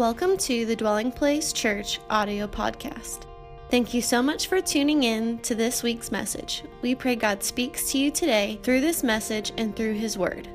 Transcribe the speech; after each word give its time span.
Welcome 0.00 0.38
to 0.38 0.64
the 0.64 0.74
Dwelling 0.74 1.12
Place 1.12 1.52
Church 1.52 2.00
audio 2.08 2.46
podcast. 2.46 3.26
Thank 3.70 3.92
you 3.92 4.00
so 4.00 4.22
much 4.22 4.46
for 4.46 4.62
tuning 4.62 5.02
in 5.02 5.40
to 5.40 5.54
this 5.54 5.82
week's 5.82 6.10
message. 6.10 6.62
We 6.80 6.94
pray 6.94 7.16
God 7.16 7.42
speaks 7.42 7.92
to 7.92 7.98
you 7.98 8.10
today 8.10 8.58
through 8.62 8.80
this 8.80 9.02
message 9.02 9.52
and 9.58 9.76
through 9.76 9.92
His 9.92 10.16
Word. 10.16 10.48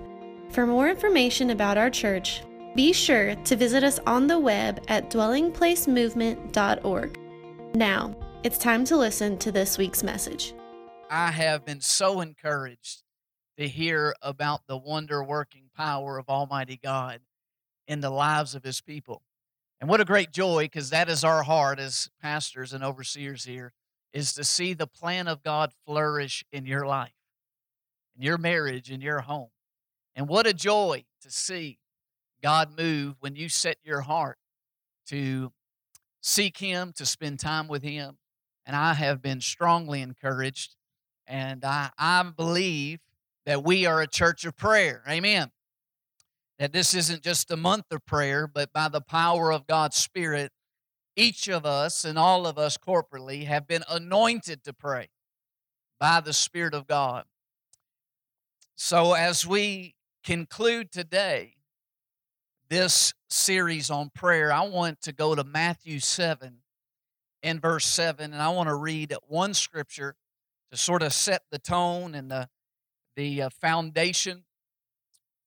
For 0.50 0.66
more 0.66 0.90
information 0.90 1.52
about 1.52 1.78
our 1.78 1.92
church, 1.92 2.42
be 2.74 2.92
sure 2.92 3.36
to 3.36 3.56
visit 3.56 3.84
us 3.84 4.00
on 4.08 4.26
the 4.26 4.40
web 4.40 4.84
at 4.88 5.12
dwellingplacemovement.org. 5.12 7.20
Now, 7.76 8.16
it's 8.42 8.58
time 8.58 8.84
to 8.86 8.98
listen 8.98 9.38
to 9.38 9.52
this 9.52 9.78
week's 9.78 10.02
message. 10.02 10.56
I 11.12 11.30
have 11.30 11.64
been 11.64 11.82
so 11.82 12.22
encouraged 12.22 13.04
to 13.60 13.68
hear 13.68 14.16
about 14.24 14.62
the 14.66 14.78
wonder 14.78 15.24
working 15.24 15.70
power 15.78 16.18
of 16.18 16.30
Almighty 16.30 16.80
God 16.84 17.20
in 17.88 18.02
the 18.02 18.10
lives 18.10 18.56
of 18.56 18.64
His 18.64 18.82
people. 18.82 19.22
And 19.86 19.90
what 19.92 20.02
a 20.02 20.06
great 20.06 20.32
joy, 20.32 20.64
because 20.64 20.90
that 20.90 21.10
is 21.10 21.24
our 21.24 21.44
heart 21.44 21.78
as 21.78 22.10
pastors 22.20 22.74
and 22.74 22.84
overseers 22.84 23.44
here, 23.44 23.72
is 24.14 24.34
to 24.34 24.44
see 24.44 24.74
the 24.74 24.88
plan 24.88 25.28
of 25.28 25.44
God 25.44 25.74
flourish 25.86 26.44
in 26.52 26.66
your 26.66 26.88
life, 26.88 27.14
in 28.18 28.24
your 28.24 28.40
marriage, 28.40 28.90
in 28.90 29.00
your 29.00 29.20
home. 29.20 29.50
And 30.16 30.28
what 30.28 30.48
a 30.48 30.54
joy 30.54 31.04
to 31.22 31.30
see 31.30 31.78
God 32.42 32.76
move 32.76 33.18
when 33.20 33.36
you 33.36 33.48
set 33.48 33.78
your 33.84 34.02
heart 34.02 34.40
to 35.10 35.52
seek 36.20 36.58
Him, 36.58 36.92
to 36.96 37.06
spend 37.06 37.40
time 37.40 37.68
with 37.68 37.84
Him. 37.84 38.18
And 38.66 38.76
I 38.76 38.96
have 38.96 39.22
been 39.22 39.40
strongly 39.40 40.02
encouraged, 40.02 40.76
and 41.28 41.64
I, 41.64 41.92
I 41.96 42.24
believe 42.36 43.02
that 43.46 43.64
we 43.64 43.86
are 43.86 44.02
a 44.02 44.08
church 44.08 44.46
of 44.46 44.58
prayer. 44.58 45.04
Amen 45.08 45.52
that 46.60 46.72
this 46.72 46.94
isn't 46.94 47.22
just 47.22 47.52
a 47.52 47.58
month 47.58 47.86
of 47.92 48.06
prayer, 48.06 48.48
but 48.48 48.72
by 48.72 48.88
the 48.88 49.02
power 49.02 49.52
of 49.52 49.68
God's 49.68 49.98
Spirit, 49.98 50.52
each 51.16 51.48
of 51.48 51.66
us 51.66 52.06
and 52.06 52.18
all 52.18 52.48
of 52.48 52.58
us 52.58 52.78
corporately 52.78 53.46
have 53.46 53.68
been 53.68 53.84
anointed 53.90 54.64
to 54.64 54.74
pray 54.74 55.10
by 56.00 56.22
the 56.22 56.34
Spirit 56.34 56.74
of 56.74 56.88
God. 56.88 57.26
So, 58.76 59.14
as 59.14 59.48
we 59.48 59.96
conclude 60.24 60.92
today 60.92 61.54
this 62.70 63.14
series 63.30 63.90
on 63.90 64.10
prayer, 64.10 64.52
I 64.52 64.62
want 64.68 65.02
to 65.02 65.14
go 65.14 65.36
to 65.36 65.44
Matthew 65.44 66.00
7 66.00 66.58
in 67.42 67.60
verse 67.60 67.86
7, 67.86 68.34
and 68.34 68.42
I 68.42 68.50
want 68.50 68.68
to 68.68 68.76
read 68.76 69.14
one 69.28 69.54
scripture 69.54 70.16
to 70.72 70.78
sort 70.78 71.04
of 71.04 71.14
set 71.14 71.44
the 71.52 71.60
tone 71.60 72.16
and 72.16 72.30
the, 72.30 72.50
the 73.16 73.44
uh, 73.44 73.50
foundation 73.50 74.44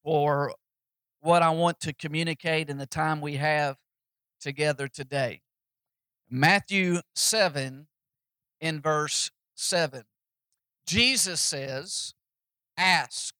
for 0.02 0.54
what 1.28 1.42
I 1.42 1.50
want 1.50 1.78
to 1.80 1.92
communicate 1.92 2.70
in 2.70 2.78
the 2.78 2.86
time 2.86 3.20
we 3.20 3.36
have 3.36 3.76
together 4.40 4.88
today. 4.88 5.42
Matthew 6.30 7.00
7 7.14 7.86
in 8.62 8.80
verse 8.80 9.30
7. 9.54 10.04
Jesus 10.86 11.38
says, 11.38 12.14
Ask, 12.78 13.34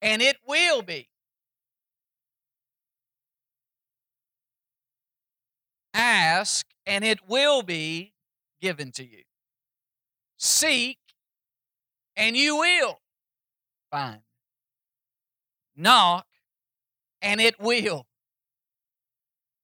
and 0.00 0.22
it 0.22 0.36
will 0.46 0.82
be. 0.82 1.08
Ask, 5.92 6.66
and 6.86 7.02
it 7.02 7.18
will 7.26 7.64
be 7.64 8.12
given 8.60 8.92
to 8.92 9.04
you. 9.04 9.24
Seek, 10.36 10.98
and 12.16 12.36
you 12.36 12.58
will 12.58 13.00
find 13.90 14.20
knock, 15.76 16.26
and 17.20 17.40
it 17.40 17.60
will 17.60 18.06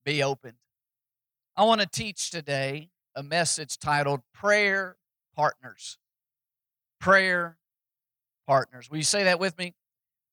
be 0.04 0.22
opened. 0.22 0.56
I 1.56 1.64
want 1.64 1.80
to 1.80 1.86
teach 1.86 2.30
today 2.30 2.90
a 3.14 3.22
message 3.22 3.78
titled 3.78 4.20
Prayer 4.32 4.96
Partners. 5.34 5.98
Prayer 7.00 7.58
Partners. 8.46 8.88
Will 8.90 8.98
you 8.98 9.02
say 9.02 9.24
that 9.24 9.40
with 9.40 9.58
me? 9.58 9.74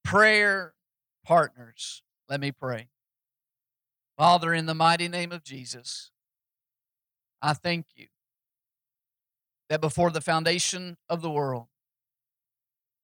Prayer 0.03 0.73
Partners. 1.25 2.03
Let 2.29 2.39
me 2.39 2.51
pray. 2.51 2.89
Father, 4.17 4.53
in 4.53 4.65
the 4.65 4.75
mighty 4.75 5.07
name 5.07 5.31
of 5.31 5.43
Jesus, 5.43 6.11
I 7.41 7.53
thank 7.53 7.87
you 7.95 8.07
that 9.69 9.81
before 9.81 10.11
the 10.11 10.21
foundation 10.21 10.97
of 11.09 11.21
the 11.21 11.29
world, 11.29 11.67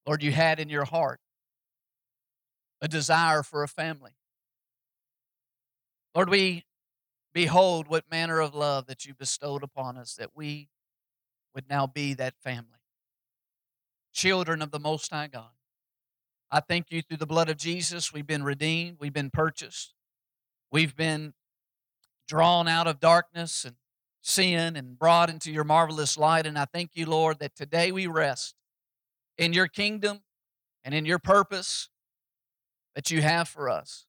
Lord, 0.06 0.22
you 0.22 0.32
had 0.32 0.58
in 0.58 0.68
your 0.68 0.84
heart 0.84 1.20
a 2.82 2.88
desire 2.88 3.42
for 3.42 3.62
a 3.62 3.68
family. 3.68 4.10
Lord, 6.14 6.28
we 6.28 6.64
behold 7.32 7.86
what 7.86 8.10
manner 8.10 8.40
of 8.40 8.54
love 8.54 8.86
that 8.86 9.06
you 9.06 9.14
bestowed 9.14 9.62
upon 9.62 9.96
us 9.96 10.14
that 10.16 10.30
we 10.34 10.68
would 11.54 11.70
now 11.70 11.86
be 11.86 12.12
that 12.14 12.34
family. 12.42 12.66
Children 14.12 14.60
of 14.60 14.72
the 14.72 14.80
Most 14.80 15.10
High 15.10 15.28
God. 15.28 15.52
I 16.50 16.60
thank 16.60 16.90
you 16.90 17.00
through 17.00 17.16
the 17.16 17.26
blood 17.26 17.48
of 17.48 17.56
Jesus, 17.56 18.12
we've 18.12 18.26
been 18.26 18.42
redeemed, 18.42 18.98
we've 19.00 19.12
been 19.12 19.30
purchased, 19.30 19.94
we've 20.70 20.94
been 20.94 21.32
drawn 22.28 22.68
out 22.68 22.86
of 22.86 23.00
darkness 23.00 23.64
and 23.64 23.76
sin 24.20 24.76
and 24.76 24.98
brought 24.98 25.30
into 25.30 25.50
your 25.50 25.64
marvelous 25.64 26.18
light. 26.18 26.46
And 26.46 26.58
I 26.58 26.66
thank 26.66 26.90
you, 26.94 27.06
Lord, 27.06 27.38
that 27.38 27.56
today 27.56 27.90
we 27.90 28.06
rest 28.06 28.54
in 29.38 29.52
your 29.52 29.66
kingdom 29.66 30.20
and 30.84 30.94
in 30.94 31.06
your 31.06 31.18
purpose 31.18 31.88
that 32.94 33.10
you 33.10 33.22
have 33.22 33.48
for 33.48 33.68
us. 33.68 34.06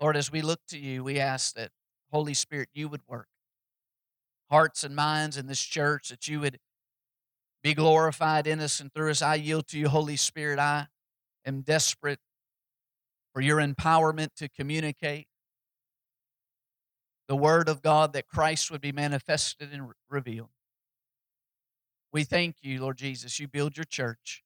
Lord, 0.00 0.16
as 0.16 0.32
we 0.32 0.42
look 0.42 0.60
to 0.68 0.78
you, 0.78 1.04
we 1.04 1.18
ask 1.18 1.54
that, 1.54 1.70
Holy 2.10 2.34
Spirit, 2.34 2.68
you 2.72 2.88
would 2.88 3.02
work 3.06 3.28
hearts 4.50 4.82
and 4.82 4.96
minds 4.96 5.36
in 5.36 5.46
this 5.46 5.60
church, 5.60 6.08
that 6.08 6.26
you 6.26 6.40
would 6.40 6.58
be 7.62 7.72
glorified 7.72 8.46
in 8.46 8.60
us 8.60 8.80
and 8.80 8.92
through 8.92 9.10
us. 9.10 9.22
I 9.22 9.36
yield 9.36 9.68
to 9.68 9.78
you, 9.78 9.88
Holy 9.88 10.16
Spirit. 10.16 10.58
I 10.58 10.88
am 11.46 11.60
desperate 11.60 12.18
for 13.32 13.40
your 13.40 13.58
empowerment 13.58 14.34
to 14.36 14.48
communicate 14.48 15.28
the 17.28 17.36
word 17.36 17.68
of 17.68 17.80
God 17.80 18.12
that 18.12 18.26
Christ 18.26 18.72
would 18.72 18.80
be 18.80 18.90
manifested 18.90 19.72
and 19.72 19.92
revealed. 20.08 20.48
We 22.12 22.24
thank 22.24 22.56
you, 22.60 22.80
Lord 22.80 22.96
Jesus. 22.98 23.38
You 23.38 23.46
build 23.46 23.76
your 23.76 23.84
church, 23.84 24.42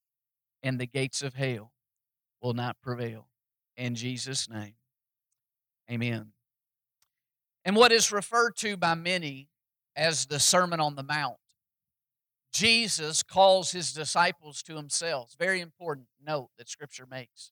and 0.62 0.78
the 0.78 0.86
gates 0.86 1.22
of 1.22 1.34
hell 1.34 1.72
will 2.44 2.53
not 2.53 2.77
prevail. 2.82 3.27
In 3.78 3.94
Jesus' 3.94 4.50
name, 4.50 4.75
amen. 5.91 6.32
And 7.65 7.75
what 7.75 7.91
is 7.91 8.12
referred 8.12 8.55
to 8.59 8.77
by 8.77 8.94
many 8.94 9.49
as 9.97 10.27
the 10.27 10.38
Sermon 10.38 10.78
on 10.78 10.94
the 10.94 11.03
Mount, 11.03 11.38
Jesus 12.53 13.22
calls 13.22 13.72
his 13.72 13.94
disciples 13.94 14.62
to 14.65 14.77
himself. 14.77 15.34
Very 15.38 15.62
important 15.62 16.09
note 16.25 16.50
that 16.59 16.69
Scripture 16.69 17.06
makes. 17.10 17.50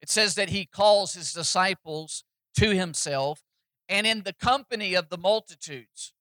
It 0.00 0.08
says 0.08 0.36
that 0.36 0.48
he 0.48 0.64
calls 0.64 1.12
his 1.12 1.32
disciples 1.32 2.24
to 2.58 2.70
himself, 2.70 3.42
and 3.90 4.06
in 4.06 4.22
the 4.22 4.32
company 4.32 4.94
of 4.94 5.10
the 5.10 5.18
multitudes, 5.18 6.14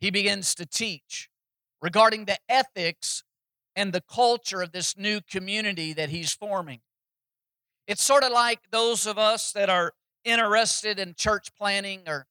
he 0.00 0.10
begins 0.10 0.56
to 0.56 0.66
teach 0.66 1.30
regarding 1.80 2.24
the 2.24 2.38
ethics 2.48 3.22
and 3.76 3.92
the 3.92 4.02
culture 4.02 4.60
of 4.60 4.72
this 4.72 4.96
new 4.96 5.20
community 5.20 5.92
that 5.92 6.08
he's 6.08 6.32
forming. 6.32 6.80
It's 7.86 8.02
sort 8.02 8.24
of 8.24 8.32
like 8.32 8.60
those 8.70 9.06
of 9.06 9.18
us 9.18 9.52
that 9.52 9.68
are 9.68 9.92
interested 10.24 10.98
in 10.98 11.14
church 11.14 11.54
planning 11.56 12.00
or 12.06 12.26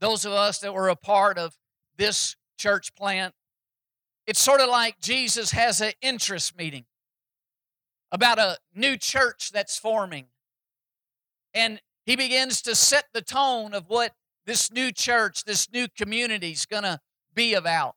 those 0.00 0.24
of 0.24 0.32
us 0.32 0.58
that 0.60 0.74
were 0.74 0.88
a 0.88 0.96
part 0.96 1.38
of 1.38 1.56
this 1.96 2.36
church 2.56 2.94
plant. 2.94 3.34
It's 4.26 4.40
sort 4.40 4.60
of 4.60 4.68
like 4.68 5.00
Jesus 5.00 5.50
has 5.52 5.80
an 5.80 5.92
interest 6.02 6.56
meeting 6.56 6.84
about 8.12 8.38
a 8.38 8.58
new 8.74 8.96
church 8.96 9.50
that's 9.52 9.78
forming. 9.78 10.26
And 11.54 11.80
he 12.04 12.16
begins 12.16 12.62
to 12.62 12.74
set 12.74 13.06
the 13.12 13.22
tone 13.22 13.74
of 13.74 13.88
what 13.88 14.12
this 14.46 14.70
new 14.70 14.92
church, 14.92 15.44
this 15.44 15.70
new 15.72 15.88
community 15.88 16.52
is 16.52 16.66
going 16.66 16.84
to 16.84 17.00
be 17.34 17.54
about, 17.54 17.96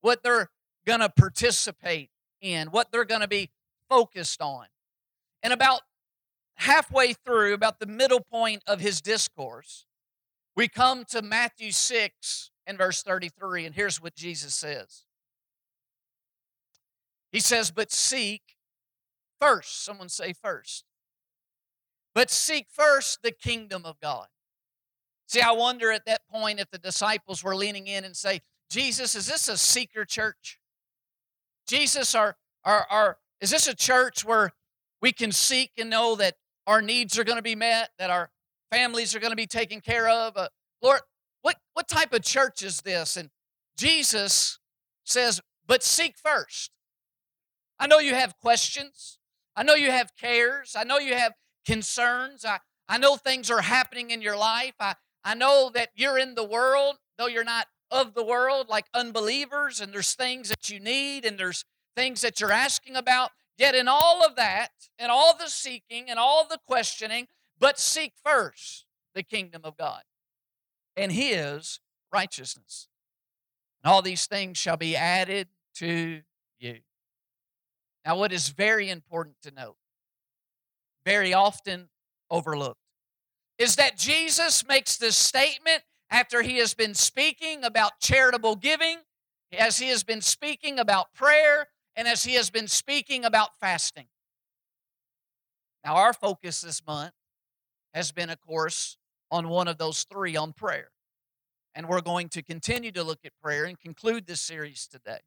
what 0.00 0.22
they're 0.22 0.50
going 0.86 1.00
to 1.00 1.08
participate 1.08 2.10
in, 2.40 2.68
what 2.68 2.90
they're 2.90 3.04
going 3.04 3.20
to 3.20 3.28
be 3.28 3.50
focused 3.88 4.40
on. 4.40 4.66
And 5.42 5.52
about 5.52 5.82
halfway 6.56 7.12
through, 7.12 7.54
about 7.54 7.78
the 7.78 7.86
middle 7.86 8.20
point 8.20 8.62
of 8.66 8.80
his 8.80 9.00
discourse, 9.00 9.86
we 10.56 10.68
come 10.68 11.04
to 11.06 11.22
Matthew 11.22 11.70
6 11.70 12.50
and 12.66 12.78
verse 12.78 13.02
33, 13.02 13.66
and 13.66 13.74
here's 13.74 14.02
what 14.02 14.14
Jesus 14.14 14.54
says 14.54 15.04
He 17.30 17.40
says, 17.40 17.70
But 17.70 17.92
seek 17.92 18.42
first, 19.40 19.84
someone 19.84 20.08
say 20.08 20.32
first, 20.32 20.84
but 22.14 22.30
seek 22.30 22.66
first 22.70 23.22
the 23.22 23.32
kingdom 23.32 23.82
of 23.84 24.00
God. 24.00 24.26
See, 25.28 25.40
I 25.40 25.50
wonder 25.50 25.90
at 25.90 26.06
that 26.06 26.22
point 26.30 26.60
if 26.60 26.70
the 26.70 26.78
disciples 26.78 27.42
were 27.42 27.56
leaning 27.56 27.88
in 27.88 28.04
and 28.04 28.16
say, 28.16 28.40
Jesus, 28.70 29.14
is 29.14 29.26
this 29.26 29.48
a 29.48 29.56
seeker 29.56 30.04
church? 30.04 30.58
Jesus, 31.66 32.14
are, 32.14 32.36
are, 32.64 32.86
are, 32.90 33.18
is 33.40 33.50
this 33.50 33.66
a 33.66 33.74
church 33.74 34.24
where 34.24 34.52
we 35.02 35.12
can 35.12 35.32
seek 35.32 35.72
and 35.76 35.90
know 35.90 36.14
that 36.16 36.36
our 36.66 36.82
needs 36.82 37.18
are 37.18 37.24
going 37.24 37.36
to 37.36 37.42
be 37.42 37.54
met, 37.54 37.90
that 37.98 38.10
our 38.10 38.30
families 38.70 39.14
are 39.14 39.20
going 39.20 39.30
to 39.30 39.36
be 39.36 39.46
taken 39.46 39.80
care 39.80 40.08
of. 40.08 40.36
Uh, 40.36 40.48
Lord, 40.82 41.00
what, 41.42 41.56
what 41.74 41.88
type 41.88 42.12
of 42.12 42.22
church 42.22 42.62
is 42.62 42.80
this? 42.82 43.16
And 43.16 43.30
Jesus 43.78 44.58
says, 45.04 45.40
but 45.66 45.82
seek 45.82 46.16
first. 46.16 46.70
I 47.78 47.86
know 47.86 47.98
you 47.98 48.14
have 48.14 48.38
questions. 48.38 49.18
I 49.54 49.62
know 49.62 49.74
you 49.74 49.90
have 49.90 50.12
cares. 50.20 50.74
I 50.76 50.84
know 50.84 50.98
you 50.98 51.14
have 51.14 51.34
concerns. 51.66 52.44
I, 52.44 52.58
I 52.88 52.98
know 52.98 53.16
things 53.16 53.50
are 53.50 53.62
happening 53.62 54.10
in 54.10 54.22
your 54.22 54.36
life. 54.36 54.74
I, 54.80 54.94
I 55.24 55.34
know 55.34 55.70
that 55.74 55.90
you're 55.94 56.18
in 56.18 56.34
the 56.34 56.44
world, 56.44 56.96
though 57.18 57.26
you're 57.26 57.44
not 57.44 57.66
of 57.90 58.14
the 58.14 58.24
world 58.24 58.68
like 58.68 58.86
unbelievers, 58.94 59.80
and 59.80 59.92
there's 59.92 60.14
things 60.14 60.48
that 60.48 60.70
you 60.70 60.80
need 60.80 61.24
and 61.24 61.38
there's 61.38 61.64
things 61.96 62.20
that 62.20 62.40
you're 62.40 62.52
asking 62.52 62.96
about. 62.96 63.30
Yet, 63.58 63.74
in 63.74 63.88
all 63.88 64.24
of 64.24 64.36
that, 64.36 64.70
and 64.98 65.10
all 65.10 65.36
the 65.36 65.48
seeking 65.48 66.10
and 66.10 66.18
all 66.18 66.46
the 66.46 66.58
questioning, 66.66 67.26
but 67.58 67.78
seek 67.78 68.12
first 68.22 68.84
the 69.14 69.22
kingdom 69.22 69.62
of 69.64 69.76
God 69.76 70.02
and 70.96 71.10
his 71.10 71.80
righteousness. 72.12 72.88
And 73.82 73.92
all 73.92 74.02
these 74.02 74.26
things 74.26 74.58
shall 74.58 74.76
be 74.76 74.94
added 74.94 75.48
to 75.76 76.22
you. 76.58 76.78
Now, 78.04 78.16
what 78.16 78.32
is 78.32 78.50
very 78.50 78.88
important 78.90 79.36
to 79.42 79.50
note, 79.50 79.76
very 81.04 81.32
often 81.32 81.88
overlooked, 82.30 82.80
is 83.58 83.76
that 83.76 83.96
Jesus 83.96 84.66
makes 84.66 84.96
this 84.96 85.16
statement 85.16 85.82
after 86.10 86.42
he 86.42 86.58
has 86.58 86.74
been 86.74 86.94
speaking 86.94 87.64
about 87.64 88.00
charitable 88.00 88.56
giving, 88.56 88.98
as 89.56 89.78
he 89.78 89.88
has 89.88 90.04
been 90.04 90.20
speaking 90.20 90.78
about 90.78 91.14
prayer, 91.14 91.68
and 91.96 92.06
as 92.06 92.24
he 92.24 92.34
has 92.34 92.50
been 92.50 92.68
speaking 92.68 93.24
about 93.24 93.56
fasting. 93.58 94.06
Now, 95.84 95.96
our 95.96 96.12
focus 96.12 96.60
this 96.60 96.82
month 96.86 97.12
has 97.94 98.12
been, 98.12 98.28
of 98.28 98.40
course, 98.40 98.98
on 99.30 99.48
one 99.48 99.68
of 99.68 99.78
those 99.78 100.04
three 100.04 100.36
on 100.36 100.52
prayer. 100.52 100.90
And 101.74 101.88
we're 101.88 102.00
going 102.00 102.28
to 102.30 102.42
continue 102.42 102.92
to 102.92 103.02
look 103.02 103.20
at 103.24 103.32
prayer 103.42 103.64
and 103.64 103.78
conclude 103.78 104.26
this 104.26 104.40
series 104.40 104.86
today. 104.86 105.20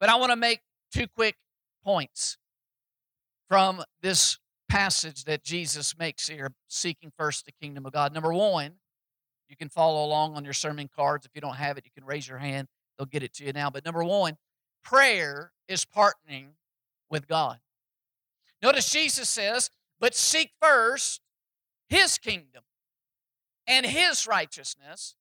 But 0.00 0.08
I 0.08 0.16
want 0.16 0.30
to 0.32 0.36
make 0.36 0.60
two 0.92 1.06
quick 1.06 1.36
points 1.84 2.36
from 3.48 3.82
this 4.00 4.38
passage 4.68 5.24
that 5.24 5.44
Jesus 5.44 5.96
makes 5.98 6.28
here, 6.28 6.52
seeking 6.68 7.12
first 7.16 7.44
the 7.44 7.52
kingdom 7.52 7.86
of 7.86 7.92
God. 7.92 8.12
Number 8.12 8.32
one, 8.32 8.72
you 9.48 9.56
can 9.56 9.68
follow 9.68 10.04
along 10.04 10.34
on 10.34 10.44
your 10.44 10.54
sermon 10.54 10.88
cards. 10.94 11.26
If 11.26 11.32
you 11.34 11.42
don't 11.42 11.56
have 11.56 11.76
it, 11.76 11.84
you 11.84 11.90
can 11.94 12.06
raise 12.06 12.26
your 12.26 12.38
hand. 12.38 12.68
They'll 12.96 13.06
get 13.06 13.22
it 13.22 13.34
to 13.34 13.44
you 13.44 13.52
now. 13.52 13.68
But 13.68 13.84
number 13.84 14.02
one, 14.02 14.38
prayer 14.82 15.52
is 15.68 15.84
partnering 15.84 16.48
with 17.10 17.28
God. 17.28 17.58
Notice 18.62 18.90
Jesus 18.90 19.28
says, 19.28 19.70
but 20.00 20.14
seek 20.14 20.50
first 20.60 21.20
his 21.88 22.18
kingdom 22.18 22.62
and 23.66 23.86
his 23.86 24.26
righteousness. 24.26 25.14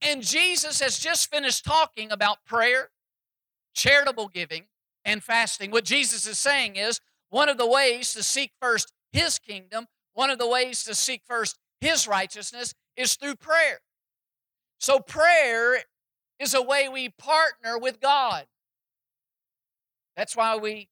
And 0.00 0.22
Jesus 0.22 0.80
has 0.80 0.98
just 0.98 1.30
finished 1.30 1.64
talking 1.64 2.10
about 2.10 2.44
prayer, 2.44 2.90
charitable 3.74 4.28
giving, 4.28 4.64
and 5.04 5.22
fasting. 5.22 5.70
What 5.70 5.84
Jesus 5.84 6.26
is 6.26 6.38
saying 6.38 6.76
is 6.76 7.00
one 7.30 7.48
of 7.48 7.58
the 7.58 7.66
ways 7.66 8.12
to 8.14 8.22
seek 8.22 8.52
first 8.60 8.92
his 9.12 9.38
kingdom, 9.38 9.86
one 10.12 10.30
of 10.30 10.38
the 10.38 10.48
ways 10.48 10.84
to 10.84 10.94
seek 10.94 11.22
first 11.26 11.58
his 11.80 12.08
righteousness 12.08 12.74
is 12.96 13.14
through 13.14 13.36
prayer. 13.36 13.80
So, 14.78 14.98
prayer 15.00 15.78
is 16.38 16.54
a 16.54 16.62
way 16.62 16.88
we 16.88 17.08
partner 17.08 17.78
with 17.78 18.00
God. 18.00 18.46
That's 20.16 20.36
why 20.36 20.56
we 20.56 20.88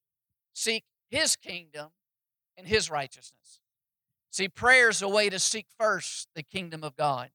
seek 0.53 0.85
His 1.11 1.37
kingdom 1.37 1.89
and 2.57 2.67
His 2.67 2.91
righteousness. 2.91 3.61
See, 4.31 4.49
prayer 4.49 4.89
is 4.89 5.03
a 5.03 5.09
way 5.09 5.29
to 5.29 5.39
seek 5.39 5.67
first 5.79 6.29
the 6.35 6.43
kingdom 6.43 6.83
of 6.83 6.97
God 6.97 7.31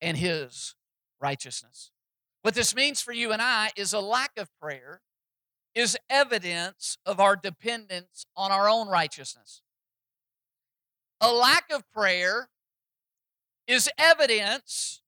and 0.00 0.16
His 0.16 0.74
righteousness. 1.20 1.90
What 2.42 2.54
this 2.54 2.74
means 2.74 3.00
for 3.00 3.12
you 3.12 3.32
and 3.32 3.40
I 3.40 3.70
is 3.76 3.92
a 3.92 4.00
lack 4.00 4.32
of 4.36 4.48
prayer 4.60 5.00
is 5.74 5.96
evidence 6.10 6.98
of 7.06 7.18
our 7.18 7.36
dependence 7.36 8.26
on 8.36 8.52
our 8.52 8.68
own 8.68 8.88
righteousness. 8.88 9.62
A 11.20 11.32
lack 11.32 11.70
of 11.72 11.90
prayer 11.92 12.48
is 13.66 13.88
evidence 13.96 15.02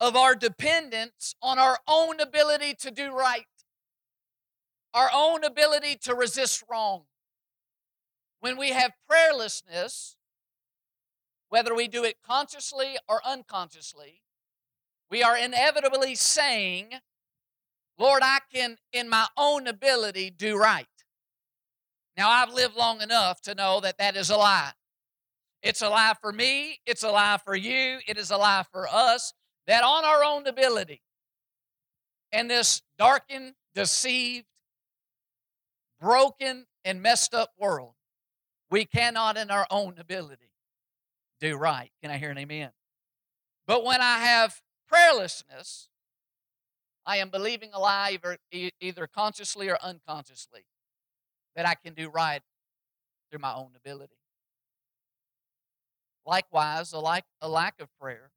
of 0.00 0.14
our 0.14 0.34
dependence 0.34 1.34
on 1.42 1.58
our 1.58 1.78
own 1.88 2.20
ability 2.20 2.74
to 2.74 2.90
do 2.90 3.10
right, 3.12 3.46
our 4.94 5.10
own 5.12 5.44
ability 5.44 5.96
to 6.02 6.14
resist 6.14 6.64
wrong. 6.70 7.02
When 8.40 8.56
we 8.56 8.70
have 8.70 8.92
prayerlessness, 9.10 10.16
whether 11.48 11.74
we 11.74 11.88
do 11.88 12.04
it 12.04 12.16
consciously 12.24 12.96
or 13.08 13.20
unconsciously, 13.26 14.22
we 15.10 15.22
are 15.22 15.36
inevitably 15.36 16.14
saying, 16.14 16.90
Lord, 17.98 18.22
I 18.22 18.38
can, 18.52 18.76
in 18.92 19.08
my 19.08 19.26
own 19.36 19.66
ability, 19.66 20.30
do 20.30 20.56
right. 20.56 20.86
Now, 22.16 22.30
I've 22.30 22.52
lived 22.52 22.76
long 22.76 23.00
enough 23.00 23.40
to 23.42 23.54
know 23.54 23.80
that 23.80 23.98
that 23.98 24.16
is 24.16 24.30
a 24.30 24.36
lie. 24.36 24.72
It's 25.62 25.82
a 25.82 25.88
lie 25.88 26.14
for 26.20 26.32
me, 26.32 26.78
it's 26.86 27.02
a 27.02 27.10
lie 27.10 27.38
for 27.44 27.56
you, 27.56 27.98
it 28.06 28.16
is 28.16 28.30
a 28.30 28.36
lie 28.36 28.64
for 28.70 28.86
us 28.86 29.32
that 29.66 29.82
on 29.82 30.04
our 30.04 30.22
own 30.22 30.46
ability, 30.46 31.02
and 32.30 32.48
this 32.48 32.82
darkened, 32.96 33.54
deceived, 33.74 34.46
broken, 36.00 36.66
and 36.84 37.02
messed 37.02 37.34
up 37.34 37.50
world, 37.58 37.94
we 38.70 38.84
cannot, 38.84 39.36
in 39.36 39.50
our 39.50 39.66
own 39.70 39.94
ability, 39.98 40.50
do 41.40 41.56
right. 41.56 41.90
Can 42.02 42.10
I 42.10 42.18
hear 42.18 42.30
an 42.30 42.38
amen? 42.38 42.70
But 43.66 43.84
when 43.84 44.00
I 44.00 44.18
have 44.18 44.60
prayerlessness, 44.92 45.88
I 47.04 47.18
am 47.18 47.30
believing 47.30 47.70
a 47.72 47.78
lie 47.78 48.18
either, 48.80 49.06
consciously 49.06 49.68
or 49.68 49.78
unconsciously 49.82 50.64
that 51.56 51.66
I 51.66 51.74
can 51.74 51.94
do 51.94 52.08
right 52.08 52.42
through 53.30 53.40
my 53.40 53.54
own 53.54 53.70
ability. 53.76 54.16
Likewise, 56.26 56.92
a 56.92 56.98
lack, 56.98 57.24
a 57.40 57.48
lack 57.48 57.80
of 57.80 57.88
prayer 58.00 58.30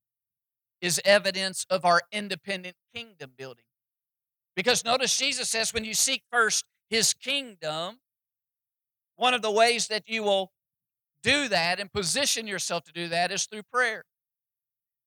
is 0.79 0.99
evidence 1.03 1.65
of 1.69 1.85
our 1.85 2.01
independent 2.11 2.75
kingdom 2.93 3.31
building. 3.37 3.65
Because 4.55 4.83
notice 4.83 5.17
Jesus 5.17 5.49
says, 5.49 5.73
when 5.73 5.85
you 5.85 5.93
seek 5.93 6.23
first 6.31 6.65
his 6.91 7.13
kingdom, 7.13 7.99
one 9.15 9.33
of 9.33 9.41
the 9.41 9.49
ways 9.49 9.87
that 9.87 10.03
you 10.07 10.23
will 10.23 10.51
do 11.23 11.47
that 11.47 11.79
and 11.79 11.91
position 11.91 12.45
yourself 12.45 12.83
to 12.83 12.91
do 12.91 13.07
that 13.07 13.31
is 13.31 13.45
through 13.45 13.63
prayer. 13.63 14.03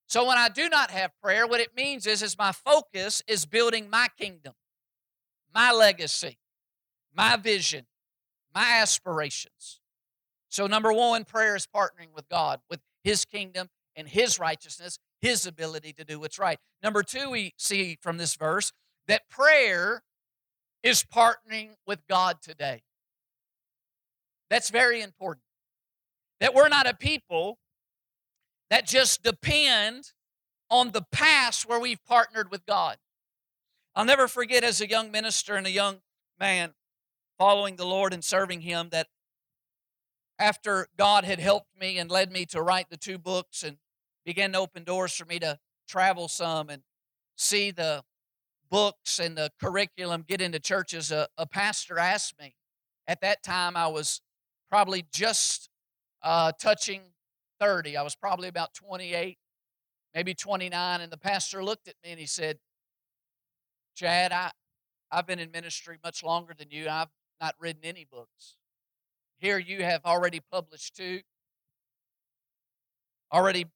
So 0.06 0.26
when 0.26 0.38
I 0.38 0.48
do 0.48 0.68
not 0.68 0.90
have 0.90 1.10
prayer, 1.22 1.46
what 1.46 1.60
it 1.60 1.76
means 1.76 2.06
is, 2.06 2.22
is 2.22 2.38
my 2.38 2.52
focus 2.52 3.22
is 3.28 3.44
building 3.44 3.90
my 3.90 4.08
kingdom, 4.18 4.54
my 5.54 5.72
legacy, 5.72 6.38
my 7.14 7.36
vision, 7.36 7.84
my 8.54 8.78
aspirations. 8.80 9.80
So, 10.48 10.66
number 10.66 10.92
one, 10.92 11.24
prayer 11.24 11.56
is 11.56 11.66
partnering 11.66 12.14
with 12.14 12.28
God, 12.28 12.60
with 12.70 12.80
His 13.02 13.24
kingdom 13.24 13.68
and 13.96 14.08
His 14.08 14.38
righteousness, 14.38 14.98
His 15.20 15.46
ability 15.46 15.92
to 15.94 16.04
do 16.04 16.20
what's 16.20 16.38
right. 16.38 16.58
Number 16.82 17.02
two, 17.02 17.30
we 17.30 17.52
see 17.58 17.98
from 18.00 18.18
this 18.18 18.36
verse 18.36 18.72
that 19.08 19.28
prayer 19.28 20.02
is 20.84 21.02
partnering 21.02 21.70
with 21.86 22.06
God 22.06 22.36
today. 22.42 22.82
That's 24.50 24.70
very 24.70 25.00
important. 25.00 25.42
That 26.40 26.54
we're 26.54 26.68
not 26.68 26.86
a 26.86 26.94
people 26.94 27.58
that 28.70 28.86
just 28.86 29.22
depend 29.22 30.12
on 30.70 30.92
the 30.92 31.02
past 31.10 31.68
where 31.68 31.80
we've 31.80 32.04
partnered 32.04 32.50
with 32.50 32.66
God. 32.66 32.98
I'll 33.96 34.04
never 34.04 34.28
forget 34.28 34.62
as 34.62 34.80
a 34.80 34.88
young 34.88 35.10
minister 35.10 35.54
and 35.54 35.66
a 35.66 35.70
young 35.70 36.00
man 36.38 36.74
following 37.38 37.76
the 37.76 37.86
Lord 37.86 38.12
and 38.12 38.22
serving 38.22 38.60
Him 38.60 38.90
that 38.90 39.08
after 40.38 40.88
God 40.98 41.24
had 41.24 41.38
helped 41.38 41.78
me 41.80 41.98
and 41.98 42.10
led 42.10 42.30
me 42.30 42.44
to 42.46 42.60
write 42.60 42.90
the 42.90 42.96
two 42.96 43.18
books 43.18 43.62
and 43.62 43.78
began 44.26 44.52
to 44.52 44.58
open 44.58 44.84
doors 44.84 45.14
for 45.14 45.24
me 45.24 45.38
to 45.38 45.58
travel 45.88 46.28
some 46.28 46.68
and 46.68 46.82
see 47.36 47.70
the 47.70 48.02
books 48.74 49.20
and 49.20 49.38
the 49.38 49.52
curriculum 49.60 50.24
get 50.26 50.40
into 50.40 50.58
churches, 50.58 51.12
a, 51.12 51.28
a 51.38 51.46
pastor 51.46 51.96
asked 51.96 52.34
me. 52.40 52.56
At 53.06 53.20
that 53.20 53.40
time, 53.44 53.76
I 53.76 53.86
was 53.86 54.20
probably 54.68 55.06
just 55.12 55.68
uh, 56.24 56.50
touching 56.60 57.02
30. 57.60 57.96
I 57.96 58.02
was 58.02 58.16
probably 58.16 58.48
about 58.48 58.74
28, 58.74 59.38
maybe 60.12 60.34
29. 60.34 61.00
And 61.00 61.12
the 61.12 61.16
pastor 61.16 61.62
looked 61.62 61.86
at 61.86 61.94
me 62.02 62.10
and 62.10 62.18
he 62.18 62.26
said, 62.26 62.58
Chad, 63.94 64.32
I, 64.32 64.50
I've 65.08 65.28
been 65.28 65.38
in 65.38 65.52
ministry 65.52 65.98
much 66.02 66.24
longer 66.24 66.52
than 66.58 66.66
you. 66.72 66.88
I've 66.88 67.12
not 67.40 67.54
written 67.60 67.82
any 67.84 68.08
books. 68.10 68.56
Here 69.36 69.58
you 69.58 69.84
have 69.84 70.04
already 70.04 70.40
published 70.50 70.96
two, 70.96 71.20
already 73.32 73.66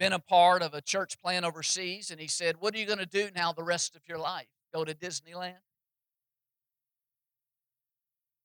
been 0.00 0.12
a 0.14 0.18
part 0.18 0.62
of 0.62 0.72
a 0.72 0.80
church 0.80 1.20
plan 1.20 1.44
overseas. 1.44 2.10
And 2.10 2.18
he 2.18 2.26
said, 2.26 2.56
What 2.58 2.74
are 2.74 2.78
you 2.78 2.86
going 2.86 2.98
to 2.98 3.06
do 3.06 3.28
now 3.36 3.52
the 3.52 3.62
rest 3.62 3.94
of 3.94 4.02
your 4.08 4.18
life? 4.18 4.48
Go 4.74 4.84
to 4.84 4.94
Disneyland? 4.94 5.54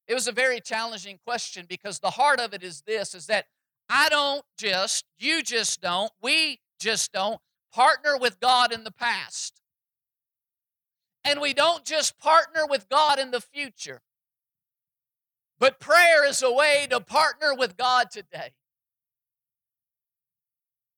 It 0.08 0.14
was 0.14 0.28
a 0.28 0.32
very 0.32 0.60
challenging 0.60 1.18
question 1.26 1.66
because 1.68 2.00
the 2.00 2.12
heart 2.12 2.40
of 2.40 2.54
it 2.54 2.62
is 2.62 2.82
this 2.82 3.16
is 3.16 3.26
that 3.28 3.46
I 3.90 4.10
don't 4.10 4.44
just, 4.58 5.06
you 5.18 5.42
just 5.42 5.82
don't, 5.82 6.12
we 6.22 6.60
just 6.80 7.12
don't 7.12 7.40
partner 7.74 8.18
with 8.18 8.40
God 8.40 8.72
in 8.72 8.84
the 8.84 8.92
past. 8.92 9.62
And 11.24 11.42
we 11.42 11.54
don't 11.54 11.86
just 11.86 12.20
partner 12.20 12.68
with 12.70 12.88
God 12.90 13.18
in 13.18 13.32
the 13.32 13.42
future. 13.42 14.02
But 15.58 15.80
prayer 15.80 16.28
is 16.28 16.44
a 16.44 16.52
way 16.52 16.86
to 16.92 17.00
partner 17.00 17.56
with 17.56 17.78
God 17.78 18.12
today. 18.12 18.52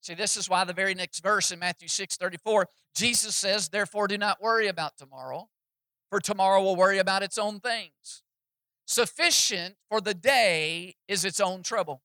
See, 0.07 0.13
this 0.13 0.37
is 0.37 0.49
why 0.49 0.63
the 0.63 0.71
very 0.71 0.93
next 0.93 1.19
verse 1.19 1.51
in 1.51 1.59
Matthew 1.59 1.89
6 1.89 2.15
34, 2.15 2.69
Jesus 2.95 3.35
says, 3.35 3.67
Therefore, 3.67 4.07
do 4.07 4.17
not 4.17 4.41
worry 4.41 4.69
about 4.69 4.97
tomorrow, 4.97 5.49
for 6.09 6.21
tomorrow 6.21 6.63
will 6.63 6.77
worry 6.77 6.97
about 6.97 7.23
its 7.23 7.37
own 7.37 7.59
things. 7.59 8.23
Sufficient 8.85 9.75
for 9.89 9.99
the 9.99 10.13
day 10.13 10.95
is 11.09 11.25
its 11.25 11.41
own 11.41 11.61
trouble. 11.61 12.03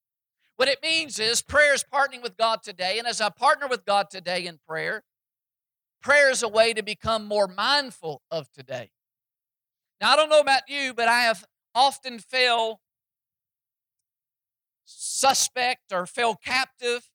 What 0.57 0.67
it 0.67 0.83
means 0.83 1.21
is 1.21 1.43
prayer 1.43 1.75
is 1.75 1.85
partnering 1.85 2.25
with 2.25 2.37
God 2.37 2.65
today. 2.65 2.99
And 2.99 3.07
as 3.07 3.21
I 3.21 3.29
partner 3.29 3.69
with 3.69 3.85
God 3.85 4.11
today 4.11 4.47
in 4.47 4.59
prayer, 4.67 5.05
prayer 6.03 6.29
is 6.29 6.43
a 6.43 6.49
way 6.49 6.73
to 6.73 6.83
become 6.83 7.25
more 7.25 7.47
mindful 7.47 8.23
of 8.33 8.51
today. 8.51 8.91
Now, 10.01 10.15
I 10.15 10.17
don't 10.17 10.29
know 10.29 10.41
about 10.41 10.63
you, 10.67 10.93
but 10.93 11.07
I 11.07 11.21
have 11.21 11.45
often 11.73 12.19
felt 12.19 12.81
suspect 14.85 15.93
or 15.93 16.05
fell 16.05 16.35
captive 16.35 17.09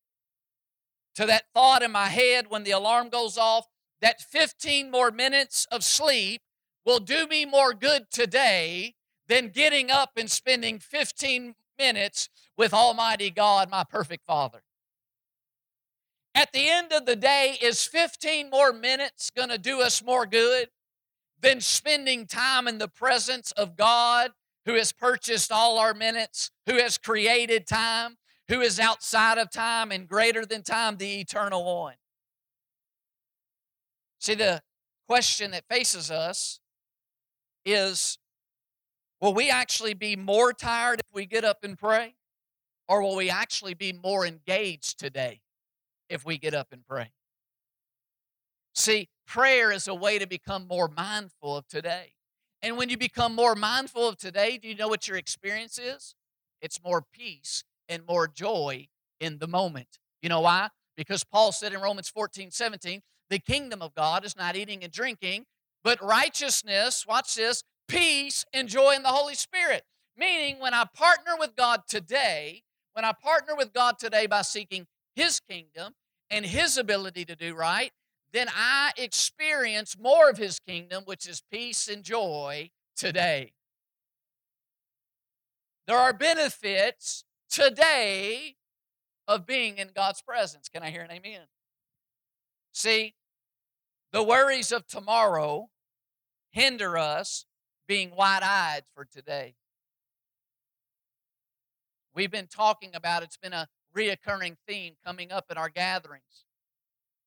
to 1.18 1.26
that 1.26 1.46
thought 1.52 1.82
in 1.82 1.92
my 1.92 2.06
head 2.06 2.46
when 2.48 2.64
the 2.64 2.72
alarm 2.72 3.10
goes 3.10 3.40
off 3.40 3.66
that 4.02 4.22
15 4.22 4.92
more 4.92 5.10
minutes 5.10 5.66
of 5.72 5.84
sleep 5.84 6.42
will 6.86 7.00
do 7.00 7.26
me 7.26 7.44
more 7.44 7.74
good 7.74 8.12
today 8.12 8.94
than 9.28 9.50
getting 9.50 9.90
up 9.90 10.12
and 10.16 10.30
spending 10.30 10.78
15 10.78 11.56
minutes 11.80 12.30
with 12.56 12.72
Almighty 12.72 13.32
God, 13.32 13.70
my 13.70 13.84
perfect 13.84 14.28
Father. 14.28 14.62
At 16.36 16.54
the 16.54 16.70
end 16.70 16.94
of 16.94 17.08
the 17.08 17.16
day, 17.16 17.58
is 17.64 17.84
15 17.84 18.52
more 18.52 18.72
minutes 18.72 19.32
going 19.32 19.50
to 19.50 19.58
do 19.58 19.82
us 19.82 20.04
more 20.04 20.28
good 20.28 20.70
than 21.42 21.62
spending 21.62 22.28
time 22.28 22.68
in 22.68 22.78
the 22.78 22.88
presence 22.88 23.52
of 23.54 23.76
God 23.76 24.32
who 24.68 24.76
has 24.76 24.92
purchased 24.92 25.52
all 25.52 25.80
our 25.80 25.96
minutes, 25.96 26.52
who 26.68 26.76
has 26.76 27.00
created 27.00 27.66
time, 27.66 28.18
who 28.50 28.62
is 28.62 28.80
outside 28.80 29.38
of 29.38 29.52
time 29.52 29.92
and 29.92 30.08
greater 30.08 30.46
than 30.46 30.64
time, 30.64 30.98
the 30.98 31.20
eternal 31.20 31.64
one. 31.64 31.96
See, 34.20 34.36
the 34.36 34.62
question 35.08 35.52
that 35.52 35.66
faces 35.70 36.10
us 36.10 36.60
is 37.66 38.18
will 39.22 39.34
we 39.34 39.50
actually 39.50 39.94
be 39.94 40.16
more 40.16 40.54
tired 40.54 41.00
if 41.00 41.14
we 41.14 41.26
get 41.26 41.44
up 41.44 41.64
and 41.64 41.78
pray? 41.78 42.16
Or 42.88 43.02
will 43.02 43.18
we 43.18 43.30
actually 43.30 43.74
be 43.74 43.92
more 43.92 44.26
engaged 44.26 44.98
today 44.98 45.42
if 46.10 46.26
we 46.26 46.38
get 46.38 46.54
up 46.54 46.70
and 46.72 46.86
pray? 46.88 47.12
See, 48.74 49.10
prayer 49.26 49.72
is 49.72 49.88
a 49.90 49.96
way 49.96 50.20
to 50.20 50.28
become 50.28 50.68
more 50.68 50.88
mindful 50.88 51.58
of 51.58 51.68
today. 51.68 52.14
And 52.62 52.78
when 52.78 52.90
you 52.90 52.98
become 52.98 53.36
more 53.36 53.56
mindful 53.56 54.08
of 54.08 54.18
today, 54.18 54.58
do 54.58 54.70
you 54.70 54.76
know 54.76 54.88
what 54.88 55.08
your 55.08 55.18
experience 55.18 55.78
is? 55.78 56.16
It's 56.62 56.82
more 56.82 57.02
peace 57.02 57.64
and 57.90 58.04
more 58.08 58.28
joy 58.28 58.88
in 59.20 59.40
the 59.40 59.48
moment. 59.48 60.00
You 60.22 60.30
know 60.30 60.42
why? 60.42 60.70
Because 60.96 61.24
Paul 61.24 61.52
said 61.52 61.74
in 61.74 61.82
Romans 61.82 62.10
14, 62.10 62.52
17, 62.52 63.02
the 63.30 63.40
kingdom 63.40 63.82
of 63.82 63.94
God 63.94 64.26
is 64.26 64.36
not 64.36 64.56
eating 64.56 64.84
and 64.84 64.92
drinking, 64.92 65.46
but 65.84 66.02
righteousness, 66.02 67.06
watch 67.08 67.36
this, 67.36 67.64
peace 67.88 68.46
and 68.54 68.68
joy 68.68 68.96
in 68.96 69.04
the 69.04 69.10
Holy 69.10 69.36
Spirit. 69.36 69.84
Meaning, 70.18 70.60
when 70.60 70.74
I 70.74 70.86
partner 70.96 71.34
with 71.38 71.56
God 71.56 71.82
today, 71.88 72.64
when 72.94 73.06
I 73.06 73.12
partner 73.12 73.56
with 73.56 73.74
God 73.74 74.00
today 74.00 74.26
by 74.26 74.42
seeking 74.42 74.88
His 75.16 75.40
kingdom 75.40 75.94
and 76.30 76.46
His 76.46 76.78
ability 76.78 77.26
to 77.26 77.36
do 77.36 77.56
right, 77.56 77.92
then 78.34 78.48
I 78.54 78.92
experience 78.98 79.96
more 80.00 80.30
of 80.30 80.38
His 80.38 80.60
kingdom, 80.60 81.04
which 81.06 81.28
is 81.28 81.44
peace 81.52 81.88
and 81.88 82.04
joy 82.04 82.72
today. 82.96 83.54
There 85.86 85.98
are 85.98 86.12
benefits 86.12 87.24
today 87.50 88.56
of 89.28 89.46
being 89.46 89.78
in 89.78 89.90
God's 89.94 90.22
presence. 90.22 90.70
Can 90.70 90.84
I 90.84 90.90
hear 90.90 91.02
an 91.02 91.12
amen? 91.12 91.48
See, 92.74 93.16
the 94.12 94.24
worries 94.24 94.72
of 94.72 94.88
tomorrow 94.88 95.70
hinder 96.52 96.98
us 96.98 97.46
being 97.88 98.16
wide 98.16 98.44
eyed 98.44 98.84
for 98.94 99.06
today. 99.06 99.56
We've 102.14 102.32
been 102.32 102.48
talking 102.48 102.92
about 102.94 103.24
it's 103.24 103.38
been 103.38 103.54
a 103.54 103.68
reoccurring 103.96 104.58
theme 104.68 104.96
coming 105.06 105.32
up 105.32 105.46
in 105.52 105.58
our 105.58 105.70
gatherings 105.70 106.46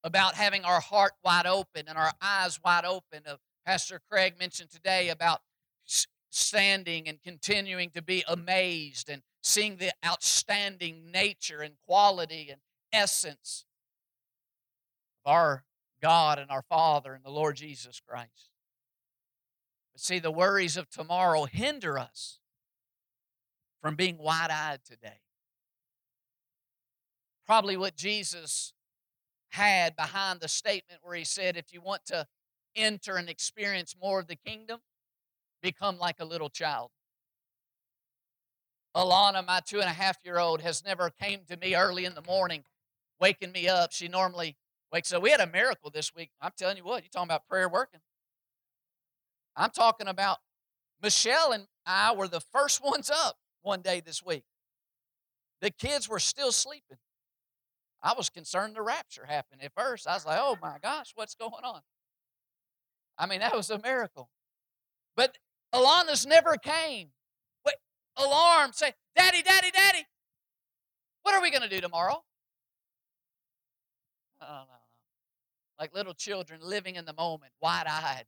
about 0.02 0.34
having 0.34 0.64
our 0.64 0.80
heart 0.80 1.12
wide 1.24 1.46
open 1.46 1.84
and 1.86 1.96
our 1.96 2.12
eyes 2.20 2.58
wide 2.64 2.84
open. 2.84 3.22
Uh, 3.26 3.36
Pastor 3.66 4.00
Craig 4.10 4.34
mentioned 4.38 4.70
today 4.70 5.08
about 5.08 5.42
standing 6.30 7.08
and 7.08 7.22
continuing 7.22 7.90
to 7.90 8.00
be 8.00 8.24
amazed 8.26 9.10
and 9.10 9.22
seeing 9.42 9.76
the 9.76 9.92
outstanding 10.04 11.10
nature 11.10 11.60
and 11.60 11.74
quality 11.86 12.48
and 12.50 12.60
essence 12.92 13.66
of 15.24 15.32
our 15.32 15.64
God 16.00 16.38
and 16.38 16.50
our 16.50 16.62
Father 16.62 17.12
and 17.12 17.24
the 17.24 17.30
Lord 17.30 17.56
Jesus 17.56 18.00
Christ. 18.06 18.50
But 19.92 20.00
see, 20.00 20.18
the 20.18 20.30
worries 20.30 20.76
of 20.76 20.88
tomorrow 20.88 21.44
hinder 21.44 21.98
us 21.98 22.38
from 23.82 23.96
being 23.96 24.18
wide 24.18 24.50
eyed 24.50 24.80
today. 24.84 25.20
Probably 27.46 27.76
what 27.76 27.96
Jesus 27.96 28.72
had 29.50 29.96
behind 29.96 30.40
the 30.40 30.48
statement 30.48 31.00
where 31.02 31.16
he 31.16 31.24
said, 31.24 31.56
if 31.56 31.72
you 31.72 31.80
want 31.80 32.06
to 32.06 32.26
enter 32.76 33.16
and 33.16 33.28
experience 33.28 33.96
more 34.00 34.20
of 34.20 34.28
the 34.28 34.36
kingdom, 34.36 34.80
become 35.62 35.98
like 35.98 36.20
a 36.20 36.24
little 36.24 36.48
child. 36.48 36.90
Alana, 38.96 39.46
my 39.46 39.60
two 39.64 39.80
and 39.80 39.88
a 39.88 39.92
half 39.92 40.18
year 40.24 40.38
old, 40.38 40.60
has 40.62 40.84
never 40.84 41.10
came 41.10 41.40
to 41.48 41.56
me 41.56 41.74
early 41.74 42.04
in 42.04 42.14
the 42.14 42.22
morning, 42.22 42.64
waking 43.20 43.52
me 43.52 43.68
up. 43.68 43.92
She 43.92 44.08
normally 44.08 44.56
wakes 44.92 45.12
up. 45.12 45.22
We 45.22 45.30
had 45.30 45.40
a 45.40 45.46
miracle 45.46 45.90
this 45.90 46.14
week. 46.14 46.30
I'm 46.40 46.52
telling 46.56 46.76
you 46.76 46.84
what, 46.84 47.02
you're 47.02 47.10
talking 47.10 47.28
about 47.28 47.46
prayer 47.46 47.68
working. 47.68 48.00
I'm 49.56 49.70
talking 49.70 50.08
about 50.08 50.38
Michelle 51.02 51.52
and 51.52 51.66
I 51.86 52.14
were 52.14 52.28
the 52.28 52.40
first 52.40 52.82
ones 52.84 53.10
up 53.10 53.36
one 53.62 53.80
day 53.80 54.00
this 54.00 54.24
week. 54.24 54.44
The 55.60 55.70
kids 55.70 56.08
were 56.08 56.18
still 56.18 56.52
sleeping. 56.52 56.98
I 58.02 58.14
was 58.16 58.30
concerned 58.30 58.74
the 58.74 58.82
rapture 58.82 59.26
happened 59.26 59.62
at 59.62 59.72
first. 59.76 60.08
I 60.08 60.14
was 60.14 60.24
like, 60.24 60.38
oh 60.40 60.56
my 60.60 60.76
gosh, 60.82 61.12
what's 61.14 61.34
going 61.34 61.64
on? 61.64 61.80
I 63.18 63.26
mean, 63.26 63.40
that 63.40 63.54
was 63.54 63.68
a 63.68 63.78
miracle. 63.78 64.30
But 65.16 65.36
Alana's 65.74 66.26
never 66.26 66.56
came. 66.56 67.10
Wait, 67.64 67.76
alarm, 68.16 68.72
say, 68.72 68.92
Daddy, 69.16 69.42
Daddy, 69.42 69.70
Daddy, 69.70 70.06
what 71.22 71.34
are 71.34 71.42
we 71.42 71.50
going 71.50 71.62
to 71.62 71.68
do 71.68 71.80
tomorrow? 71.80 72.22
Like 75.78 75.94
little 75.94 76.12
children 76.14 76.60
living 76.62 76.96
in 76.96 77.06
the 77.06 77.14
moment, 77.14 77.52
wide 77.62 77.86
eyed, 77.86 78.26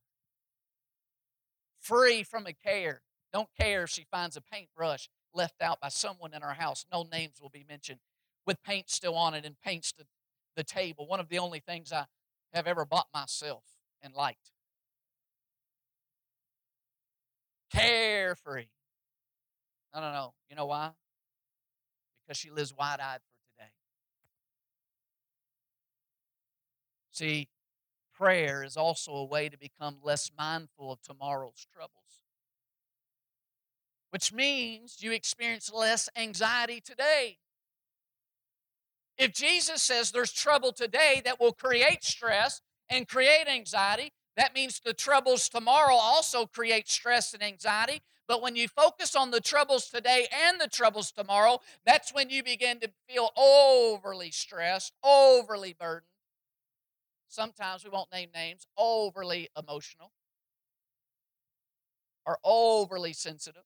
free 1.80 2.22
from 2.22 2.46
a 2.46 2.52
care. 2.54 3.02
Don't 3.32 3.48
care 3.58 3.82
if 3.82 3.90
she 3.90 4.06
finds 4.10 4.36
a 4.36 4.40
paintbrush 4.40 5.08
left 5.34 5.60
out 5.60 5.80
by 5.80 5.88
someone 5.88 6.32
in 6.32 6.42
our 6.42 6.54
house. 6.54 6.86
No 6.90 7.06
names 7.10 7.40
will 7.42 7.50
be 7.50 7.64
mentioned 7.68 8.00
with 8.46 8.62
paint 8.62 8.88
still 8.88 9.14
on 9.14 9.34
it 9.34 9.44
and 9.44 9.60
paints 9.60 9.92
the, 9.92 10.04
the 10.56 10.64
table. 10.64 11.06
One 11.06 11.20
of 11.20 11.28
the 11.28 11.38
only 11.38 11.60
things 11.60 11.92
I 11.92 12.06
have 12.54 12.66
ever 12.66 12.86
bought 12.86 13.08
myself 13.12 13.64
and 14.00 14.14
liked. 14.14 14.51
Carefree. 17.72 18.66
No, 19.94 20.00
no, 20.00 20.12
no. 20.12 20.34
You 20.48 20.56
know 20.56 20.66
why? 20.66 20.90
Because 22.26 22.38
she 22.38 22.50
lives 22.50 22.74
wide 22.76 23.00
eyed 23.00 23.20
for 23.20 23.56
today. 23.56 23.70
See, 27.12 27.48
prayer 28.14 28.62
is 28.62 28.76
also 28.76 29.12
a 29.12 29.24
way 29.24 29.48
to 29.48 29.58
become 29.58 29.96
less 30.02 30.30
mindful 30.36 30.92
of 30.92 31.02
tomorrow's 31.02 31.66
troubles, 31.74 32.22
which 34.10 34.32
means 34.32 34.98
you 35.00 35.12
experience 35.12 35.72
less 35.72 36.08
anxiety 36.16 36.80
today. 36.80 37.38
If 39.18 39.32
Jesus 39.32 39.82
says 39.82 40.10
there's 40.10 40.32
trouble 40.32 40.72
today 40.72 41.20
that 41.24 41.38
will 41.38 41.52
create 41.52 42.02
stress 42.02 42.60
and 42.88 43.06
create 43.06 43.46
anxiety, 43.46 44.12
that 44.36 44.54
means 44.54 44.80
the 44.80 44.94
troubles 44.94 45.48
tomorrow 45.48 45.94
also 45.94 46.46
create 46.46 46.88
stress 46.88 47.34
and 47.34 47.42
anxiety. 47.42 48.00
But 48.26 48.40
when 48.40 48.56
you 48.56 48.68
focus 48.68 49.14
on 49.14 49.30
the 49.30 49.40
troubles 49.40 49.88
today 49.88 50.26
and 50.46 50.60
the 50.60 50.68
troubles 50.68 51.10
tomorrow, 51.10 51.60
that's 51.84 52.14
when 52.14 52.30
you 52.30 52.42
begin 52.42 52.80
to 52.80 52.90
feel 53.08 53.30
overly 53.36 54.30
stressed, 54.30 54.94
overly 55.02 55.74
burdened. 55.78 56.06
Sometimes 57.28 57.84
we 57.84 57.90
won't 57.90 58.12
name 58.12 58.30
names, 58.34 58.66
overly 58.76 59.48
emotional 59.56 60.12
or 62.24 62.38
overly 62.44 63.12
sensitive. 63.12 63.64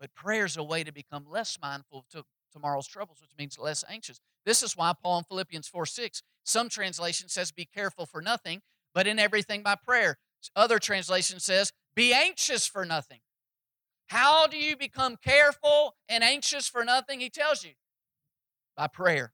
But 0.00 0.14
prayer 0.14 0.44
is 0.44 0.56
a 0.56 0.62
way 0.62 0.84
to 0.84 0.92
become 0.92 1.26
less 1.28 1.58
mindful 1.60 2.04
of 2.14 2.24
tomorrow's 2.52 2.86
troubles, 2.86 3.18
which 3.20 3.30
means 3.38 3.58
less 3.58 3.84
anxious. 3.88 4.20
This 4.44 4.62
is 4.62 4.76
why 4.76 4.92
Paul 5.02 5.18
in 5.18 5.24
Philippians 5.24 5.68
4 5.68 5.86
6, 5.86 6.22
some 6.46 6.68
translation 6.68 7.28
says, 7.28 7.52
Be 7.52 7.64
careful 7.64 8.06
for 8.06 8.22
nothing, 8.22 8.62
but 8.94 9.06
in 9.06 9.18
everything 9.18 9.62
by 9.62 9.74
prayer. 9.74 10.18
Other 10.54 10.78
translation 10.78 11.40
says, 11.40 11.72
Be 11.94 12.14
anxious 12.14 12.66
for 12.66 12.84
nothing. 12.84 13.20
How 14.08 14.46
do 14.46 14.56
you 14.56 14.76
become 14.76 15.16
careful 15.16 15.96
and 16.08 16.22
anxious 16.22 16.68
for 16.68 16.84
nothing? 16.84 17.20
He 17.20 17.28
tells 17.28 17.64
you 17.64 17.72
by 18.76 18.86
prayer. 18.86 19.32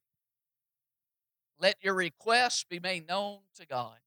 Let 1.60 1.76
your 1.82 1.94
requests 1.94 2.64
be 2.64 2.80
made 2.80 3.06
known 3.06 3.40
to 3.56 3.66
God. 3.66 3.98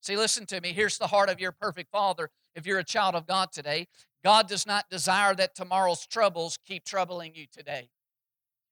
See, 0.00 0.16
listen 0.16 0.46
to 0.46 0.60
me. 0.60 0.72
Here's 0.72 0.98
the 0.98 1.08
heart 1.08 1.28
of 1.28 1.40
your 1.40 1.50
perfect 1.50 1.90
Father. 1.90 2.30
If 2.54 2.64
you're 2.64 2.78
a 2.78 2.84
child 2.84 3.16
of 3.16 3.26
God 3.26 3.50
today, 3.50 3.88
God 4.22 4.48
does 4.48 4.66
not 4.66 4.88
desire 4.88 5.34
that 5.34 5.56
tomorrow's 5.56 6.06
troubles 6.06 6.58
keep 6.64 6.84
troubling 6.84 7.34
you 7.34 7.46
today. 7.52 7.90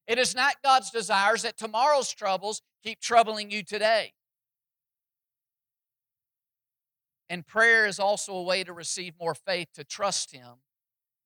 It 0.07 0.19
is 0.19 0.35
not 0.35 0.61
God's 0.63 0.91
desires 0.91 1.41
that 1.41 1.57
tomorrow's 1.57 2.13
troubles 2.13 2.61
keep 2.83 2.99
troubling 2.99 3.49
you 3.49 3.63
today. 3.63 4.13
And 7.29 7.45
prayer 7.45 7.87
is 7.87 7.99
also 7.99 8.35
a 8.35 8.43
way 8.43 8.63
to 8.63 8.71
receive 8.71 9.15
more 9.19 9.33
faith, 9.33 9.69
to 9.73 9.83
trust 9.83 10.31
Him 10.31 10.61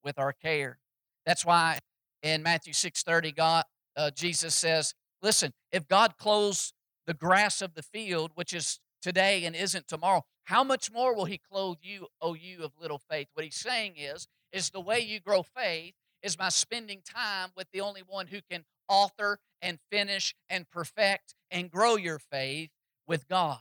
with 0.02 0.18
our 0.18 0.32
care. 0.32 0.78
That's 1.26 1.44
why 1.44 1.78
in 2.22 2.42
Matthew 2.42 2.72
6:30, 2.72 3.32
God, 3.32 3.64
uh, 3.96 4.10
Jesus 4.10 4.54
says, 4.54 4.94
"Listen, 5.20 5.52
if 5.70 5.86
God 5.86 6.16
clothes 6.16 6.72
the 7.06 7.14
grass 7.14 7.60
of 7.60 7.74
the 7.74 7.82
field, 7.82 8.32
which 8.34 8.54
is 8.54 8.80
today 9.02 9.44
and 9.44 9.54
isn't 9.54 9.88
tomorrow, 9.88 10.24
how 10.44 10.64
much 10.64 10.90
more 10.90 11.14
will 11.14 11.26
He 11.26 11.36
clothe 11.36 11.78
you, 11.82 12.08
O 12.20 12.32
you 12.32 12.64
of 12.64 12.78
little 12.78 12.98
faith?" 12.98 13.28
What 13.34 13.44
He's 13.44 13.60
saying 13.60 13.96
is, 13.96 14.26
is 14.52 14.70
the 14.70 14.80
way 14.80 15.00
you 15.00 15.20
grow 15.20 15.42
faith 15.42 15.94
is 16.22 16.36
by 16.36 16.48
spending 16.48 17.02
time 17.02 17.50
with 17.56 17.66
the 17.72 17.80
only 17.80 18.02
one 18.06 18.28
who 18.28 18.40
can 18.50 18.64
author 18.88 19.38
and 19.62 19.78
finish 19.90 20.34
and 20.48 20.68
perfect 20.70 21.34
and 21.50 21.70
grow 21.70 21.96
your 21.96 22.18
faith 22.18 22.70
with 23.06 23.28
God. 23.28 23.60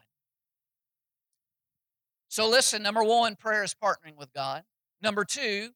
So, 2.27 2.47
listen 2.47 2.83
number 2.83 3.03
one, 3.03 3.35
prayer 3.35 3.63
is 3.63 3.73
partnering 3.73 4.17
with 4.17 4.31
God. 4.33 4.63
Number 5.01 5.25
two, 5.25 5.69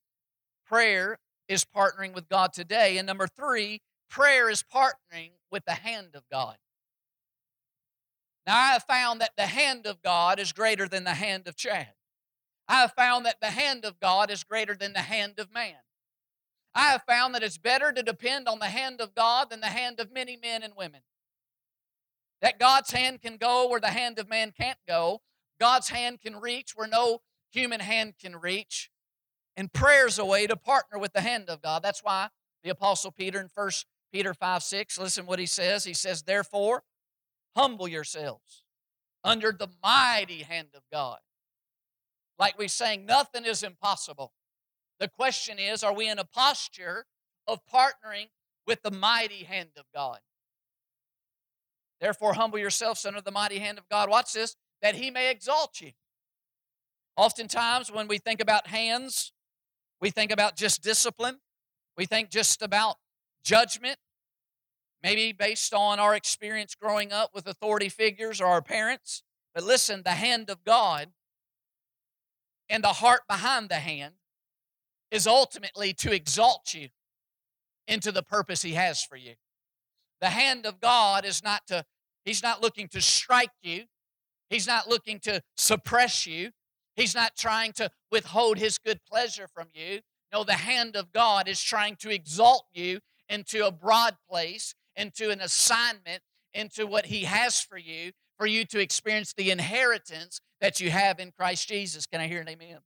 prayer 0.66 1.18
is 1.48 1.66
partnering 1.66 2.14
with 2.14 2.30
God 2.30 2.54
today. 2.54 2.98
And 2.98 3.08
number 3.08 3.28
three, 3.28 3.82
prayer 4.10 4.50
is 4.50 4.64
partnering 4.64 5.32
with 5.52 5.66
the 5.66 5.74
hand 5.74 6.10
of 6.16 6.24
God. 6.32 6.58
Now, 8.46 8.58
I 8.58 8.74
have 8.74 8.84
found 8.84 9.22
that 9.22 9.32
the 9.38 9.48
hand 9.48 9.88
of 9.88 10.02
God 10.02 10.40
is 10.40 10.52
greater 10.52 10.88
than 10.88 11.06
the 11.06 11.14
hand 11.14 11.48
of 11.48 11.56
Chad. 11.56 11.94
I 12.68 12.82
have 12.82 12.94
found 12.94 13.26
that 13.26 13.40
the 13.42 13.52
hand 13.52 13.86
of 13.86 14.00
God 14.00 14.30
is 14.30 14.44
greater 14.44 14.76
than 14.76 14.94
the 14.94 15.00
hand 15.00 15.40
of 15.40 15.54
man. 15.54 15.76
I 16.76 16.92
have 16.92 17.04
found 17.04 17.36
that 17.36 17.44
it's 17.44 17.58
better 17.58 17.92
to 17.92 18.02
depend 18.02 18.48
on 18.48 18.60
the 18.60 18.66
hand 18.66 19.00
of 19.00 19.14
God 19.14 19.50
than 19.50 19.62
the 19.62 19.68
hand 19.68 20.00
of 20.00 20.12
many 20.12 20.38
men 20.38 20.64
and 20.64 20.74
women. 20.76 21.02
That 22.42 22.60
God's 22.60 22.92
hand 22.92 23.22
can 23.22 23.38
go 23.38 23.70
where 23.70 23.80
the 23.80 23.88
hand 23.88 24.20
of 24.20 24.28
man 24.28 24.52
can't 24.52 24.80
go. 24.88 25.22
God's 25.60 25.90
hand 25.90 26.20
can 26.22 26.36
reach 26.36 26.72
where 26.76 26.88
no 26.88 27.22
human 27.52 27.80
hand 27.80 28.16
can 28.20 28.36
reach. 28.36 28.90
And 29.56 29.72
prayer 29.72 30.08
is 30.08 30.18
a 30.18 30.26
way 30.26 30.48
to 30.48 30.56
partner 30.56 30.98
with 30.98 31.14
the 31.14 31.22
hand 31.22 31.50
of 31.50 31.62
God. 31.62 31.84
That's 31.84 32.04
why 32.04 32.30
the 32.64 32.72
Apostle 32.72 33.12
Peter 33.12 33.40
in 33.40 33.50
1 33.54 33.70
Peter 34.12 34.34
5 34.34 34.64
6, 34.64 35.00
listen 35.00 35.26
what 35.26 35.40
he 35.40 35.46
says. 35.46 35.84
He 35.84 35.94
says, 35.94 36.24
Therefore, 36.24 36.84
humble 37.56 37.88
yourselves 37.88 38.64
under 39.24 39.52
the 39.52 39.68
mighty 39.82 40.44
hand 40.44 40.70
of 40.76 40.82
God. 40.92 41.20
Like 42.40 42.58
we 42.58 42.68
saying, 42.68 43.06
nothing 43.06 43.46
is 43.46 43.64
impossible. 43.64 44.34
The 45.04 45.10
question 45.10 45.60
is 45.60 45.84
are 45.84 45.94
we 45.94 46.08
in 46.08 46.18
a 46.18 46.24
posture 46.24 47.08
of 47.46 47.60
partnering 47.66 48.28
with 48.66 48.84
the 48.84 48.90
mighty 48.92 49.44
hand 49.44 49.72
of 49.76 49.84
God? 49.94 50.20
Therefore, 52.00 52.36
humble 52.36 52.58
yourselves 52.58 53.06
under 53.06 53.20
the 53.20 53.30
mighty 53.30 53.60
hand 53.60 53.78
of 53.78 53.90
God. 53.90 54.10
Watch 54.10 54.32
this, 54.32 54.56
that 54.82 54.96
he 54.96 55.12
may 55.12 55.30
exalt 55.30 55.82
you. 55.82 55.92
Oftentimes, 57.18 57.92
when 57.92 58.08
we 58.08 58.18
think 58.18 58.40
about 58.40 58.68
hands, 58.68 59.34
we 60.00 60.10
think 60.10 60.32
about 60.32 60.56
just 60.56 60.82
discipline, 60.82 61.40
we 61.98 62.06
think 62.06 62.30
just 62.30 62.62
about 62.62 62.96
judgment, 63.44 63.98
maybe 65.04 65.34
based 65.34 65.74
on 65.74 66.00
our 66.00 66.16
experience 66.16 66.76
growing 66.76 67.12
up 67.12 67.32
with 67.36 67.46
authority 67.46 67.90
figures 67.90 68.40
or 68.40 68.46
our 68.46 68.62
parents. 68.62 69.22
But 69.54 69.66
listen, 69.66 70.04
the 70.06 70.12
hand 70.12 70.50
of 70.50 70.64
God 70.64 71.10
and 72.70 72.82
the 72.86 72.94
heart 72.94 73.24
behind 73.28 73.68
the 73.68 73.76
hand 73.76 74.14
is 75.14 75.28
ultimately 75.28 75.94
to 75.94 76.12
exalt 76.12 76.74
you 76.74 76.90
into 77.88 78.12
the 78.12 78.24
purpose 78.24 78.64
He 78.64 78.74
has 78.74 79.04
for 79.04 79.16
you. 79.16 79.34
The 80.20 80.30
hand 80.30 80.66
of 80.66 80.82
God 80.82 81.24
is 81.24 81.44
not 81.44 81.62
to, 81.68 81.86
He's 82.26 82.42
not 82.42 82.62
looking 82.62 82.88
to 82.90 83.00
strike 83.00 83.52
you, 83.62 83.84
He's 84.50 84.66
not 84.66 84.90
looking 84.90 85.20
to 85.20 85.42
suppress 85.56 86.26
you, 86.26 86.50
He's 86.96 87.14
not 87.14 87.38
trying 87.38 87.74
to 87.74 87.92
withhold 88.12 88.58
His 88.58 88.80
good 88.80 89.00
pleasure 89.08 89.48
from 89.48 89.68
you. 89.74 90.00
No, 90.34 90.44
the 90.44 90.54
hand 90.54 90.96
of 90.96 91.14
God 91.14 91.48
is 91.48 91.62
trying 91.62 91.96
to 91.98 92.10
exalt 92.10 92.66
you 92.74 93.00
into 93.30 93.68
a 93.68 93.72
broad 93.72 94.16
place, 94.28 94.74
into 94.96 95.30
an 95.30 95.42
assignment, 95.42 96.24
into 96.56 96.88
what 96.88 97.06
He 97.06 97.26
has 97.26 97.62
for 97.62 97.78
you, 97.78 98.14
for 98.40 98.48
you 98.48 98.66
to 98.66 98.80
experience 98.80 99.32
the 99.32 99.52
inheritance 99.52 100.42
that 100.60 100.80
you 100.80 100.90
have 100.90 101.20
in 101.20 101.32
Christ 101.32 101.68
Jesus. 101.68 102.08
Can 102.08 102.20
I 102.20 102.28
hear 102.28 102.42
an 102.42 102.50
amen? 102.50 102.80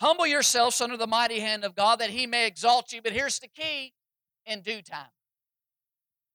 Humble 0.00 0.26
yourselves 0.26 0.80
under 0.80 0.96
the 0.96 1.06
mighty 1.06 1.40
hand 1.40 1.64
of 1.64 1.74
God 1.74 1.98
that 1.98 2.10
he 2.10 2.26
may 2.26 2.46
exalt 2.46 2.92
you. 2.92 3.02
But 3.02 3.12
here's 3.12 3.38
the 3.38 3.48
key 3.48 3.92
in 4.46 4.60
due 4.60 4.82
time. 4.82 5.10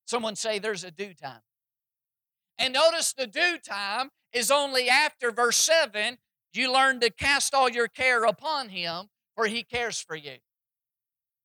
Someone 0.05 0.35
say 0.35 0.59
there's 0.59 0.83
a 0.83 0.91
due 0.91 1.13
time. 1.13 1.41
And 2.57 2.73
notice 2.73 3.13
the 3.13 3.27
due 3.27 3.57
time 3.57 4.09
is 4.31 4.51
only 4.51 4.89
after 4.89 5.31
verse 5.31 5.57
7 5.57 6.17
you 6.53 6.71
learn 6.71 6.99
to 6.99 7.09
cast 7.09 7.53
all 7.53 7.69
your 7.69 7.87
care 7.87 8.25
upon 8.25 8.69
him, 8.69 9.09
for 9.35 9.47
he 9.47 9.63
cares 9.63 9.99
for 9.99 10.15
you. 10.15 10.37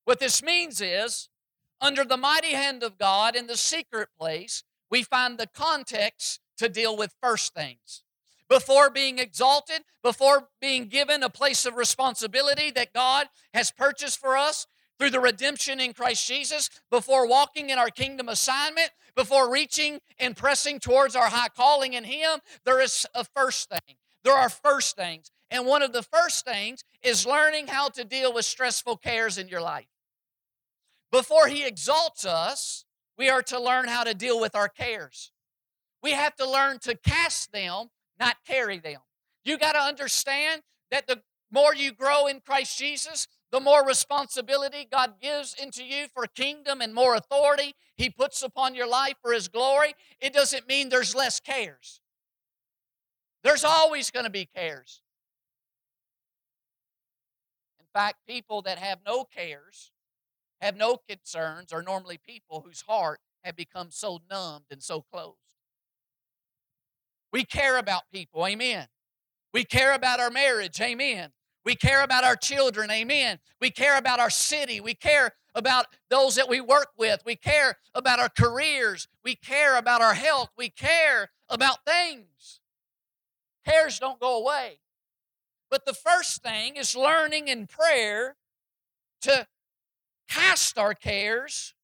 What 0.04 0.20
this 0.20 0.42
means 0.42 0.80
is, 0.80 1.28
under 1.80 2.04
the 2.04 2.16
mighty 2.16 2.52
hand 2.52 2.82
of 2.82 2.98
God 2.98 3.34
in 3.34 3.46
the 3.46 3.56
secret 3.56 4.08
place, 4.18 4.64
we 4.90 5.02
find 5.02 5.38
the 5.38 5.46
context 5.46 6.40
to 6.58 6.68
deal 6.68 6.96
with 6.96 7.14
first 7.22 7.54
things 7.54 8.02
before 8.48 8.90
being 8.90 9.18
exalted, 9.18 9.82
before 10.02 10.48
being 10.60 10.86
given 10.86 11.22
a 11.22 11.30
place 11.30 11.64
of 11.66 11.76
responsibility 11.76 12.70
that 12.70 12.92
God 12.92 13.28
has 13.54 13.70
purchased 13.70 14.18
for 14.18 14.36
us 14.36 14.66
through 14.98 15.10
the 15.10 15.20
redemption 15.20 15.78
in 15.78 15.92
Christ 15.92 16.26
Jesus, 16.26 16.70
before 16.90 17.28
walking 17.28 17.70
in 17.70 17.78
our 17.78 17.90
kingdom 17.90 18.28
assignment, 18.28 18.90
before 19.14 19.50
reaching 19.50 20.00
and 20.18 20.36
pressing 20.36 20.80
towards 20.80 21.14
our 21.14 21.28
high 21.28 21.48
calling 21.48 21.92
in 21.92 22.04
Him, 22.04 22.40
there 22.64 22.80
is 22.80 23.06
a 23.14 23.24
first 23.24 23.68
thing. 23.68 23.96
There 24.24 24.34
are 24.34 24.48
first 24.48 24.96
things. 24.96 25.30
And 25.50 25.66
one 25.66 25.82
of 25.82 25.92
the 25.92 26.02
first 26.02 26.44
things 26.44 26.82
is 27.02 27.26
learning 27.26 27.68
how 27.68 27.88
to 27.90 28.04
deal 28.04 28.34
with 28.34 28.44
stressful 28.44 28.96
cares 28.96 29.38
in 29.38 29.48
your 29.48 29.60
life. 29.60 29.86
Before 31.12 31.46
He 31.46 31.64
exalts 31.64 32.26
us, 32.26 32.84
we 33.16 33.28
are 33.28 33.42
to 33.42 33.60
learn 33.60 33.88
how 33.88 34.04
to 34.04 34.14
deal 34.14 34.40
with 34.40 34.54
our 34.54 34.68
cares. 34.68 35.32
We 36.02 36.12
have 36.12 36.34
to 36.36 36.48
learn 36.48 36.78
to 36.80 36.96
cast 36.96 37.52
them 37.52 37.88
not 38.18 38.36
carry 38.46 38.78
them. 38.78 39.00
You 39.44 39.58
got 39.58 39.72
to 39.72 39.80
understand 39.80 40.62
that 40.90 41.06
the 41.06 41.22
more 41.50 41.74
you 41.74 41.92
grow 41.92 42.26
in 42.26 42.40
Christ 42.40 42.78
Jesus, 42.78 43.26
the 43.50 43.60
more 43.60 43.86
responsibility 43.86 44.86
God 44.90 45.14
gives 45.20 45.54
into 45.54 45.82
you 45.82 46.06
for 46.12 46.26
kingdom 46.26 46.80
and 46.80 46.94
more 46.94 47.14
authority 47.14 47.74
He 47.96 48.10
puts 48.10 48.42
upon 48.42 48.74
your 48.74 48.88
life 48.88 49.14
for 49.22 49.32
His 49.32 49.48
glory, 49.48 49.94
it 50.20 50.32
doesn't 50.32 50.68
mean 50.68 50.88
there's 50.88 51.14
less 51.14 51.40
cares. 51.40 52.00
There's 53.42 53.64
always 53.64 54.10
going 54.10 54.24
to 54.24 54.30
be 54.30 54.46
cares. 54.54 55.00
In 57.80 57.86
fact, 57.94 58.18
people 58.28 58.60
that 58.62 58.78
have 58.78 58.98
no 59.06 59.24
cares, 59.24 59.92
have 60.60 60.76
no 60.76 60.98
concerns, 61.08 61.72
are 61.72 61.82
normally 61.82 62.18
people 62.18 62.62
whose 62.66 62.82
heart 62.82 63.20
have 63.44 63.56
become 63.56 63.90
so 63.90 64.20
numbed 64.30 64.66
and 64.70 64.82
so 64.82 65.02
closed. 65.10 65.47
We 67.32 67.44
care 67.44 67.78
about 67.78 68.02
people, 68.12 68.46
amen. 68.46 68.86
We 69.52 69.64
care 69.64 69.92
about 69.92 70.20
our 70.20 70.30
marriage, 70.30 70.80
amen. 70.80 71.30
We 71.64 71.74
care 71.74 72.02
about 72.02 72.24
our 72.24 72.36
children, 72.36 72.90
amen. 72.90 73.38
We 73.60 73.70
care 73.70 73.98
about 73.98 74.20
our 74.20 74.30
city. 74.30 74.80
We 74.80 74.94
care 74.94 75.32
about 75.54 75.86
those 76.08 76.36
that 76.36 76.48
we 76.48 76.60
work 76.60 76.88
with. 76.96 77.20
We 77.26 77.36
care 77.36 77.76
about 77.94 78.20
our 78.20 78.30
careers. 78.30 79.06
We 79.24 79.34
care 79.34 79.76
about 79.76 80.00
our 80.00 80.14
health. 80.14 80.50
We 80.56 80.70
care 80.70 81.30
about 81.48 81.84
things. 81.84 82.60
Cares 83.66 83.98
don't 83.98 84.20
go 84.20 84.38
away. 84.38 84.80
But 85.70 85.84
the 85.84 85.92
first 85.92 86.42
thing 86.42 86.76
is 86.76 86.96
learning 86.96 87.48
in 87.48 87.66
prayer 87.66 88.36
to 89.22 89.46
cast 90.28 90.78
our 90.78 90.94
cares 90.94 91.74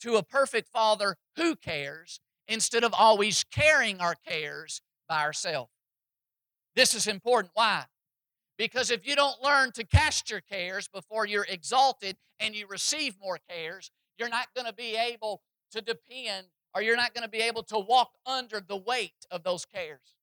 to 0.00 0.16
a 0.16 0.22
perfect 0.22 0.68
Father 0.68 1.16
who 1.36 1.56
cares 1.56 2.20
instead 2.46 2.84
of 2.84 2.94
always 2.94 3.44
carrying 3.44 4.00
our 4.00 4.14
cares 4.14 4.82
by 5.12 5.24
ourselves. 5.24 5.70
This 6.74 6.94
is 6.94 7.06
important. 7.06 7.50
Why? 7.52 7.84
Because 8.56 8.90
if 8.90 9.06
you 9.06 9.14
don't 9.14 9.42
learn 9.42 9.70
to 9.72 9.84
cast 9.84 10.30
your 10.30 10.40
cares 10.40 10.88
before 10.88 11.26
you're 11.26 11.46
exalted 11.50 12.16
and 12.40 12.56
you 12.56 12.66
receive 12.66 13.16
more 13.20 13.38
cares, 13.46 13.90
you're 14.18 14.30
not 14.30 14.46
going 14.56 14.66
to 14.66 14.72
be 14.72 14.96
able 14.96 15.42
to 15.72 15.82
depend 15.82 16.46
or 16.74 16.80
you're 16.80 16.96
not 16.96 17.12
going 17.12 17.24
to 17.24 17.28
be 17.28 17.42
able 17.42 17.62
to 17.64 17.78
walk 17.78 18.12
under 18.24 18.58
the 18.66 18.78
weight 18.78 19.26
of 19.30 19.42
those 19.42 19.66
cares. 19.66 20.14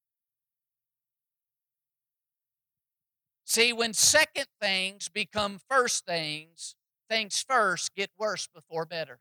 See, 3.45 3.71
when 3.71 3.93
second 3.93 4.47
things 4.59 5.07
become 5.07 5.59
first 5.69 6.03
things, 6.07 6.73
things 7.07 7.45
first 7.47 7.93
get 7.93 8.09
worse 8.17 8.47
before 8.47 8.85
better. 8.85 9.19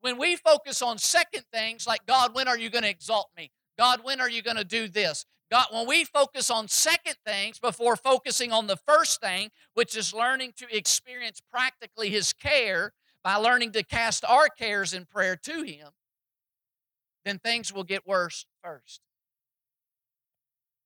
When 0.00 0.18
we 0.18 0.34
focus 0.34 0.82
on 0.82 0.98
second 0.98 1.44
things 1.52 1.86
like, 1.86 2.06
God, 2.06 2.34
when 2.34 2.48
are 2.48 2.58
you 2.58 2.70
going 2.70 2.82
to 2.82 2.90
exalt 2.90 3.28
me? 3.36 3.52
God, 3.78 4.00
when 4.02 4.20
are 4.20 4.30
you 4.30 4.42
going 4.42 4.56
to 4.56 4.64
do 4.64 4.88
this? 4.88 5.24
God, 5.50 5.66
when 5.70 5.86
we 5.86 6.04
focus 6.04 6.50
on 6.50 6.68
second 6.68 7.16
things 7.26 7.58
before 7.58 7.96
focusing 7.96 8.52
on 8.52 8.66
the 8.66 8.76
first 8.76 9.20
thing, 9.20 9.50
which 9.74 9.96
is 9.96 10.14
learning 10.14 10.54
to 10.56 10.76
experience 10.76 11.40
practically 11.52 12.08
His 12.08 12.32
care 12.32 12.92
by 13.22 13.36
learning 13.36 13.72
to 13.72 13.82
cast 13.82 14.24
our 14.24 14.48
cares 14.48 14.94
in 14.94 15.04
prayer 15.04 15.36
to 15.36 15.62
Him, 15.62 15.88
then 17.24 17.38
things 17.38 17.72
will 17.72 17.84
get 17.84 18.06
worse 18.06 18.46
first. 18.62 19.00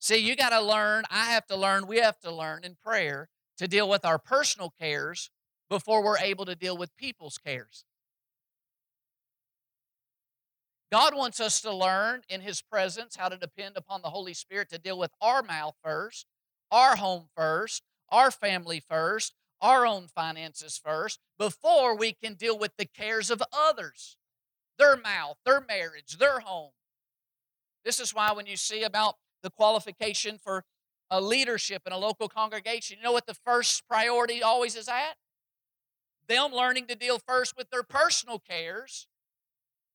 See, 0.00 0.18
you 0.18 0.36
got 0.36 0.50
to 0.50 0.60
learn, 0.60 1.04
I 1.10 1.26
have 1.26 1.46
to 1.46 1.56
learn, 1.56 1.86
we 1.86 1.98
have 1.98 2.18
to 2.20 2.32
learn 2.32 2.64
in 2.64 2.76
prayer 2.84 3.28
to 3.58 3.68
deal 3.68 3.88
with 3.88 4.04
our 4.04 4.18
personal 4.18 4.72
cares 4.78 5.30
before 5.70 6.02
we're 6.02 6.18
able 6.18 6.44
to 6.44 6.54
deal 6.54 6.76
with 6.76 6.96
people's 6.96 7.38
cares. 7.38 7.84
God 10.92 11.14
wants 11.14 11.40
us 11.40 11.60
to 11.62 11.74
learn 11.74 12.22
in 12.28 12.40
His 12.40 12.62
presence 12.62 13.16
how 13.16 13.28
to 13.28 13.36
depend 13.36 13.76
upon 13.76 14.02
the 14.02 14.10
Holy 14.10 14.34
Spirit 14.34 14.68
to 14.70 14.78
deal 14.78 14.98
with 14.98 15.10
our 15.20 15.42
mouth 15.42 15.74
first, 15.82 16.26
our 16.70 16.96
home 16.96 17.28
first, 17.36 17.82
our 18.10 18.30
family 18.30 18.80
first, 18.88 19.34
our 19.60 19.86
own 19.86 20.06
finances 20.06 20.80
first, 20.82 21.18
before 21.38 21.96
we 21.96 22.12
can 22.12 22.34
deal 22.34 22.58
with 22.58 22.72
the 22.76 22.86
cares 22.86 23.30
of 23.30 23.42
others 23.52 24.16
their 24.78 24.96
mouth, 24.96 25.38
their 25.46 25.60
marriage, 25.60 26.18
their 26.18 26.40
home. 26.40 26.72
This 27.84 27.98
is 27.98 28.14
why 28.14 28.32
when 28.32 28.46
you 28.46 28.56
see 28.56 28.82
about 28.82 29.14
the 29.42 29.50
qualification 29.50 30.38
for 30.38 30.64
a 31.10 31.20
leadership 31.20 31.82
in 31.86 31.92
a 31.92 31.98
local 31.98 32.28
congregation, 32.28 32.98
you 32.98 33.04
know 33.04 33.12
what 33.12 33.26
the 33.26 33.34
first 33.46 33.88
priority 33.88 34.42
always 34.42 34.76
is 34.76 34.88
at? 34.88 35.14
Them 36.28 36.52
learning 36.52 36.88
to 36.88 36.94
deal 36.94 37.18
first 37.18 37.56
with 37.56 37.70
their 37.70 37.84
personal 37.84 38.38
cares 38.38 39.06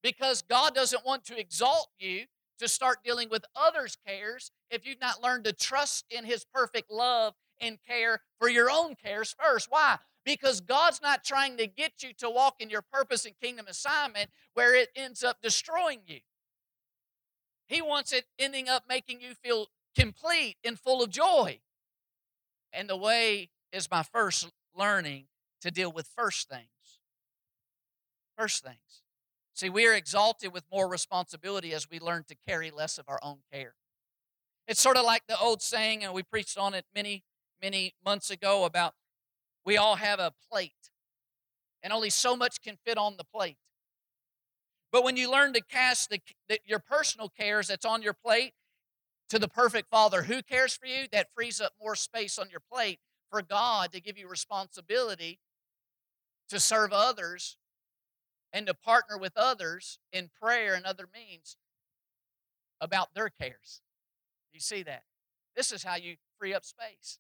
because 0.03 0.41
God 0.41 0.75
doesn't 0.75 1.05
want 1.05 1.25
to 1.25 1.39
exalt 1.39 1.89
you 1.99 2.25
to 2.59 2.67
start 2.67 3.03
dealing 3.03 3.29
with 3.29 3.43
others' 3.55 3.97
cares 4.05 4.51
if 4.69 4.85
you've 4.85 5.01
not 5.01 5.21
learned 5.21 5.45
to 5.45 5.53
trust 5.53 6.05
in 6.09 6.25
His 6.25 6.45
perfect 6.53 6.91
love 6.91 7.33
and 7.59 7.79
care 7.87 8.19
for 8.39 8.49
your 8.49 8.69
own 8.69 8.95
cares 8.95 9.35
first. 9.39 9.67
Why? 9.69 9.97
Because 10.25 10.61
God's 10.61 11.01
not 11.01 11.23
trying 11.23 11.57
to 11.57 11.67
get 11.67 12.03
you 12.03 12.13
to 12.19 12.29
walk 12.29 12.55
in 12.59 12.69
your 12.69 12.83
purpose 12.83 13.25
and 13.25 13.33
kingdom 13.41 13.65
assignment 13.67 14.29
where 14.53 14.75
it 14.75 14.89
ends 14.95 15.23
up 15.23 15.37
destroying 15.41 16.01
you. 16.05 16.19
He 17.67 17.81
wants 17.81 18.11
it 18.11 18.25
ending 18.37 18.69
up 18.69 18.83
making 18.87 19.21
you 19.21 19.33
feel 19.33 19.67
complete 19.97 20.57
and 20.63 20.79
full 20.79 21.01
of 21.01 21.09
joy. 21.09 21.59
And 22.73 22.89
the 22.89 22.97
way 22.97 23.49
is 23.71 23.89
my 23.89 24.03
first 24.03 24.49
learning 24.75 25.25
to 25.61 25.71
deal 25.71 25.91
with 25.91 26.07
first 26.15 26.49
things. 26.49 26.67
First 28.37 28.63
things. 28.63 29.00
See, 29.61 29.69
we 29.69 29.85
are 29.85 29.93
exalted 29.93 30.53
with 30.53 30.63
more 30.71 30.89
responsibility 30.89 31.71
as 31.71 31.87
we 31.87 31.99
learn 31.99 32.23
to 32.29 32.35
carry 32.47 32.71
less 32.71 32.97
of 32.97 33.05
our 33.07 33.19
own 33.21 33.41
care. 33.53 33.75
It's 34.67 34.81
sort 34.81 34.97
of 34.97 35.05
like 35.05 35.27
the 35.27 35.37
old 35.37 35.61
saying, 35.61 36.03
and 36.03 36.15
we 36.15 36.23
preached 36.23 36.57
on 36.57 36.73
it 36.73 36.85
many, 36.95 37.23
many 37.61 37.93
months 38.03 38.31
ago 38.31 38.63
about 38.63 38.95
we 39.63 39.77
all 39.77 39.97
have 39.97 40.19
a 40.19 40.33
plate, 40.51 40.89
and 41.83 41.93
only 41.93 42.09
so 42.09 42.35
much 42.35 42.59
can 42.63 42.79
fit 42.83 42.97
on 42.97 43.17
the 43.17 43.23
plate. 43.23 43.59
But 44.91 45.03
when 45.03 45.15
you 45.15 45.29
learn 45.29 45.53
to 45.53 45.61
cast 45.61 46.09
the, 46.09 46.21
the, 46.49 46.57
your 46.65 46.79
personal 46.79 47.29
cares 47.29 47.67
that's 47.67 47.85
on 47.85 48.01
your 48.01 48.15
plate 48.15 48.53
to 49.29 49.37
the 49.37 49.47
perfect 49.47 49.91
Father 49.91 50.23
who 50.23 50.41
cares 50.41 50.75
for 50.75 50.87
you, 50.87 51.05
that 51.11 51.27
frees 51.35 51.61
up 51.61 51.73
more 51.79 51.95
space 51.95 52.39
on 52.39 52.49
your 52.49 52.63
plate 52.73 52.97
for 53.29 53.43
God 53.43 53.91
to 53.91 54.01
give 54.01 54.17
you 54.17 54.27
responsibility 54.27 55.39
to 56.49 56.59
serve 56.59 56.91
others 56.91 57.57
and 58.53 58.67
to 58.67 58.73
partner 58.73 59.17
with 59.17 59.33
others 59.35 59.99
in 60.11 60.29
prayer 60.41 60.73
and 60.73 60.85
other 60.85 61.07
means 61.13 61.57
about 62.79 63.13
their 63.13 63.29
cares. 63.29 63.81
You 64.53 64.59
see 64.59 64.83
that? 64.83 65.03
This 65.55 65.71
is 65.71 65.83
how 65.83 65.95
you 65.95 66.15
free 66.39 66.53
up 66.53 66.65
space. 66.65 67.19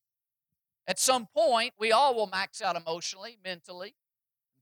At 0.87 0.99
some 0.99 1.27
point, 1.33 1.73
we 1.79 1.91
all 1.91 2.15
will 2.15 2.27
max 2.27 2.61
out 2.61 2.75
emotionally, 2.75 3.37
mentally, 3.43 3.95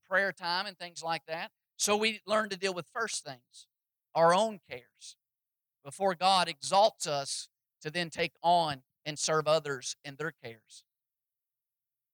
prayer 0.07 0.31
time, 0.31 0.65
and 0.65 0.77
things 0.77 1.01
like 1.03 1.25
that. 1.27 1.51
So 1.77 1.95
we 1.95 2.19
learn 2.25 2.49
to 2.49 2.57
deal 2.57 2.73
with 2.73 2.87
first 2.93 3.23
things, 3.23 3.67
our 4.13 4.33
own 4.33 4.59
cares, 4.69 5.15
before 5.83 6.13
God 6.13 6.49
exalts 6.49 7.07
us 7.07 7.47
to 7.81 7.89
then 7.89 8.09
take 8.09 8.33
on 8.43 8.81
and 9.05 9.17
serve 9.17 9.47
others 9.47 9.95
in 10.03 10.15
their 10.17 10.33
cares. 10.43 10.83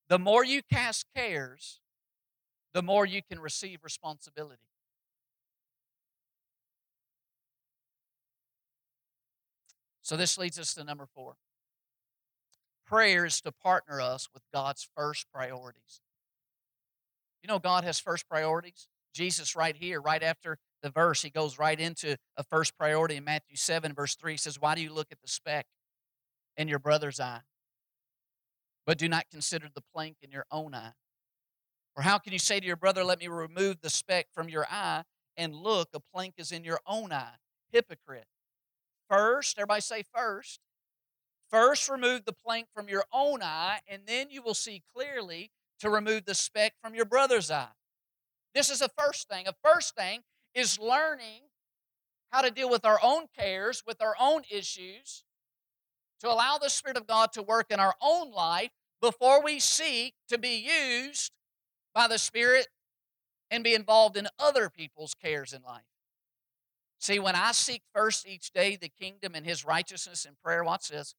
The 0.08 0.20
more 0.20 0.46
you 0.46 0.62
cast 0.62 1.08
cares, 1.15 1.80
the 2.76 2.84
more 2.84 3.06
you 3.06 3.22
can 3.24 3.40
receive 3.40 3.80
responsibility. 3.86 4.68
So 10.02 10.18
this 10.18 10.38
leads 10.38 10.60
us 10.60 10.74
to 10.74 10.84
number 10.84 11.08
four. 11.16 11.38
Prayer 12.86 13.26
is 13.26 13.40
to 13.42 13.54
partner 13.54 14.02
us 14.02 14.28
with 14.34 14.44
God's 14.54 14.90
first 14.94 15.26
priorities. 15.34 16.02
You 17.42 17.48
know, 17.48 17.60
God 17.60 17.86
has 17.86 17.98
first 17.98 18.28
priorities. 18.28 18.90
Jesus, 19.14 19.56
right 19.56 19.78
here, 19.78 20.02
right 20.02 20.22
after 20.22 20.58
the 20.84 20.90
verse, 20.90 21.22
he 21.22 21.30
goes 21.30 21.58
right 21.58 21.80
into 21.80 22.18
a 22.36 22.44
first 22.44 22.78
priority 22.78 23.16
in 23.16 23.24
Matthew 23.24 23.56
7, 23.56 23.94
verse 23.94 24.16
3. 24.16 24.34
He 24.34 24.38
says, 24.38 24.60
Why 24.60 24.76
do 24.76 24.82
you 24.82 24.92
look 24.92 25.08
at 25.14 25.22
the 25.22 25.30
speck 25.30 25.66
in 26.58 26.68
your 26.68 26.80
brother's 26.80 27.22
eye, 27.22 27.42
but 28.86 28.98
do 28.98 29.08
not 29.08 29.30
consider 29.32 29.70
the 29.74 29.84
plank 29.94 30.18
in 30.22 30.30
your 30.30 30.46
own 30.52 30.76
eye? 30.76 30.92
Or 31.95 32.03
how 32.03 32.17
can 32.17 32.34
you 32.34 32.39
say 32.39 32.60
to 32.60 32.65
your 32.65 32.75
brother, 32.75 33.03
Let 33.03 33.19
me 33.19 33.27
remove 33.27 33.81
the 33.81 33.89
speck 33.89 34.27
from 34.34 34.49
your 34.49 34.65
eye, 34.69 35.03
and 35.38 35.55
look, 35.55 35.89
a 35.93 35.99
plank 35.99 36.36
is 36.38 36.51
in 36.51 36.63
your 36.63 36.79
own 36.86 37.12
eye? 37.12 37.36
Hypocrite. 37.71 38.25
First, 39.10 39.58
everybody 39.58 39.81
say 39.81 40.03
first. 40.13 40.60
First, 41.49 41.89
remove 41.89 42.25
the 42.25 42.34
plank 42.34 42.67
from 42.73 42.89
your 42.89 43.05
own 43.13 43.41
eye, 43.41 43.79
and 43.88 44.01
then 44.05 44.27
you 44.29 44.41
will 44.41 44.53
see 44.53 44.84
clearly 44.93 45.51
to 45.79 45.89
remove 45.89 46.25
the 46.25 46.36
speck 46.36 46.73
from 46.81 46.95
your 46.95 47.05
brother's 47.05 47.51
eye. 47.51 47.67
This 48.53 48.69
is 48.69 48.81
a 48.81 48.89
first 48.97 49.29
thing. 49.29 49.47
A 49.47 49.53
first 49.63 49.95
thing 49.95 50.21
is 50.53 50.79
learning 50.79 51.41
how 52.31 52.41
to 52.41 52.51
deal 52.51 52.69
with 52.69 52.86
our 52.86 52.99
own 53.03 53.27
cares, 53.38 53.84
with 53.86 54.01
our 54.01 54.15
own 54.19 54.41
issues, 54.49 55.23
to 56.21 56.29
allow 56.29 56.58
the 56.58 56.69
Spirit 56.69 56.97
of 56.97 57.08
God 57.08 57.31
to 57.34 57.43
work 57.43 57.67
in 57.69 57.79
our 57.79 57.95
own 58.01 58.31
life 58.31 58.71
before 59.01 59.43
we 59.43 59.60
seek 59.60 60.15
to 60.29 60.38
be 60.38 60.55
used 60.55 61.31
by 61.95 62.08
the 62.08 62.19
Spirit 62.19 62.67
and 63.49 63.63
be 63.63 63.73
involved 63.73 64.17
in 64.17 64.27
other 64.38 64.69
people's 64.69 65.15
cares 65.15 65.53
in 65.53 65.63
life. 65.63 65.86
See, 66.99 67.19
when 67.19 67.36
I 67.36 67.51
seek 67.53 67.84
first 67.93 68.27
each 68.27 68.51
day 68.51 68.75
the 68.75 68.89
kingdom 68.89 69.34
and 69.34 69.45
his 69.45 69.65
righteousness 69.65 70.25
in 70.25 70.34
prayer, 70.43 70.63
watch 70.63 70.89
this. 70.89 71.15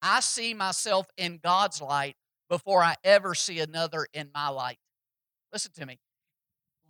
I 0.00 0.20
see 0.20 0.54
myself 0.54 1.06
in 1.16 1.40
God's 1.42 1.82
light 1.82 2.16
before 2.48 2.82
I 2.82 2.96
ever 3.04 3.34
see 3.34 3.60
another 3.60 4.06
in 4.12 4.30
my 4.34 4.48
light. 4.48 4.78
Listen 5.52 5.72
to 5.72 5.86
me. 5.86 5.98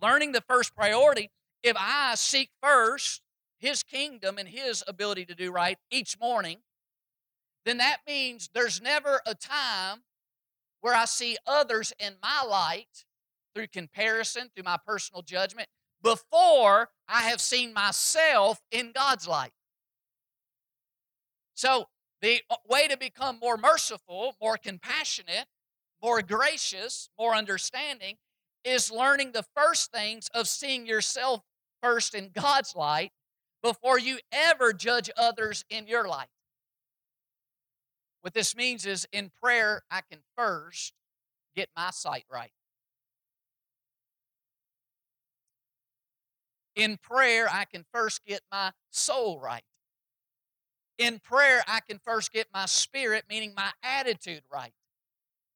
Learning 0.01 0.31
the 0.31 0.41
first 0.41 0.75
priority, 0.75 1.29
if 1.63 1.75
I 1.77 2.15
seek 2.15 2.49
first 2.61 3.21
his 3.59 3.83
kingdom 3.83 4.37
and 4.37 4.49
his 4.49 4.83
ability 4.87 5.25
to 5.25 5.35
do 5.35 5.51
right 5.51 5.77
each 5.91 6.19
morning, 6.19 6.57
then 7.65 7.77
that 7.77 7.97
means 8.07 8.49
there's 8.53 8.81
never 8.81 9.21
a 9.25 9.35
time 9.35 10.03
where 10.81 10.95
I 10.95 11.05
see 11.05 11.37
others 11.45 11.93
in 11.99 12.13
my 12.21 12.43
light 12.47 13.05
through 13.53 13.67
comparison, 13.67 14.49
through 14.53 14.63
my 14.63 14.77
personal 14.85 15.21
judgment, 15.21 15.67
before 16.01 16.89
I 17.07 17.23
have 17.23 17.41
seen 17.41 17.73
myself 17.73 18.59
in 18.71 18.91
God's 18.93 19.27
light. 19.27 19.51
So, 21.53 21.85
the 22.21 22.41
uh, 22.49 22.55
way 22.69 22.87
to 22.87 22.97
become 22.97 23.39
more 23.39 23.57
merciful, 23.57 24.35
more 24.41 24.57
compassionate, 24.57 25.45
more 26.01 26.21
gracious, 26.21 27.09
more 27.19 27.35
understanding 27.35 28.15
is 28.63 28.91
learning 28.91 29.31
the 29.31 29.45
first 29.55 29.91
things 29.91 30.29
of 30.33 30.47
seeing 30.47 30.85
yourself 30.85 31.41
first 31.81 32.13
in 32.13 32.29
God's 32.33 32.75
light 32.75 33.11
before 33.63 33.99
you 33.99 34.19
ever 34.31 34.73
judge 34.73 35.09
others 35.17 35.65
in 35.69 35.87
your 35.87 36.07
light. 36.07 36.27
What 38.21 38.33
this 38.33 38.55
means 38.55 38.85
is 38.85 39.07
in 39.11 39.31
prayer, 39.41 39.81
I 39.89 40.01
can 40.09 40.19
first 40.37 40.93
get 41.55 41.69
my 41.75 41.89
sight 41.91 42.25
right. 42.31 42.51
In 46.75 46.97
prayer, 46.97 47.47
I 47.51 47.65
can 47.65 47.85
first 47.93 48.23
get 48.25 48.41
my 48.51 48.71
soul 48.89 49.39
right. 49.39 49.63
In 50.97 51.19
prayer, 51.19 51.63
I 51.67 51.79
can 51.79 51.99
first 51.99 52.31
get 52.31 52.47
my 52.53 52.65
spirit, 52.65 53.25
meaning 53.29 53.53
my 53.55 53.71
attitude, 53.83 54.43
right. 54.51 54.73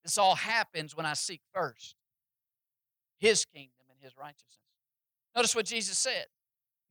This 0.02 0.18
all 0.18 0.34
happens 0.34 0.96
when 0.96 1.06
I 1.06 1.14
seek 1.14 1.40
first 1.52 1.96
His 3.18 3.44
kingdom 3.44 3.86
and 3.90 3.98
His 4.00 4.16
righteousness. 4.16 4.58
Notice 5.34 5.54
what 5.54 5.66
Jesus 5.66 5.98
said 5.98 6.26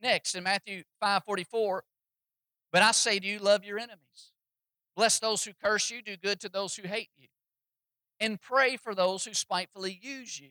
next 0.02 0.36
in 0.36 0.44
Matthew 0.44 0.84
5 1.02 1.24
44. 1.24 1.84
But 2.72 2.82
I 2.82 2.92
say 2.92 3.20
to 3.20 3.28
you, 3.28 3.40
love 3.40 3.64
your 3.64 3.78
enemies. 3.78 4.32
Bless 4.96 5.20
those 5.20 5.44
who 5.44 5.52
curse 5.54 5.90
you, 5.92 6.02
do 6.02 6.16
good 6.18 6.40
to 6.42 6.50
those 6.50 6.76
who 6.76 6.88
hate 6.88 7.10
you, 7.18 7.28
and 8.20 8.40
pray 8.40 8.78
for 8.78 8.96
those 8.96 9.26
who 9.26 9.34
spitefully 9.34 10.00
use 10.02 10.40
you 10.40 10.50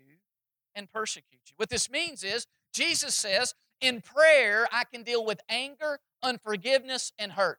and 0.75 0.91
persecute 0.91 1.41
you. 1.47 1.55
What 1.57 1.71
this 1.71 1.91
means 1.91 2.23
is, 2.23 2.47
Jesus 2.73 3.15
says, 3.15 3.55
in 3.85 4.01
prayer, 4.01 4.67
I 4.73 4.85
can 4.85 5.03
deal 5.03 5.25
with 5.25 5.41
anger, 5.49 5.99
unforgiveness, 6.23 7.13
and 7.19 7.33
hurt. 7.33 7.59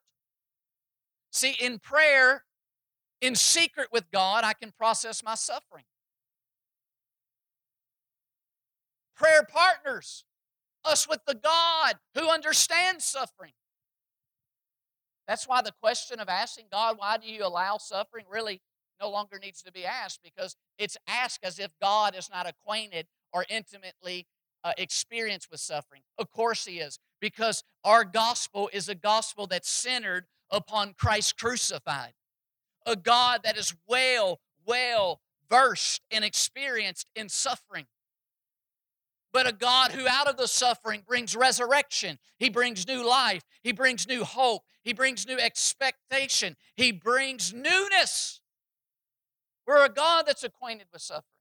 See, 1.31 1.55
in 1.59 1.79
prayer, 1.79 2.43
in 3.21 3.35
secret 3.35 3.89
with 3.91 4.09
God, 4.11 4.43
I 4.43 4.53
can 4.53 4.71
process 4.71 5.23
my 5.23 5.35
suffering. 5.35 5.85
Prayer 9.15 9.43
partners 9.47 10.25
us 10.83 11.07
with 11.07 11.19
the 11.25 11.35
God 11.35 11.95
who 12.15 12.29
understands 12.29 13.05
suffering. 13.05 13.53
That's 15.27 15.47
why 15.47 15.61
the 15.61 15.73
question 15.81 16.19
of 16.19 16.29
asking 16.29 16.65
God, 16.71 16.97
why 16.97 17.17
do 17.17 17.27
you 17.27 17.45
allow 17.45 17.77
suffering, 17.77 18.25
really 18.29 18.61
no 19.01 19.09
longer 19.09 19.39
needs 19.39 19.61
to 19.63 19.71
be 19.71 19.85
asked 19.85 20.21
because 20.23 20.55
it's 20.77 20.97
asked 21.07 21.43
as 21.43 21.59
if 21.59 21.71
God 21.81 22.15
is 22.15 22.29
not 22.29 22.47
acquainted 22.47 23.07
or 23.33 23.45
intimately 23.49 24.27
uh, 24.65 24.73
experienced 24.77 25.49
with 25.49 25.61
suffering. 25.61 26.01
Of 26.17 26.29
course, 26.29 26.65
He 26.65 26.79
is, 26.79 26.99
because 27.21 27.63
our 27.85 28.03
gospel 28.03 28.69
is 28.73 28.89
a 28.89 28.95
gospel 28.95 29.47
that's 29.47 29.69
centered 29.69 30.25
upon 30.51 30.93
Christ 30.97 31.37
crucified, 31.37 32.13
a 32.85 32.97
God 32.97 33.41
that 33.45 33.57
is 33.57 33.73
well, 33.87 34.41
well 34.65 35.21
versed 35.49 36.01
and 36.11 36.25
experienced 36.25 37.07
in 37.15 37.29
suffering 37.29 37.85
but 39.35 39.49
a 39.49 39.51
God 39.51 39.91
who 39.91 40.07
out 40.07 40.29
of 40.29 40.37
the 40.37 40.47
suffering 40.47 41.03
brings 41.05 41.35
resurrection. 41.35 42.19
He 42.39 42.49
brings 42.49 42.87
new 42.87 43.05
life. 43.05 43.43
He 43.63 43.73
brings 43.73 44.07
new 44.07 44.23
hope. 44.23 44.61
He 44.81 44.93
brings 44.93 45.27
new 45.27 45.37
expectation. 45.37 46.55
He 46.77 46.93
brings 46.93 47.53
newness. 47.53 48.39
We're 49.67 49.83
a 49.83 49.89
God 49.89 50.23
that's 50.25 50.45
acquainted 50.45 50.87
with 50.93 51.01
suffering. 51.01 51.34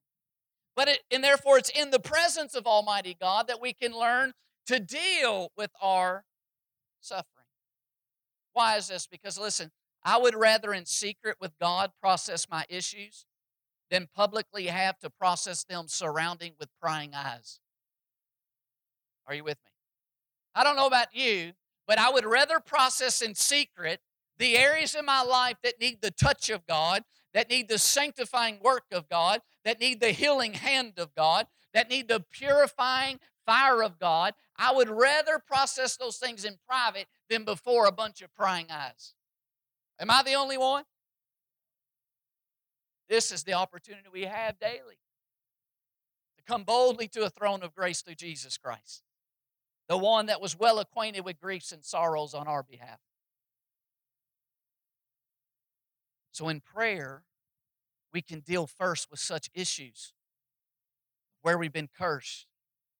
But 0.77 0.89
it, 0.89 1.01
and 1.11 1.23
therefore 1.23 1.59
it's 1.59 1.71
in 1.71 1.91
the 1.91 2.01
presence 2.01 2.55
of 2.55 2.67
Almighty 2.67 3.17
God 3.21 3.47
that 3.49 3.61
we 3.61 3.73
can 3.73 3.93
learn 3.93 4.33
to 4.67 4.81
deal 4.81 5.51
with 5.57 5.71
our 5.81 6.25
suffering. 7.01 7.27
Why 8.53 8.77
is 8.77 8.89
this? 8.89 9.07
Because 9.07 9.39
listen, 9.39 9.71
I 10.03 10.19
would 10.19 10.35
rather 10.35 10.73
in 10.73 10.87
secret 10.87 11.37
with 11.41 11.53
God 11.61 11.93
process 12.01 12.47
my 12.51 12.65
issues 12.69 13.27
than 13.91 14.09
publicly 14.15 14.67
have 14.67 14.99
to 15.01 15.11
process 15.11 15.65
them 15.65 15.87
surrounding 15.89 16.53
with 16.59 16.69
prying 16.81 17.15
eyes. 17.15 17.61
Are 19.27 19.35
you 19.35 19.45
with 19.45 19.59
me? 19.65 19.71
I 20.55 20.65
don't 20.65 20.77
know 20.77 20.87
about 20.87 21.15
you, 21.15 21.53
but 21.87 21.99
I 21.99 22.11
would 22.11 22.25
rather 22.25 22.61
process 22.61 23.23
in 23.23 23.35
secret 23.35 24.01
the 24.39 24.57
areas 24.57 24.95
in 24.95 25.05
my 25.05 25.23
life 25.23 25.57
that 25.63 25.81
need 25.81 26.01
the 26.01 26.11
touch 26.11 26.51
of 26.51 26.67
God, 26.67 27.03
that 27.35 27.51
need 27.51 27.68
the 27.68 27.79
sanctifying 27.79 28.59
work 28.62 28.85
of 28.92 29.09
God, 29.09 29.42
that 29.64 29.81
need 29.81 30.01
the 30.01 30.12
healing 30.12 30.55
hand 30.55 30.94
of 30.99 31.14
God, 31.14 31.47
that 31.75 31.90
need 31.90 32.09
the 32.09 32.25
purifying 32.31 33.20
fire 33.44 33.83
of 33.83 33.99
God. 33.99 34.35
I 34.57 34.73
would 34.73 34.88
rather 34.88 35.38
process 35.38 35.97
those 35.97 36.16
things 36.16 36.44
in 36.44 36.59
private 36.66 37.07
than 37.29 37.44
before 37.44 37.87
a 37.87 37.92
bunch 37.92 38.23
of 38.23 38.35
prying 38.35 38.66
eyes. 38.70 39.14
Am 40.01 40.11
I 40.11 40.23
the 40.23 40.35
only 40.35 40.57
one? 40.57 40.85
This 43.09 43.31
is 43.31 43.42
the 43.42 43.53
opportunity 43.53 44.09
we 44.11 44.23
have 44.23 44.59
daily 44.59 44.99
to 46.38 46.44
come 46.47 46.64
boldly 46.64 47.09
to 47.09 47.25
a 47.25 47.31
throne 47.31 47.62
of 47.62 47.75
grace 47.75 48.01
through 48.01 48.14
Jesus 48.14 48.57
Christ 48.57 49.03
the 49.88 49.99
one 49.99 50.27
that 50.27 50.40
was 50.40 50.59
well 50.59 50.79
acquainted 50.79 51.25
with 51.25 51.40
griefs 51.40 51.73
and 51.73 51.85
sorrows 51.85 52.35
on 52.35 52.47
our 52.49 52.62
behalf. 52.62 53.01
So 56.35 56.49
in 56.49 56.61
prayer, 56.61 57.23
we 58.12 58.20
can 58.20 58.40
deal 58.40 58.66
first 58.66 59.09
with 59.09 59.20
such 59.20 59.49
issues. 59.55 60.12
Where 61.42 61.57
we've 61.57 61.73
been 61.73 61.88
cursed 61.97 62.47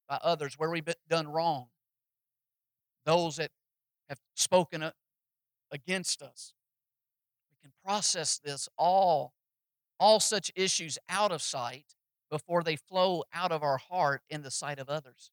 by 0.09 0.21
others, 0.23 0.55
where 0.57 0.71
we've 0.71 0.85
been 0.85 0.95
done 1.09 1.27
wrong, 1.27 1.67
those 3.05 3.37
that 3.37 3.51
have 4.09 4.21
spoken 4.35 4.89
against 5.73 6.23
us. 6.23 6.55
We 7.51 7.57
can 7.61 7.73
process 7.85 8.39
this 8.39 8.69
all, 8.79 9.33
all 9.99 10.21
such 10.21 10.53
issues 10.55 10.97
out 11.09 11.33
of 11.33 11.43
sight 11.43 11.97
before 12.31 12.63
they 12.63 12.77
flow 12.77 13.25
out 13.33 13.51
of 13.51 13.65
our 13.65 13.79
heart 13.79 14.23
in 14.31 14.43
the 14.43 14.51
sight 14.51 14.79
of 14.79 14.89
others. 14.89 15.33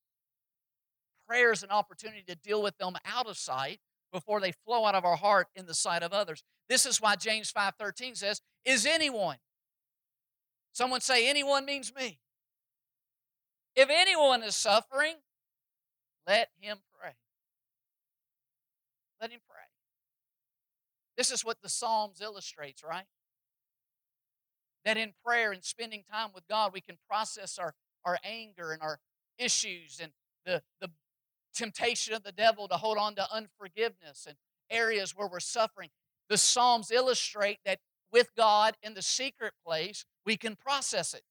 Prayer 1.27 1.51
is 1.51 1.61
an 1.61 1.69
opportunity 1.69 2.23
to 2.27 2.35
deal 2.35 2.63
with 2.63 2.77
them 2.79 2.95
out 3.05 3.27
of 3.27 3.37
sight 3.37 3.79
before 4.11 4.39
they 4.39 4.51
flow 4.51 4.85
out 4.85 4.95
of 4.95 5.05
our 5.05 5.15
heart 5.15 5.47
in 5.55 5.65
the 5.65 5.73
sight 5.73 6.03
of 6.03 6.13
others. 6.13 6.43
This 6.69 6.85
is 6.85 7.01
why 7.01 7.15
James 7.15 7.51
5:13 7.51 8.15
says, 8.15 8.41
"Is 8.65 8.85
anyone?" 8.85 9.39
Someone 10.73 11.01
say 11.01 11.27
anyone 11.27 11.65
means 11.65 11.93
me. 11.93 12.19
If 13.75 13.89
anyone 13.89 14.43
is 14.43 14.55
suffering, 14.55 15.15
let 16.27 16.49
him 16.59 16.79
pray. 16.99 17.15
Let 19.19 19.31
him 19.31 19.41
pray. 19.47 19.63
This 21.17 21.31
is 21.31 21.45
what 21.45 21.61
the 21.61 21.69
Psalms 21.69 22.21
illustrates, 22.21 22.83
right? 22.83 23.05
That 24.85 24.97
in 24.97 25.13
prayer 25.23 25.51
and 25.51 25.63
spending 25.63 26.03
time 26.11 26.31
with 26.33 26.47
God, 26.47 26.73
we 26.73 26.81
can 26.81 26.97
process 27.07 27.59
our, 27.59 27.75
our 28.03 28.17
anger 28.23 28.71
and 28.71 28.81
our 28.81 28.99
issues 29.37 29.99
and 30.01 30.11
the, 30.45 30.63
the 30.79 30.89
temptation 31.53 32.13
of 32.13 32.23
the 32.23 32.31
devil 32.31 32.67
to 32.67 32.75
hold 32.75 32.97
on 32.97 33.15
to 33.15 33.33
unforgiveness 33.33 34.25
and 34.27 34.37
areas 34.69 35.15
where 35.15 35.27
we're 35.27 35.39
suffering. 35.39 35.89
The 36.29 36.37
Psalms 36.37 36.91
illustrate 36.91 37.59
that 37.65 37.79
with 38.11 38.33
God 38.35 38.75
in 38.81 38.93
the 38.93 39.01
secret 39.01 39.53
place, 39.65 40.05
we 40.25 40.37
can 40.37 40.55
process 40.55 41.13
it. 41.13 41.23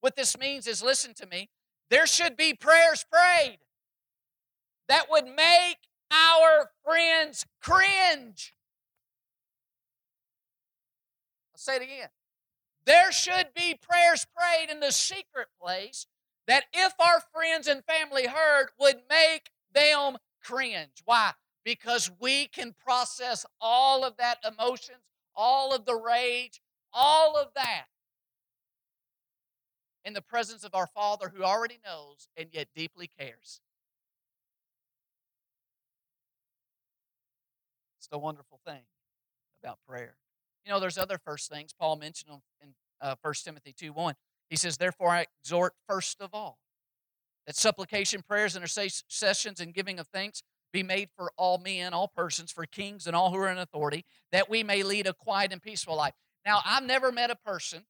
What 0.00 0.16
this 0.16 0.38
means 0.38 0.66
is 0.66 0.82
listen 0.82 1.14
to 1.14 1.26
me, 1.26 1.48
there 1.90 2.06
should 2.06 2.36
be 2.36 2.54
prayers 2.54 3.04
prayed 3.10 3.58
that 4.88 5.10
would 5.10 5.26
make 5.26 5.78
our 6.10 6.70
friends 6.84 7.44
cringe. 7.62 8.54
I'll 11.52 11.58
say 11.58 11.76
it 11.76 11.82
again. 11.82 12.08
There 12.84 13.12
should 13.12 13.48
be 13.54 13.78
prayers 13.80 14.26
prayed 14.34 14.70
in 14.70 14.80
the 14.80 14.92
secret 14.92 15.48
place 15.60 16.06
that 16.48 16.64
if 16.72 16.94
our 16.98 17.22
friends 17.32 17.68
and 17.68 17.84
family 17.84 18.26
heard 18.26 18.68
would 18.80 18.96
make 19.08 19.50
them 19.72 20.16
cringe. 20.42 21.02
Why? 21.04 21.32
Because 21.64 22.10
we 22.18 22.46
can 22.46 22.74
process 22.82 23.44
all 23.60 24.02
of 24.02 24.16
that 24.16 24.38
emotions, 24.44 25.02
all 25.36 25.74
of 25.74 25.84
the 25.84 25.94
rage, 25.94 26.60
all 26.92 27.36
of 27.36 27.48
that 27.54 27.84
in 30.04 30.14
the 30.14 30.22
presence 30.22 30.64
of 30.64 30.74
our 30.74 30.86
Father 30.86 31.30
who 31.36 31.44
already 31.44 31.78
knows 31.84 32.28
and 32.34 32.48
yet 32.50 32.68
deeply 32.74 33.10
cares. 33.18 33.60
It's 37.98 38.08
the 38.08 38.18
wonderful 38.18 38.58
thing 38.66 38.84
about 39.62 39.78
prayer. 39.86 40.16
You 40.64 40.72
know, 40.72 40.80
there's 40.80 40.96
other 40.96 41.18
first 41.18 41.50
things. 41.50 41.74
Paul 41.78 41.96
mentioned 41.96 42.30
in 42.62 42.70
uh, 43.02 43.16
1 43.20 43.34
Timothy 43.44 43.74
2 43.76 43.92
1. 43.92 44.14
He 44.48 44.56
says, 44.56 44.76
Therefore, 44.76 45.10
I 45.10 45.26
exhort 45.42 45.74
first 45.86 46.20
of 46.20 46.30
all 46.32 46.58
that 47.46 47.56
supplication, 47.56 48.22
prayers, 48.22 48.56
and 48.56 48.62
intercessions, 48.62 49.60
and 49.60 49.72
giving 49.72 49.98
of 49.98 50.06
thanks 50.08 50.42
be 50.72 50.82
made 50.82 51.08
for 51.16 51.32
all 51.36 51.58
men, 51.58 51.94
all 51.94 52.08
persons, 52.08 52.52
for 52.52 52.66
kings 52.66 53.06
and 53.06 53.16
all 53.16 53.30
who 53.30 53.38
are 53.38 53.48
in 53.48 53.58
authority, 53.58 54.04
that 54.32 54.50
we 54.50 54.62
may 54.62 54.82
lead 54.82 55.06
a 55.06 55.14
quiet 55.14 55.52
and 55.52 55.62
peaceful 55.62 55.96
life. 55.96 56.12
Now, 56.44 56.60
I've 56.64 56.82
never 56.82 57.10
met 57.10 57.30
a 57.30 57.36
person, 57.36 57.84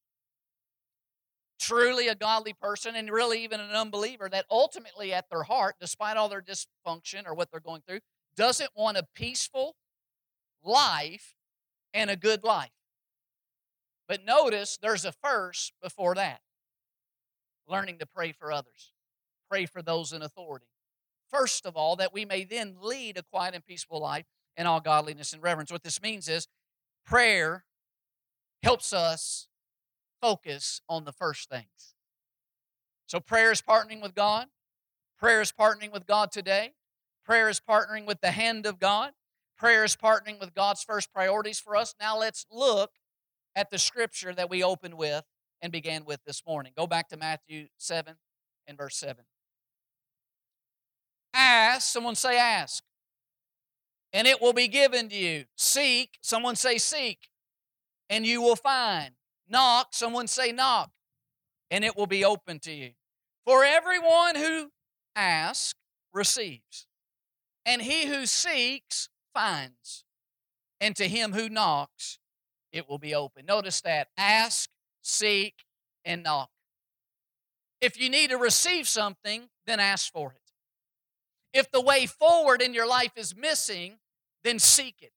truly 1.59 2.07
a 2.07 2.15
godly 2.15 2.53
person, 2.53 2.95
and 2.95 3.11
really 3.11 3.43
even 3.43 3.59
an 3.59 3.71
unbeliever, 3.71 4.29
that 4.29 4.45
ultimately 4.49 5.13
at 5.13 5.29
their 5.29 5.43
heart, 5.43 5.75
despite 5.79 6.15
all 6.15 6.29
their 6.29 6.41
dysfunction 6.41 7.25
or 7.25 7.33
what 7.33 7.51
they're 7.51 7.59
going 7.59 7.81
through, 7.87 7.99
doesn't 8.35 8.69
want 8.75 8.97
a 8.97 9.07
peaceful 9.13 9.75
life 10.63 11.35
and 11.93 12.09
a 12.09 12.15
good 12.15 12.43
life. 12.43 12.69
But 14.07 14.25
notice 14.25 14.77
there's 14.81 15.05
a 15.05 15.11
first 15.11 15.73
before 15.83 16.15
that 16.15 16.39
learning 17.69 17.99
to 17.99 18.05
pray 18.05 18.31
for 18.31 18.51
others, 18.51 18.93
pray 19.49 19.65
for 19.65 19.81
those 19.81 20.11
in 20.11 20.21
authority. 20.21 20.67
First 21.29 21.65
of 21.65 21.77
all, 21.77 21.95
that 21.97 22.13
we 22.13 22.25
may 22.25 22.43
then 22.43 22.75
lead 22.81 23.17
a 23.17 23.23
quiet 23.23 23.53
and 23.53 23.65
peaceful 23.65 24.01
life 24.01 24.25
in 24.57 24.65
all 24.65 24.79
godliness 24.79 25.33
and 25.33 25.43
reverence. 25.43 25.71
What 25.71 25.83
this 25.83 26.01
means 26.01 26.27
is 26.27 26.47
prayer 27.05 27.65
helps 28.63 28.91
us 28.91 29.47
focus 30.21 30.81
on 30.89 31.05
the 31.05 31.11
first 31.11 31.49
things. 31.49 31.95
So, 33.05 33.19
prayer 33.19 33.51
is 33.51 33.61
partnering 33.61 34.01
with 34.01 34.15
God. 34.15 34.47
Prayer 35.17 35.41
is 35.41 35.51
partnering 35.51 35.91
with 35.91 36.05
God 36.05 36.31
today. 36.31 36.73
Prayer 37.25 37.49
is 37.49 37.59
partnering 37.59 38.05
with 38.05 38.21
the 38.21 38.31
hand 38.31 38.65
of 38.65 38.79
God. 38.79 39.11
Prayer 39.57 39.83
is 39.83 39.95
partnering 39.95 40.39
with 40.39 40.55
God's 40.55 40.83
first 40.83 41.13
priorities 41.13 41.59
for 41.59 41.75
us. 41.75 41.93
Now 41.99 42.17
let's 42.17 42.45
look 42.51 42.91
at 43.55 43.69
the 43.69 43.77
scripture 43.77 44.33
that 44.33 44.49
we 44.49 44.63
opened 44.63 44.93
with 44.93 45.25
and 45.61 45.71
began 45.71 46.05
with 46.05 46.23
this 46.25 46.43
morning. 46.45 46.73
Go 46.75 46.87
back 46.87 47.09
to 47.09 47.17
Matthew 47.17 47.67
7 47.77 48.15
and 48.67 48.77
verse 48.77 48.95
7. 48.97 49.23
Ask, 51.33 51.91
someone 51.91 52.15
say 52.15 52.37
ask, 52.37 52.83
and 54.13 54.27
it 54.27 54.41
will 54.41 54.53
be 54.53 54.67
given 54.67 55.09
to 55.09 55.15
you. 55.15 55.45
Seek, 55.55 56.17
someone 56.21 56.55
say 56.55 56.77
seek, 56.77 57.29
and 58.09 58.25
you 58.25 58.41
will 58.41 58.55
find. 58.55 59.11
Knock, 59.47 59.89
someone 59.91 60.27
say 60.27 60.51
knock, 60.51 60.91
and 61.69 61.83
it 61.83 61.95
will 61.95 62.07
be 62.07 62.25
open 62.25 62.59
to 62.59 62.71
you. 62.71 62.91
For 63.45 63.63
everyone 63.63 64.35
who 64.35 64.71
asks 65.15 65.75
receives, 66.13 66.87
and 67.65 67.81
he 67.81 68.07
who 68.07 68.25
seeks 68.25 69.09
finds, 69.33 70.03
and 70.81 70.95
to 70.95 71.07
him 71.07 71.33
who 71.33 71.49
knocks 71.49 72.19
it 72.71 72.87
will 72.89 72.99
be 72.99 73.13
open. 73.15 73.45
Notice 73.45 73.81
that 73.81 74.09
ask, 74.17 74.69
seek, 75.09 75.65
and 76.05 76.23
knock. 76.23 76.49
If 77.81 77.99
you 77.99 78.09
need 78.09 78.29
to 78.29 78.37
receive 78.37 78.87
something, 78.87 79.49
then 79.65 79.79
ask 79.79 80.11
for 80.11 80.31
it. 80.31 80.39
If 81.53 81.71
the 81.71 81.81
way 81.81 82.05
forward 82.05 82.61
in 82.61 82.73
your 82.73 82.87
life 82.87 83.13
is 83.15 83.35
missing, 83.35 83.97
then 84.43 84.59
seek 84.59 84.95
it. 85.01 85.13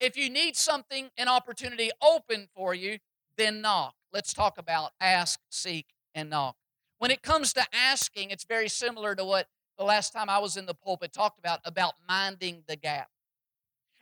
If 0.00 0.16
you 0.16 0.30
need 0.30 0.56
something, 0.56 1.10
an 1.18 1.28
opportunity 1.28 1.90
open 2.02 2.48
for 2.54 2.74
you, 2.74 2.98
then 3.36 3.60
knock. 3.60 3.94
Let's 4.12 4.32
talk 4.32 4.56
about 4.58 4.92
ask, 5.00 5.40
seek, 5.50 5.86
and 6.14 6.30
knock. 6.30 6.56
When 6.98 7.10
it 7.10 7.22
comes 7.22 7.52
to 7.54 7.64
asking, 7.72 8.30
it's 8.30 8.44
very 8.44 8.68
similar 8.68 9.14
to 9.14 9.24
what 9.24 9.48
the 9.78 9.84
last 9.84 10.12
time 10.12 10.28
I 10.28 10.38
was 10.38 10.56
in 10.56 10.66
the 10.66 10.74
pulpit 10.74 11.12
talked 11.12 11.38
about 11.38 11.60
about 11.64 11.94
minding 12.08 12.64
the 12.66 12.76
gap. 12.76 13.08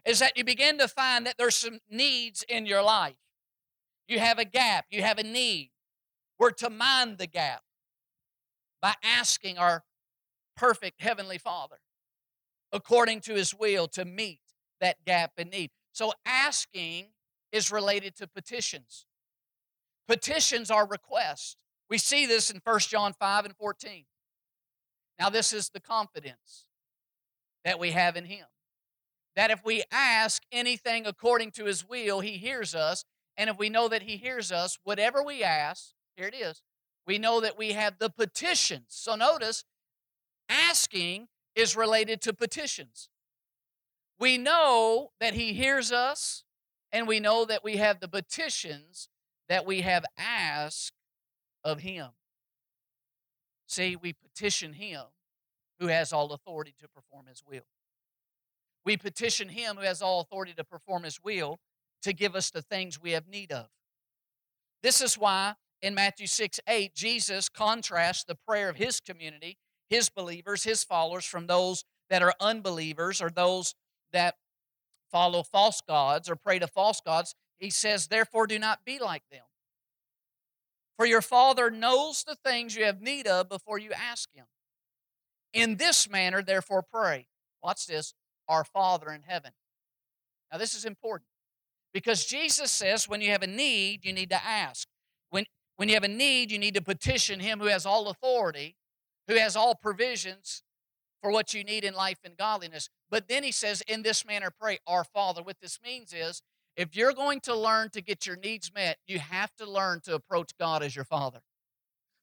Is 0.04 0.18
that 0.20 0.36
you 0.36 0.44
begin 0.44 0.78
to 0.78 0.88
find 0.88 1.26
that 1.26 1.34
there's 1.38 1.56
some 1.56 1.80
needs 1.90 2.44
in 2.48 2.66
your 2.66 2.82
life. 2.82 3.14
You 4.08 4.18
have 4.18 4.38
a 4.38 4.44
gap, 4.44 4.86
you 4.90 5.02
have 5.02 5.18
a 5.18 5.22
need. 5.22 5.70
We're 6.38 6.50
to 6.52 6.70
mind 6.70 7.18
the 7.18 7.26
gap 7.26 7.62
by 8.80 8.94
asking 9.02 9.58
our 9.58 9.84
perfect 10.56 11.00
Heavenly 11.00 11.38
Father 11.38 11.76
according 12.72 13.20
to 13.22 13.34
His 13.34 13.54
will 13.54 13.86
to 13.88 14.04
meet 14.04 14.40
that 14.80 15.04
gap 15.04 15.32
and 15.36 15.50
need. 15.50 15.70
So, 15.92 16.12
asking 16.24 17.08
is 17.52 17.70
related 17.70 18.14
to 18.16 18.26
petitions. 18.26 19.06
Petitions 20.06 20.70
are 20.70 20.86
requests. 20.86 21.56
We 21.90 21.98
see 21.98 22.26
this 22.26 22.50
in 22.50 22.60
1 22.62 22.78
John 22.80 23.12
5 23.12 23.44
and 23.44 23.56
14. 23.56 24.04
Now, 25.18 25.30
this 25.30 25.52
is 25.52 25.70
the 25.70 25.80
confidence 25.80 26.66
that 27.64 27.78
we 27.78 27.90
have 27.90 28.16
in 28.16 28.24
Him. 28.24 28.46
That 29.36 29.50
if 29.50 29.64
we 29.64 29.82
ask 29.90 30.42
anything 30.52 31.06
according 31.06 31.50
to 31.52 31.64
His 31.64 31.86
will, 31.86 32.20
He 32.20 32.32
hears 32.32 32.74
us. 32.74 33.04
And 33.38 33.48
if 33.48 33.56
we 33.56 33.68
know 33.68 33.88
that 33.88 34.02
He 34.02 34.16
hears 34.16 34.50
us, 34.50 34.78
whatever 34.82 35.22
we 35.22 35.44
ask, 35.44 35.92
here 36.16 36.26
it 36.26 36.34
is, 36.34 36.60
we 37.06 37.18
know 37.18 37.40
that 37.40 37.56
we 37.56 37.72
have 37.72 37.98
the 37.98 38.10
petitions. 38.10 38.86
So 38.88 39.14
notice, 39.14 39.64
asking 40.48 41.28
is 41.54 41.76
related 41.76 42.20
to 42.22 42.34
petitions. 42.34 43.08
We 44.18 44.36
know 44.36 45.12
that 45.20 45.34
He 45.34 45.52
hears 45.52 45.92
us, 45.92 46.42
and 46.90 47.06
we 47.06 47.20
know 47.20 47.44
that 47.44 47.62
we 47.62 47.76
have 47.76 48.00
the 48.00 48.08
petitions 48.08 49.08
that 49.48 49.64
we 49.64 49.82
have 49.82 50.04
asked 50.18 50.92
of 51.62 51.80
Him. 51.80 52.08
See, 53.68 53.94
we 53.94 54.14
petition 54.14 54.72
Him 54.72 55.02
who 55.78 55.86
has 55.86 56.12
all 56.12 56.32
authority 56.32 56.74
to 56.80 56.88
perform 56.88 57.26
His 57.26 57.44
will. 57.48 57.66
We 58.84 58.96
petition 58.96 59.48
Him 59.48 59.76
who 59.76 59.84
has 59.84 60.02
all 60.02 60.20
authority 60.20 60.54
to 60.54 60.64
perform 60.64 61.04
His 61.04 61.20
will 61.22 61.60
to 62.02 62.12
give 62.12 62.34
us 62.34 62.50
the 62.50 62.62
things 62.62 63.00
we 63.00 63.12
have 63.12 63.28
need 63.28 63.52
of. 63.52 63.68
This 64.82 65.00
is 65.00 65.18
why 65.18 65.54
in 65.82 65.94
Matthew 65.94 66.26
6 66.26 66.60
8, 66.66 66.94
Jesus 66.94 67.48
contrasts 67.48 68.24
the 68.24 68.36
prayer 68.46 68.68
of 68.68 68.76
His 68.76 69.00
community, 69.00 69.58
His 69.88 70.08
believers, 70.08 70.64
His 70.64 70.84
followers, 70.84 71.24
from 71.24 71.46
those 71.46 71.84
that 72.10 72.22
are 72.22 72.34
unbelievers 72.40 73.20
or 73.20 73.30
those 73.30 73.74
that 74.12 74.36
follow 75.10 75.42
false 75.42 75.80
gods 75.86 76.28
or 76.28 76.36
pray 76.36 76.58
to 76.58 76.66
false 76.66 77.00
gods. 77.00 77.34
He 77.58 77.70
says, 77.70 78.06
Therefore, 78.06 78.46
do 78.46 78.58
not 78.58 78.84
be 78.84 78.98
like 78.98 79.22
them. 79.30 79.44
For 80.96 81.06
your 81.06 81.22
Father 81.22 81.70
knows 81.70 82.24
the 82.24 82.36
things 82.36 82.74
you 82.74 82.84
have 82.84 83.00
need 83.00 83.26
of 83.26 83.48
before 83.48 83.78
you 83.78 83.92
ask 83.92 84.28
Him. 84.34 84.46
In 85.52 85.76
this 85.76 86.10
manner, 86.10 86.42
therefore, 86.42 86.82
pray. 86.82 87.28
Watch 87.62 87.86
this 87.86 88.14
our 88.48 88.64
Father 88.64 89.10
in 89.10 89.22
heaven. 89.22 89.52
Now, 90.50 90.58
this 90.58 90.74
is 90.74 90.84
important 90.84 91.28
because 91.92 92.24
Jesus 92.26 92.70
says 92.70 93.08
when 93.08 93.20
you 93.20 93.30
have 93.30 93.42
a 93.42 93.46
need, 93.46 94.04
you 94.04 94.12
need 94.12 94.30
to 94.30 94.44
ask. 94.44 94.88
When, 95.30 95.44
when 95.76 95.88
you 95.88 95.94
have 95.94 96.04
a 96.04 96.08
need, 96.08 96.50
you 96.52 96.58
need 96.58 96.74
to 96.74 96.82
petition 96.82 97.40
Him 97.40 97.60
who 97.60 97.66
has 97.66 97.86
all 97.86 98.08
authority, 98.08 98.76
who 99.26 99.36
has 99.36 99.56
all 99.56 99.74
provisions 99.74 100.62
for 101.22 101.30
what 101.30 101.54
you 101.54 101.64
need 101.64 101.84
in 101.84 101.94
life 101.94 102.18
and 102.24 102.36
godliness. 102.36 102.88
But 103.10 103.28
then 103.28 103.42
He 103.42 103.52
says, 103.52 103.82
in 103.88 104.02
this 104.02 104.26
manner, 104.26 104.50
pray, 104.58 104.78
Our 104.86 105.04
Father. 105.04 105.42
What 105.42 105.60
this 105.60 105.78
means 105.82 106.12
is 106.12 106.42
if 106.76 106.94
you're 106.94 107.12
going 107.12 107.40
to 107.40 107.56
learn 107.56 107.90
to 107.90 108.00
get 108.00 108.26
your 108.26 108.36
needs 108.36 108.72
met, 108.72 108.98
you 109.06 109.18
have 109.18 109.54
to 109.56 109.68
learn 109.68 110.00
to 110.04 110.14
approach 110.14 110.52
God 110.58 110.82
as 110.82 110.94
your 110.94 111.04
Father. 111.04 111.40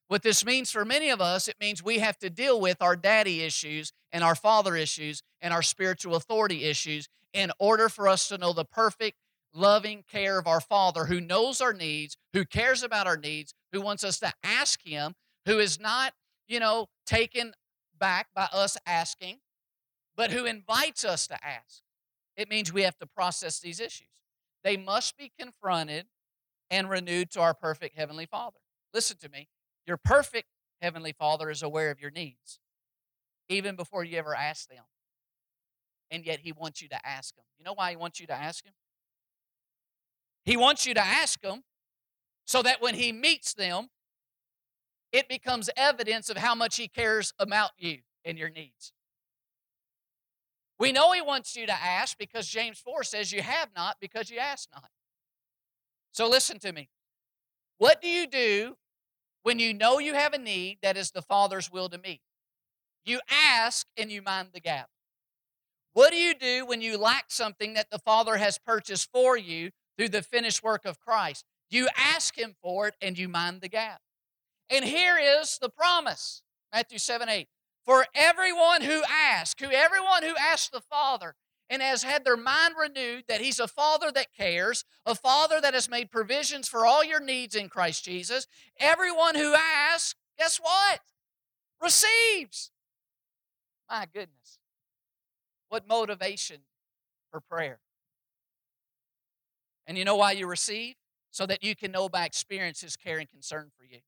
What 0.08 0.21
this 0.21 0.45
means 0.45 0.71
for 0.71 0.86
many 0.86 1.10
of 1.10 1.19
us, 1.19 1.47
it 1.47 1.56
means 1.60 1.84
we 1.84 1.99
have 1.99 2.17
to 2.19 2.30
deal 2.30 2.62
with 2.62 2.82
our 2.82 2.95
daddy 2.95 3.41
issues 3.41 3.91
and 4.12 4.23
our 4.23 4.36
father 4.36 4.75
issues 4.75 5.23
and 5.41 5.54
our 5.54 5.63
spiritual 5.63 6.15
authority 6.15 6.63
issues 6.63 7.10
in 7.34 7.51
order 7.60 7.89
for 7.89 8.08
us 8.08 8.28
to 8.28 8.38
know 8.38 8.54
the 8.54 8.65
perfect, 8.65 9.17
loving 9.55 10.03
care 10.11 10.37
of 10.37 10.47
our 10.47 10.61
Father 10.61 11.05
who 11.05 11.21
knows 11.21 11.61
our 11.61 11.73
needs, 11.73 12.17
who 12.33 12.45
cares 12.45 12.83
about 12.83 13.07
our 13.07 13.17
needs, 13.17 13.53
who 13.71 13.81
wants 13.81 14.03
us 14.03 14.19
to 14.19 14.31
ask 14.43 14.81
Him, 14.83 15.15
who 15.45 15.59
is 15.59 15.79
not, 15.79 16.13
you 16.47 16.59
know, 16.59 16.87
taken 17.05 17.53
back 17.97 18.27
by 18.35 18.47
us 18.51 18.77
asking, 18.85 19.37
but 20.15 20.31
who 20.31 20.45
invites 20.45 21.05
us 21.05 21.27
to 21.27 21.37
ask. 21.45 21.81
It 22.35 22.49
means 22.49 22.73
we 22.73 22.83
have 22.83 22.97
to 22.99 23.07
process 23.07 23.59
these 23.59 23.79
issues. 23.79 24.09
They 24.63 24.77
must 24.77 25.17
be 25.17 25.31
confronted 25.39 26.07
and 26.69 26.89
renewed 26.89 27.31
to 27.31 27.41
our 27.41 27.53
perfect 27.53 27.97
Heavenly 27.97 28.25
Father. 28.25 28.57
Listen 28.93 29.17
to 29.21 29.29
me. 29.29 29.47
Your 29.87 29.97
perfect 29.97 30.47
Heavenly 30.81 31.13
Father 31.13 31.49
is 31.49 31.63
aware 31.63 31.91
of 31.91 32.01
your 32.01 32.11
needs, 32.11 32.59
even 33.47 33.75
before 33.75 34.03
you 34.03 34.17
ever 34.17 34.35
ask 34.35 34.67
them. 34.67 34.83
And 36.11 36.25
yet, 36.25 36.39
He 36.39 36.51
wants 36.51 36.81
you 36.81 36.89
to 36.89 37.07
ask 37.07 37.35
Him. 37.37 37.45
You 37.57 37.65
know 37.65 37.73
why 37.73 37.91
He 37.91 37.95
wants 37.95 38.19
you 38.19 38.27
to 38.27 38.33
ask 38.33 38.65
Him? 38.65 38.73
He 40.45 40.55
wants 40.55 40.86
you 40.86 40.93
to 40.93 41.03
ask 41.03 41.43
Him 41.43 41.63
so 42.45 42.62
that 42.62 42.81
when 42.81 42.95
He 42.95 43.12
meets 43.12 43.53
them, 43.53 43.88
it 45.12 45.27
becomes 45.27 45.69
evidence 45.75 46.29
of 46.29 46.38
how 46.38 46.55
much 46.55 46.77
He 46.77 46.88
cares 46.88 47.34
about 47.39 47.71
you 47.77 47.99
and 48.23 48.38
your 48.38 48.49
needs. 48.49 48.93
We 50.77 50.91
know 50.91 51.12
He 51.13 51.21
wants 51.21 51.55
you 51.55 51.65
to 51.65 51.73
ask 51.73 52.17
because 52.17 52.47
James 52.47 52.79
4 52.79 53.03
says 53.03 53.31
you 53.31 53.41
have 53.41 53.69
not 53.75 53.97
because 53.99 54.29
you 54.29 54.38
ask 54.38 54.69
not. 54.73 54.89
So 56.12 56.29
listen 56.29 56.60
to 56.60 56.71
me. 56.71 56.89
What 57.77 58.01
do 58.01 58.08
you 58.08 58.27
do 58.27 58.77
when 59.43 59.60
you 59.60 59.73
know 59.73 59.99
you 59.99 60.13
have 60.13 60.34
a 60.34 60.38
need 60.38 60.77
that 60.81 60.95
is 60.95 61.12
the 61.12 61.21
Father's 61.21 61.71
will 61.71 61.89
to 61.89 61.97
meet? 61.97 62.21
You 63.03 63.19
ask 63.29 63.88
and 63.97 64.12
you 64.12 64.21
mind 64.21 64.49
the 64.53 64.60
gap. 64.60 64.89
What 65.93 66.12
do 66.12 66.17
you 66.17 66.34
do 66.34 66.65
when 66.65 66.81
you 66.81 66.97
lack 66.97 67.25
something 67.29 67.73
that 67.73 67.89
the 67.89 67.99
Father 67.99 68.38
has 68.38 68.58
purchased 68.58 69.10
for 69.13 69.38
you 69.38 69.71
through 69.97 70.10
the 70.10 70.21
finished 70.21 70.63
work 70.63 70.86
of 70.86 70.99
Christ? 70.99 71.45
You 71.69 71.88
ask 71.97 72.38
Him 72.38 72.55
for 72.62 72.88
it 72.88 72.95
and 73.01 73.17
you 73.17 73.27
mind 73.27 73.62
the 73.62 73.69
gap. 73.69 74.01
And 74.69 74.86
here 74.86 75.17
is 75.19 75.58
the 75.60 75.69
promise 75.69 76.41
Matthew 76.73 76.97
7 76.97 77.29
8. 77.29 77.47
For 77.86 78.05
everyone 78.15 78.81
who 78.81 79.03
asks, 79.10 79.62
who 79.62 79.71
everyone 79.71 80.23
who 80.23 80.36
asks 80.39 80.69
the 80.69 80.81
Father 80.81 81.36
and 81.69 81.81
has 81.81 82.03
had 82.03 82.25
their 82.25 82.38
mind 82.38 82.73
renewed 82.79 83.25
that 83.27 83.41
He's 83.41 83.60
a 83.60 83.67
Father 83.67 84.12
that 84.12 84.36
cares, 84.36 84.86
a 85.05 85.15
Father 85.15 85.62
that 85.62 85.73
has 85.73 85.89
made 85.89 86.12
provisions 86.12 86.67
for 86.67 86.85
all 86.85 87.04
your 87.04 87.19
needs 87.19 87.56
in 87.56 87.69
Christ 87.69 88.04
Jesus, 88.04 88.48
everyone 88.79 89.35
who 89.35 89.54
asks, 89.54 90.15
guess 90.37 90.58
what? 90.58 91.00
Receives. 91.81 92.71
My 93.89 94.08
goodness. 94.12 94.60
What 95.69 95.87
motivation 95.87 96.62
for 97.31 97.39
prayer. 97.39 97.79
And 99.88 99.98
you 99.98 100.06
know 100.06 100.15
why 100.15 100.31
you 100.33 100.48
receive? 100.48 100.96
So 101.31 101.46
that 101.46 101.63
you 101.63 101.75
can 101.75 101.92
know 101.92 102.08
by 102.08 102.25
experience 102.25 102.81
His 102.81 102.96
care 102.96 103.17
and 103.17 103.29
concern 103.29 103.71
for 103.77 103.86
you. 103.86 104.00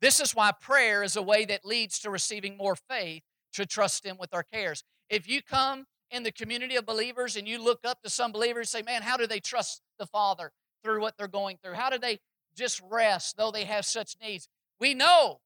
This 0.00 0.20
is 0.20 0.34
why 0.34 0.52
prayer 0.52 1.02
is 1.02 1.16
a 1.16 1.22
way 1.22 1.44
that 1.44 1.64
leads 1.64 1.98
to 2.00 2.10
receiving 2.10 2.56
more 2.56 2.76
faith 2.76 3.22
to 3.52 3.66
trust 3.66 4.04
Him 4.04 4.16
with 4.18 4.32
our 4.32 4.42
cares. 4.42 4.82
If 5.10 5.28
you 5.28 5.42
come 5.42 5.86
in 6.10 6.22
the 6.22 6.32
community 6.32 6.76
of 6.76 6.86
believers 6.86 7.36
and 7.36 7.46
you 7.46 7.62
look 7.62 7.80
up 7.84 8.02
to 8.02 8.10
some 8.10 8.32
believers 8.32 8.74
and 8.74 8.84
say, 8.84 8.90
man, 8.90 9.02
how 9.02 9.16
do 9.16 9.26
they 9.26 9.40
trust 9.40 9.82
the 9.98 10.06
Father 10.06 10.52
through 10.82 11.00
what 11.00 11.16
they're 11.18 11.28
going 11.28 11.58
through? 11.62 11.74
How 11.74 11.90
do 11.90 11.98
they 11.98 12.18
just 12.56 12.80
rest 12.88 13.36
though 13.36 13.50
they 13.50 13.64
have 13.64 13.84
such 13.84 14.16
needs? 14.22 14.48
We 14.80 14.94
know 14.94 15.40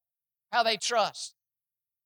how 0.52 0.62
they 0.62 0.76
trust 0.76 1.34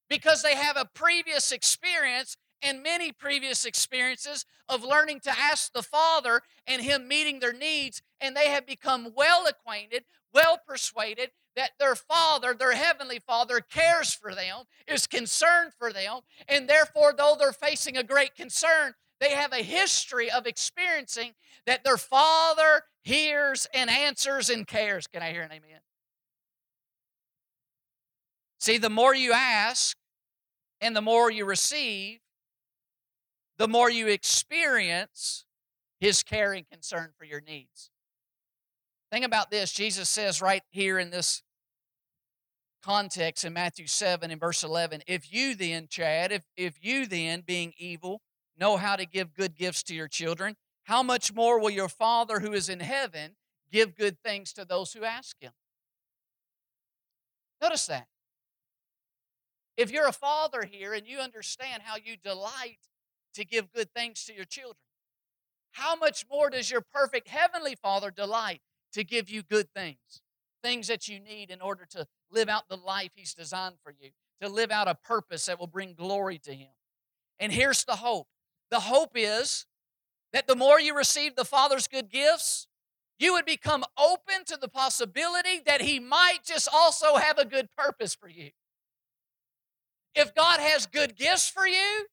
because 0.09 0.43
they 0.43 0.55
have 0.55 0.77
a 0.77 0.89
previous 0.95 1.53
experience 1.53 2.37
and 2.63 2.83
many 2.83 3.13
previous 3.13 3.65
experiences 3.65 4.45
of 4.69 4.85
learning 4.85 5.21
to 5.21 5.31
ask 5.31 5.73
the 5.73 5.83
Father 5.83 6.43
and 6.67 6.83
Him 6.83 7.07
meeting 7.09 7.41
their 7.41 7.53
needs, 7.53 8.03
and 8.21 8.37
they 8.37 8.49
have 8.49 8.67
become 8.67 9.13
well 9.15 9.47
acquainted, 9.47 10.05
well 10.33 10.59
persuaded 10.67 11.31
that 11.55 11.73
their 11.79 11.95
Father, 11.95 12.55
their 12.55 12.73
Heavenly 12.73 13.21
Father, 13.27 13.61
cares 13.61 14.13
for 14.13 14.35
them, 14.35 14.65
is 14.87 15.07
concerned 15.07 15.73
for 15.79 15.93
them, 15.93 16.21
and 16.49 16.69
therefore, 16.69 17.15
though 17.17 17.37
they're 17.39 17.53
facing 17.53 17.97
a 17.97 18.03
great 18.03 18.35
concern, 18.35 18.95
they 19.21 19.31
have 19.31 19.53
a 19.53 19.63
history 19.63 20.31
of 20.31 20.47
experiencing 20.47 21.33
that 21.67 21.85
their 21.85 21.97
Father 21.97 22.83
hears 23.03 23.67
and 23.73 23.89
answers 23.89 24.51
and 24.51 24.67
cares. 24.67 25.07
Can 25.07 25.23
I 25.23 25.33
hear 25.33 25.43
an 25.43 25.53
amen? 25.53 25.81
See, 28.61 28.79
the 28.79 28.91
more 28.91 29.15
you 29.15 29.33
ask 29.33 29.97
and 30.81 30.95
the 30.95 31.01
more 31.01 31.31
you 31.31 31.45
receive, 31.45 32.19
the 33.59 33.69
more 33.69 33.91
you 33.91 34.09
experience 34.09 35.45
his 35.99 36.23
care 36.23 36.53
and 36.53 36.69
concern 36.69 37.11
for 37.19 37.25
your 37.25 37.41
needs. 37.41 37.91
Think 39.11 39.25
about 39.25 39.51
this. 39.51 39.73
Jesus 39.73 40.09
says 40.09 40.43
right 40.43 40.63
here 40.71 40.99
in 40.99 41.11
this 41.11 41.43
context 42.83 43.45
in 43.45 43.53
Matthew 43.53 43.87
7 43.87 44.31
and 44.31 44.41
verse 44.41 44.63
11 44.63 45.03
if 45.07 45.33
you 45.33 45.55
then, 45.55 45.87
Chad, 45.89 46.33
if, 46.33 46.43
if 46.57 46.79
you 46.83 47.07
then, 47.07 47.43
being 47.47 47.73
evil, 47.79 48.21
know 48.59 48.77
how 48.77 48.97
to 48.97 49.07
give 49.07 49.35
good 49.35 49.57
gifts 49.57 49.83
to 49.85 49.95
your 49.95 50.09
children, 50.09 50.57
how 50.85 51.03
much 51.03 51.35
more 51.35 51.59
will 51.59 51.71
your 51.71 51.89
Father 51.89 52.41
who 52.41 52.53
is 52.53 52.69
in 52.69 52.81
heaven 52.81 53.37
give 53.73 53.97
good 53.97 54.19
things 54.23 54.53
to 54.53 54.65
those 54.65 54.93
who 54.93 55.05
ask 55.05 55.37
him? 55.41 55.53
Notice 57.61 57.87
that. 57.87 58.07
If 59.77 59.91
you're 59.91 60.09
a 60.09 60.13
father 60.13 60.65
here 60.65 60.95
and 60.95 61.07
you 61.07 61.19
understand 61.19 61.83
how 61.85 61.97
you 61.97 62.17
delight 62.17 62.79
to 63.37 63.45
give 63.45 63.73
good 63.73 63.93
things 63.95 64.25
to 64.25 64.35
your 64.35 64.45
children, 64.45 64.77
how 65.73 65.95
much 65.95 66.25
more 66.31 66.51
does 66.51 66.71
your 66.71 66.81
perfect 66.81 67.29
heavenly 67.29 67.75
Father 67.75 68.11
delight 68.11 68.61
to 68.93 69.05
give 69.05 69.29
you 69.31 69.43
good 69.43 69.69
things? 69.75 70.23
Things 70.63 70.89
that 70.89 71.07
you 71.07 71.21
need 71.21 71.51
in 71.51 71.61
order 71.61 71.87
to 71.91 72.07
live 72.31 72.49
out 72.49 72.69
the 72.69 72.77
life 72.77 73.11
He's 73.15 73.35
designed 73.35 73.77
for 73.83 73.93
you, 73.93 74.11
to 74.41 74.49
live 74.49 74.71
out 74.71 74.89
a 74.89 74.95
purpose 74.95 75.47
that 75.47 75.61
will 75.61 75.67
bring 75.67 75.95
glory 75.95 76.39
to 76.39 76.53
Him. 76.53 76.71
And 77.39 77.53
here's 77.53 77.85
the 77.85 77.97
hope 77.97 78.27
the 78.71 78.81
hope 78.81 79.13
is 79.15 79.67
that 80.33 80.47
the 80.47 80.57
more 80.57 80.81
you 80.81 80.97
receive 80.97 81.37
the 81.37 81.45
Father's 81.45 81.87
good 81.87 82.11
gifts, 82.11 82.67
you 83.19 83.33
would 83.35 83.45
become 83.45 83.85
open 83.99 84.45
to 84.47 84.57
the 84.57 84.69
possibility 84.69 85.61
that 85.65 85.83
He 85.83 86.01
might 86.01 86.39
just 86.45 86.69
also 86.73 87.17
have 87.17 87.39
a 87.39 87.45
good 87.45 87.69
purpose 87.77 88.15
for 88.15 88.29
you. 88.29 88.51
If 90.15 90.35
God 90.35 90.61
has 90.61 90.87
good 90.87 91.17
gifts 91.17 91.49
for 91.49 91.67
you, 91.67 92.07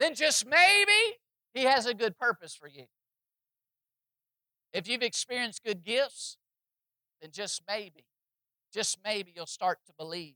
then 0.00 0.14
just 0.14 0.46
maybe 0.46 1.18
He 1.54 1.64
has 1.64 1.86
a 1.86 1.94
good 1.94 2.18
purpose 2.18 2.54
for 2.54 2.66
you. 2.66 2.86
If 4.72 4.88
you've 4.88 5.02
experienced 5.02 5.62
good 5.64 5.84
gifts, 5.84 6.36
then 7.20 7.30
just 7.32 7.62
maybe, 7.68 8.06
just 8.72 8.98
maybe 9.04 9.32
you'll 9.36 9.46
start 9.46 9.78
to 9.86 9.92
believe 9.96 10.34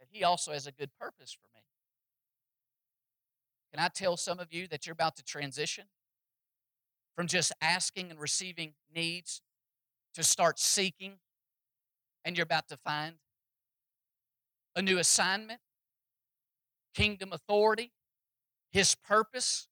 that 0.00 0.08
He 0.10 0.24
also 0.24 0.52
has 0.52 0.66
a 0.66 0.72
good 0.72 0.90
purpose 0.98 1.32
for 1.32 1.46
me. 1.54 1.62
Can 3.72 3.84
I 3.84 3.88
tell 3.88 4.16
some 4.16 4.38
of 4.38 4.52
you 4.52 4.66
that 4.68 4.86
you're 4.86 4.94
about 4.94 5.16
to 5.16 5.22
transition 5.22 5.84
from 7.14 7.26
just 7.26 7.52
asking 7.60 8.10
and 8.10 8.18
receiving 8.18 8.74
needs 8.94 9.42
to 10.14 10.22
start 10.22 10.58
seeking 10.58 11.14
and 12.24 12.36
you're 12.36 12.44
about 12.44 12.68
to 12.68 12.76
find 12.76 13.16
a 14.74 14.82
new 14.82 14.98
assignment, 14.98 15.60
kingdom 16.94 17.32
authority, 17.32 17.92
his 18.72 18.94
purpose, 18.94 19.68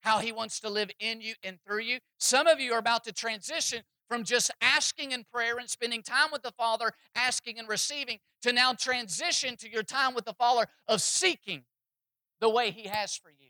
how 0.00 0.18
he 0.18 0.32
wants 0.32 0.60
to 0.60 0.68
live 0.68 0.90
in 1.00 1.20
you 1.20 1.34
and 1.42 1.58
through 1.66 1.80
you. 1.80 1.98
Some 2.18 2.46
of 2.46 2.60
you 2.60 2.72
are 2.72 2.78
about 2.78 3.04
to 3.04 3.12
transition 3.12 3.82
from 4.08 4.24
just 4.24 4.50
asking 4.60 5.12
in 5.12 5.24
prayer 5.24 5.56
and 5.58 5.68
spending 5.68 6.02
time 6.02 6.28
with 6.30 6.42
the 6.42 6.52
Father, 6.52 6.92
asking 7.14 7.58
and 7.58 7.68
receiving, 7.68 8.18
to 8.42 8.52
now 8.52 8.74
transition 8.74 9.56
to 9.56 9.70
your 9.70 9.82
time 9.82 10.14
with 10.14 10.26
the 10.26 10.34
Father 10.34 10.66
of 10.86 11.00
seeking 11.00 11.64
the 12.40 12.50
way 12.50 12.70
He 12.70 12.88
has 12.88 13.16
for 13.16 13.30
you, 13.30 13.48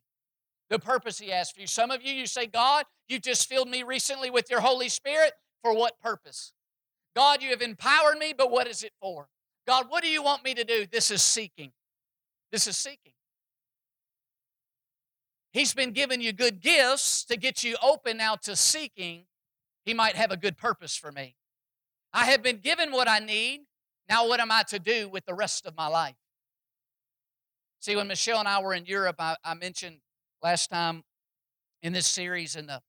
the 0.70 0.78
purpose 0.78 1.18
He 1.18 1.30
has 1.30 1.50
for 1.50 1.60
you. 1.60 1.66
Some 1.66 1.90
of 1.90 2.02
you, 2.02 2.12
you 2.12 2.26
say, 2.26 2.46
God, 2.46 2.84
you 3.08 3.18
just 3.18 3.48
filled 3.48 3.68
me 3.68 3.82
recently 3.82 4.30
with 4.30 4.48
your 4.50 4.60
Holy 4.60 4.88
Spirit. 4.88 5.32
For 5.62 5.74
what 5.74 5.98
purpose? 5.98 6.52
God, 7.16 7.42
you 7.42 7.48
have 7.50 7.62
empowered 7.62 8.18
me, 8.18 8.34
but 8.36 8.50
what 8.50 8.66
is 8.66 8.82
it 8.82 8.92
for? 9.00 9.28
God, 9.66 9.86
what 9.88 10.02
do 10.02 10.10
you 10.10 10.22
want 10.22 10.44
me 10.44 10.52
to 10.54 10.62
do? 10.62 10.84
This 10.90 11.10
is 11.10 11.22
seeking. 11.22 11.72
This 12.52 12.66
is 12.66 12.76
seeking. 12.76 13.14
He's 15.54 15.72
been 15.72 15.92
giving 15.92 16.20
you 16.20 16.32
good 16.32 16.60
gifts 16.60 17.24
to 17.26 17.36
get 17.36 17.62
you 17.62 17.76
open 17.80 18.16
now 18.16 18.34
to 18.42 18.56
seeking. 18.56 19.26
He 19.84 19.94
might 19.94 20.16
have 20.16 20.32
a 20.32 20.36
good 20.36 20.58
purpose 20.58 20.96
for 20.96 21.12
me. 21.12 21.36
I 22.12 22.24
have 22.24 22.42
been 22.42 22.58
given 22.58 22.90
what 22.90 23.08
I 23.08 23.20
need. 23.20 23.60
Now, 24.08 24.26
what 24.26 24.40
am 24.40 24.50
I 24.50 24.64
to 24.70 24.80
do 24.80 25.08
with 25.08 25.24
the 25.26 25.32
rest 25.32 25.64
of 25.64 25.76
my 25.76 25.86
life? 25.86 26.16
See, 27.78 27.94
when 27.94 28.08
Michelle 28.08 28.40
and 28.40 28.48
I 28.48 28.60
were 28.60 28.74
in 28.74 28.84
Europe, 28.84 29.14
I, 29.20 29.36
I 29.44 29.54
mentioned 29.54 29.98
last 30.42 30.70
time 30.70 31.04
in 31.84 31.92
this 31.92 32.08
series 32.08 32.56
in 32.56 32.66
the, 32.66 32.80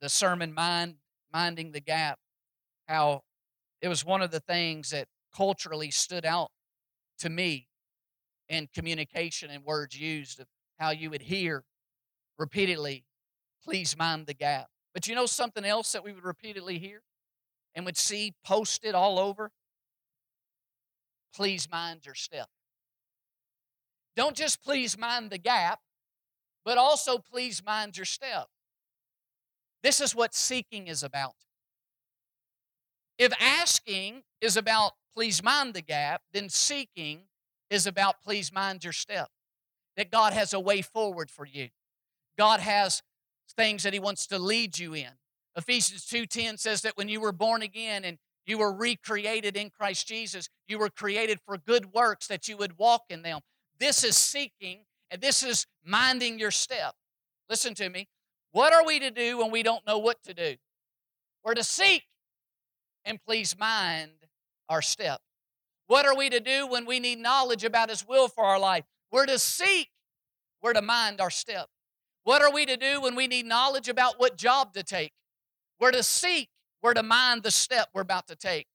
the 0.00 0.08
sermon, 0.08 0.54
Mind, 0.54 0.94
Minding 1.30 1.72
the 1.72 1.80
Gap, 1.80 2.18
how 2.88 3.20
it 3.82 3.88
was 3.88 4.02
one 4.02 4.22
of 4.22 4.30
the 4.30 4.40
things 4.40 4.90
that 4.90 5.08
culturally 5.36 5.90
stood 5.90 6.24
out 6.24 6.48
to 7.18 7.28
me 7.28 7.68
in 8.48 8.66
communication 8.74 9.50
and 9.50 9.62
words 9.62 10.00
used 10.00 10.40
of 10.40 10.46
how 10.78 10.90
you 10.90 11.10
would 11.10 11.22
hear 11.22 11.64
repeatedly, 12.38 13.04
please 13.62 13.96
mind 13.96 14.26
the 14.26 14.34
gap. 14.34 14.68
But 14.94 15.06
you 15.06 15.14
know 15.14 15.26
something 15.26 15.64
else 15.64 15.92
that 15.92 16.04
we 16.04 16.12
would 16.12 16.24
repeatedly 16.24 16.78
hear 16.78 17.02
and 17.74 17.84
would 17.84 17.96
see 17.96 18.34
posted 18.44 18.94
all 18.94 19.18
over? 19.18 19.50
Please 21.34 21.68
mind 21.70 22.00
your 22.06 22.14
step. 22.14 22.48
Don't 24.16 24.34
just 24.34 24.62
please 24.62 24.96
mind 24.96 25.30
the 25.30 25.38
gap, 25.38 25.80
but 26.64 26.78
also 26.78 27.18
please 27.18 27.62
mind 27.64 27.96
your 27.96 28.06
step. 28.06 28.46
This 29.82 30.00
is 30.00 30.14
what 30.14 30.34
seeking 30.34 30.88
is 30.88 31.02
about. 31.02 31.34
If 33.18 33.32
asking 33.40 34.22
is 34.40 34.56
about 34.56 34.92
please 35.14 35.42
mind 35.42 35.74
the 35.74 35.82
gap, 35.82 36.22
then 36.32 36.48
seeking 36.48 37.22
is 37.70 37.86
about 37.86 38.22
please 38.22 38.52
mind 38.52 38.84
your 38.84 38.92
step. 38.92 39.28
That 39.96 40.10
God 40.10 40.32
has 40.32 40.52
a 40.52 40.60
way 40.60 40.82
forward 40.82 41.30
for 41.30 41.46
you. 41.46 41.68
God 42.36 42.60
has 42.60 43.02
things 43.56 43.82
that 43.84 43.92
he 43.92 43.98
wants 43.98 44.26
to 44.26 44.38
lead 44.38 44.78
you 44.78 44.94
in. 44.94 45.10
Ephesians 45.56 46.04
2:10 46.04 46.58
says 46.58 46.82
that 46.82 46.96
when 46.96 47.08
you 47.08 47.20
were 47.20 47.32
born 47.32 47.62
again 47.62 48.04
and 48.04 48.18
you 48.44 48.58
were 48.58 48.72
recreated 48.72 49.56
in 49.56 49.70
Christ 49.70 50.06
Jesus, 50.06 50.48
you 50.68 50.78
were 50.78 50.90
created 50.90 51.40
for 51.40 51.56
good 51.56 51.92
works 51.92 52.26
that 52.26 52.46
you 52.46 52.56
would 52.56 52.78
walk 52.78 53.04
in 53.08 53.22
them. 53.22 53.40
This 53.78 54.04
is 54.04 54.16
seeking 54.16 54.84
and 55.10 55.20
this 55.20 55.42
is 55.42 55.66
minding 55.84 56.38
your 56.38 56.50
step. 56.50 56.94
Listen 57.48 57.74
to 57.74 57.88
me. 57.88 58.08
What 58.52 58.72
are 58.72 58.84
we 58.84 58.98
to 59.00 59.10
do 59.10 59.38
when 59.38 59.50
we 59.50 59.62
don't 59.62 59.86
know 59.86 59.98
what 59.98 60.22
to 60.24 60.34
do? 60.34 60.56
We're 61.44 61.54
to 61.54 61.64
seek 61.64 62.04
and 63.04 63.22
please 63.24 63.56
mind 63.58 64.12
our 64.68 64.82
step. 64.82 65.20
What 65.86 66.06
are 66.06 66.16
we 66.16 66.28
to 66.30 66.40
do 66.40 66.66
when 66.66 66.86
we 66.86 66.98
need 66.98 67.18
knowledge 67.18 67.64
about 67.64 67.90
His 67.90 68.06
will 68.06 68.28
for 68.28 68.44
our 68.44 68.58
life? 68.58 68.84
We're 69.10 69.26
to 69.26 69.38
seek, 69.38 69.88
we're 70.62 70.72
to 70.72 70.82
mind 70.82 71.20
our 71.20 71.30
step. 71.30 71.68
What 72.24 72.42
are 72.42 72.52
we 72.52 72.66
to 72.66 72.76
do 72.76 73.00
when 73.00 73.14
we 73.14 73.28
need 73.28 73.46
knowledge 73.46 73.88
about 73.88 74.18
what 74.18 74.36
job 74.36 74.74
to 74.74 74.82
take? 74.82 75.12
We're 75.78 75.92
to 75.92 76.02
seek, 76.02 76.48
we're 76.82 76.94
to 76.94 77.02
mind 77.02 77.42
the 77.42 77.50
step 77.50 77.88
we're 77.94 78.02
about 78.02 78.26
to 78.28 78.36
take. 78.36 78.66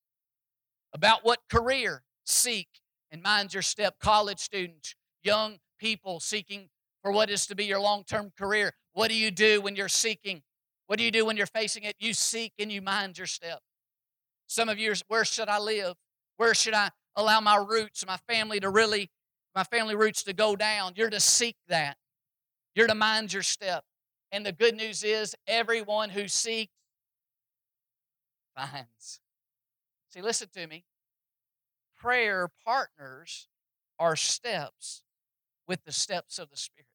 About 0.93 1.23
what 1.23 1.39
career, 1.49 2.03
seek 2.25 2.67
and 3.11 3.21
mind 3.21 3.53
your 3.53 3.63
step. 3.63 3.99
College 3.99 4.39
students, 4.39 4.95
young 5.23 5.57
people 5.79 6.19
seeking 6.19 6.69
for 7.01 7.11
what 7.11 7.29
is 7.29 7.45
to 7.47 7.55
be 7.55 7.65
your 7.65 7.79
long 7.79 8.03
term 8.03 8.31
career. 8.37 8.73
What 8.93 9.09
do 9.09 9.15
you 9.15 9.31
do 9.31 9.61
when 9.61 9.75
you're 9.75 9.87
seeking? 9.87 10.43
What 10.87 10.97
do 10.97 11.05
you 11.05 11.11
do 11.11 11.25
when 11.25 11.37
you're 11.37 11.45
facing 11.47 11.83
it? 11.83 11.95
You 11.99 12.13
seek 12.13 12.53
and 12.59 12.71
you 12.71 12.81
mind 12.81 13.17
your 13.17 13.27
step. 13.27 13.59
Some 14.47 14.69
of 14.69 14.77
you, 14.77 14.93
where 15.07 15.23
should 15.23 15.47
I 15.47 15.59
live? 15.59 15.95
Where 16.37 16.53
should 16.53 16.73
I 16.73 16.89
allow 17.15 17.39
my 17.39 17.55
roots, 17.55 18.05
my 18.05 18.17
family 18.27 18.59
to 18.59 18.69
really, 18.69 19.09
my 19.55 19.63
family 19.63 19.95
roots 19.95 20.23
to 20.23 20.33
go 20.33 20.55
down. 20.55 20.93
You're 20.95 21.09
to 21.09 21.19
seek 21.19 21.57
that. 21.67 21.97
You're 22.75 22.87
to 22.87 22.95
mind 22.95 23.33
your 23.33 23.43
step. 23.43 23.83
And 24.31 24.45
the 24.45 24.53
good 24.53 24.75
news 24.75 25.03
is, 25.03 25.35
everyone 25.45 26.09
who 26.09 26.27
seeks 26.27 26.71
finds. 28.55 29.19
See, 30.13 30.21
listen 30.21 30.47
to 30.53 30.67
me. 30.67 30.85
Prayer 31.97 32.49
partners 32.65 33.47
are 33.99 34.15
steps 34.15 35.03
with 35.67 35.83
the 35.85 35.91
steps 35.91 36.39
of 36.39 36.49
the 36.49 36.57
Spirit. 36.57 36.87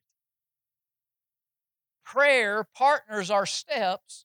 Prayer 2.05 2.67
partners 2.75 3.31
our 3.31 3.47
steps 3.47 4.25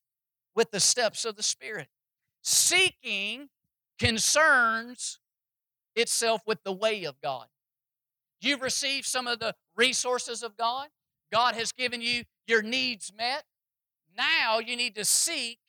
with 0.56 0.72
the 0.72 0.80
steps 0.80 1.26
of 1.26 1.36
the 1.36 1.44
Spirit. 1.44 1.88
Seeking 2.42 3.50
concerns 4.00 5.20
itself 5.96 6.42
with 6.46 6.64
the 6.64 6.74
way 6.74 7.04
of 7.04 7.20
God. 7.22 7.48
You've 8.42 8.62
received 8.62 9.06
some 9.06 9.28
of 9.28 9.40
the 9.40 9.56
resources 9.76 10.44
of 10.44 10.58
God. 10.58 10.90
God 11.32 11.56
has 11.56 11.72
given 11.72 12.02
you 12.02 12.24
your 12.48 12.62
needs 12.62 13.12
met. 13.16 13.44
Now 14.18 14.60
you 14.60 14.76
need 14.76 14.96
to 14.96 15.06
seek 15.06 15.60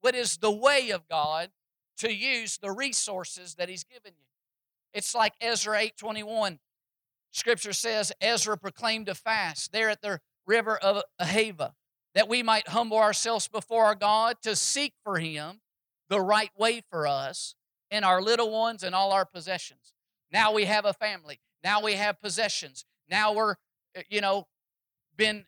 what 0.00 0.14
is 0.14 0.38
the 0.38 0.50
way 0.50 0.90
of 0.90 1.08
God 1.08 1.50
to 1.98 2.12
use 2.12 2.58
the 2.58 2.72
resources 2.72 3.54
that 3.56 3.68
He's 3.68 3.84
given 3.84 4.12
you. 4.18 4.26
It's 4.92 5.14
like 5.14 5.34
Ezra 5.40 5.78
8:21. 5.78 6.58
Scripture 7.30 7.72
says 7.72 8.12
Ezra 8.20 8.58
proclaimed 8.58 9.08
a 9.08 9.14
fast 9.14 9.72
there 9.72 9.88
at 9.88 10.02
the 10.02 10.20
river 10.46 10.76
of 10.76 11.02
Ahava 11.20 11.72
that 12.14 12.28
we 12.28 12.42
might 12.42 12.68
humble 12.68 12.98
ourselves 12.98 13.48
before 13.48 13.84
our 13.84 13.94
God 13.94 14.36
to 14.42 14.56
seek 14.56 14.94
for 15.02 15.18
Him 15.18 15.60
the 16.08 16.20
right 16.20 16.50
way 16.58 16.82
for 16.90 17.06
us 17.06 17.54
and 17.90 18.04
our 18.04 18.20
little 18.20 18.50
ones 18.50 18.82
and 18.82 18.94
all 18.94 19.12
our 19.12 19.24
possessions. 19.24 19.94
Now 20.30 20.52
we 20.52 20.64
have 20.64 20.84
a 20.84 20.92
family. 20.92 21.40
Now 21.62 21.82
we 21.82 21.94
have 21.94 22.20
possessions. 22.20 22.84
Now 23.08 23.32
we're, 23.32 23.56
eh, 23.94 24.02
you 24.08 24.20
know, 24.20 24.46
been 25.16 25.46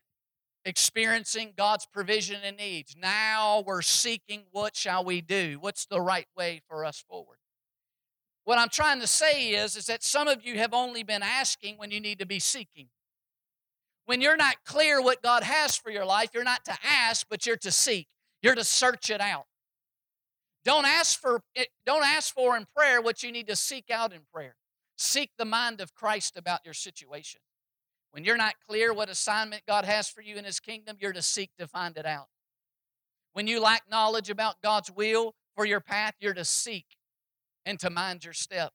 experiencing 0.64 1.52
God's 1.56 1.86
provision 1.86 2.40
and 2.42 2.56
needs. 2.56 2.96
Now 2.98 3.62
we're 3.66 3.82
seeking 3.82 4.44
what 4.50 4.76
shall 4.76 5.04
we 5.04 5.20
do? 5.20 5.58
What's 5.60 5.86
the 5.86 6.00
right 6.00 6.26
way 6.36 6.62
for 6.68 6.84
us 6.84 7.04
forward? 7.08 7.38
What 8.44 8.58
I'm 8.58 8.68
trying 8.68 9.00
to 9.00 9.06
say 9.06 9.50
is, 9.50 9.76
is 9.76 9.86
that 9.86 10.02
some 10.02 10.28
of 10.28 10.44
you 10.44 10.58
have 10.58 10.74
only 10.74 11.02
been 11.02 11.22
asking 11.22 11.76
when 11.78 11.90
you 11.90 12.00
need 12.00 12.18
to 12.18 12.26
be 12.26 12.38
seeking. 12.38 12.88
When 14.06 14.20
you're 14.20 14.36
not 14.36 14.56
clear 14.66 15.00
what 15.00 15.22
God 15.22 15.42
has 15.42 15.76
for 15.76 15.90
your 15.90 16.04
life, 16.04 16.30
you're 16.34 16.44
not 16.44 16.64
to 16.66 16.76
ask, 16.82 17.26
but 17.30 17.46
you're 17.46 17.56
to 17.56 17.70
seek. 17.70 18.06
You're 18.42 18.54
to 18.54 18.64
search 18.64 19.08
it 19.08 19.22
out. 19.22 19.46
Don't 20.64 20.84
ask 20.84 21.18
for 21.18 21.40
don't 21.86 22.04
ask 22.04 22.34
for 22.34 22.56
in 22.56 22.66
prayer 22.76 23.00
what 23.00 23.22
you 23.22 23.32
need 23.32 23.48
to 23.48 23.56
seek 23.56 23.90
out 23.90 24.12
in 24.12 24.20
prayer. 24.32 24.56
Seek 24.97 25.30
the 25.36 25.45
mind 25.45 25.80
of 25.80 25.95
Christ 25.95 26.36
about 26.36 26.61
your 26.64 26.74
situation. 26.74 27.40
When 28.12 28.24
you're 28.24 28.36
not 28.36 28.55
clear 28.68 28.95
what 28.95 29.09
assignment 29.09 29.62
God 29.66 29.84
has 29.84 30.09
for 30.09 30.22
you 30.22 30.36
in 30.36 30.45
his 30.45 30.61
kingdom, 30.61 30.97
you're 31.01 31.12
to 31.12 31.22
seek 31.22 31.51
to 31.59 31.66
find 31.66 31.97
it 31.97 32.07
out. 32.07 32.28
When 33.32 33.49
you 33.49 33.61
lack 33.61 33.82
knowledge 33.90 34.30
about 34.30 34.62
God's 34.62 34.90
will 34.90 35.34
for 35.57 35.66
your 35.66 35.80
path, 35.80 36.14
you're 36.20 36.34
to 36.34 36.45
seek 36.45 36.86
and 37.66 37.78
to 37.80 37.90
mind 37.90 38.24
your 38.24 38.32
step. 38.32 38.72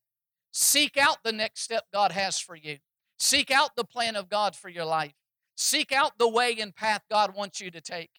Seek 0.51 0.97
out 0.97 1.23
the 1.23 1.31
next 1.31 1.61
step 1.61 1.85
God 1.93 2.11
has 2.11 2.37
for 2.37 2.55
you. 2.55 2.79
Seek 3.17 3.51
out 3.51 3.75
the 3.77 3.85
plan 3.85 4.15
of 4.15 4.29
God 4.29 4.55
for 4.55 4.67
your 4.67 4.85
life. 4.85 5.13
Seek 5.55 5.91
out 5.91 6.17
the 6.17 6.27
way 6.27 6.57
and 6.59 6.75
path 6.75 7.03
God 7.09 7.35
wants 7.35 7.61
you 7.61 7.71
to 7.71 7.81
take. 7.81 8.11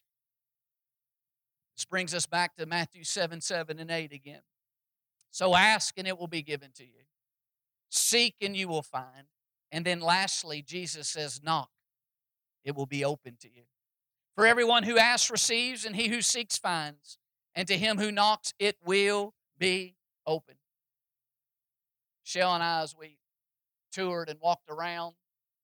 This 1.75 1.85
brings 1.85 2.13
us 2.13 2.25
back 2.25 2.55
to 2.57 2.65
Matthew 2.65 3.03
7 3.03 3.41
7 3.41 3.79
and 3.79 3.91
8 3.91 4.11
again. 4.11 4.41
So 5.31 5.55
ask 5.55 5.97
and 5.97 6.07
it 6.07 6.17
will 6.17 6.27
be 6.27 6.41
given 6.41 6.71
to 6.75 6.83
you. 6.83 7.01
Seek 7.91 8.35
and 8.41 8.55
you 8.55 8.67
will 8.67 8.81
find. 8.81 9.27
And 9.71 9.85
then 9.85 9.99
lastly, 9.99 10.61
Jesus 10.61 11.07
says, 11.09 11.41
knock. 11.43 11.69
It 12.63 12.75
will 12.75 12.85
be 12.85 13.03
open 13.05 13.35
to 13.41 13.47
you. 13.47 13.63
For 14.35 14.47
everyone 14.47 14.83
who 14.83 14.97
asks 14.97 15.29
receives, 15.29 15.85
and 15.85 15.95
he 15.95 16.07
who 16.07 16.21
seeks 16.21 16.57
finds. 16.57 17.17
And 17.53 17.67
to 17.67 17.77
him 17.77 17.97
who 17.97 18.11
knocks, 18.11 18.53
it 18.59 18.77
will 18.83 19.33
be 19.59 19.95
open. 20.25 20.55
Shell 22.23 22.53
and 22.53 22.63
I, 22.63 22.81
as 22.81 22.95
we 22.97 23.17
toured 23.91 24.29
and 24.29 24.39
walked 24.41 24.69
around, 24.69 25.15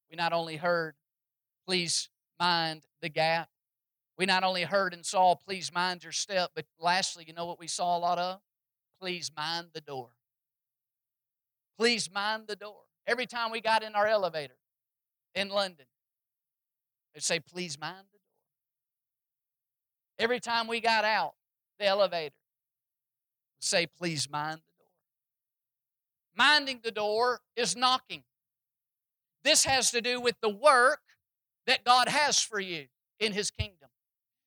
we 0.09 0.17
not 0.17 0.33
only 0.33 0.57
heard, 0.57 0.95
please 1.65 2.09
mind 2.39 2.83
the 3.01 3.09
gap. 3.09 3.49
We 4.17 4.25
not 4.25 4.43
only 4.43 4.63
heard 4.63 4.93
and 4.93 5.05
saw, 5.05 5.35
please 5.35 5.71
mind 5.73 6.03
your 6.03 6.11
step, 6.11 6.51
but 6.55 6.65
lastly, 6.79 7.23
you 7.25 7.33
know 7.33 7.45
what 7.45 7.59
we 7.59 7.67
saw 7.67 7.97
a 7.97 7.99
lot 7.99 8.17
of? 8.17 8.41
Please 8.99 9.31
mind 9.35 9.67
the 9.73 9.81
door. 9.81 10.09
Please 11.77 12.09
mind 12.11 12.43
the 12.47 12.55
door. 12.55 12.81
Every 13.05 13.25
time 13.25 13.51
we 13.51 13.61
got 13.61 13.83
in 13.83 13.95
our 13.95 14.07
elevator 14.07 14.55
in 15.35 15.49
London, 15.49 15.85
they'd 17.13 17.23
say, 17.23 17.39
please 17.39 17.79
mind 17.79 18.05
the 18.11 18.17
door. 18.17 18.23
Every 20.19 20.39
time 20.39 20.67
we 20.67 20.79
got 20.81 21.05
out 21.05 21.33
the 21.79 21.85
elevator, 21.85 22.33
say, 23.59 23.85
please 23.85 24.29
mind 24.29 24.59
the 24.65 24.71
door. 24.79 24.87
Minding 26.35 26.79
the 26.83 26.91
door 26.91 27.41
is 27.55 27.75
knocking. 27.75 28.23
This 29.43 29.65
has 29.65 29.91
to 29.91 30.01
do 30.01 30.19
with 30.19 30.35
the 30.41 30.49
work 30.49 31.01
that 31.67 31.83
God 31.83 32.09
has 32.09 32.39
for 32.41 32.59
you 32.59 32.87
in 33.19 33.33
His 33.33 33.51
kingdom. 33.51 33.89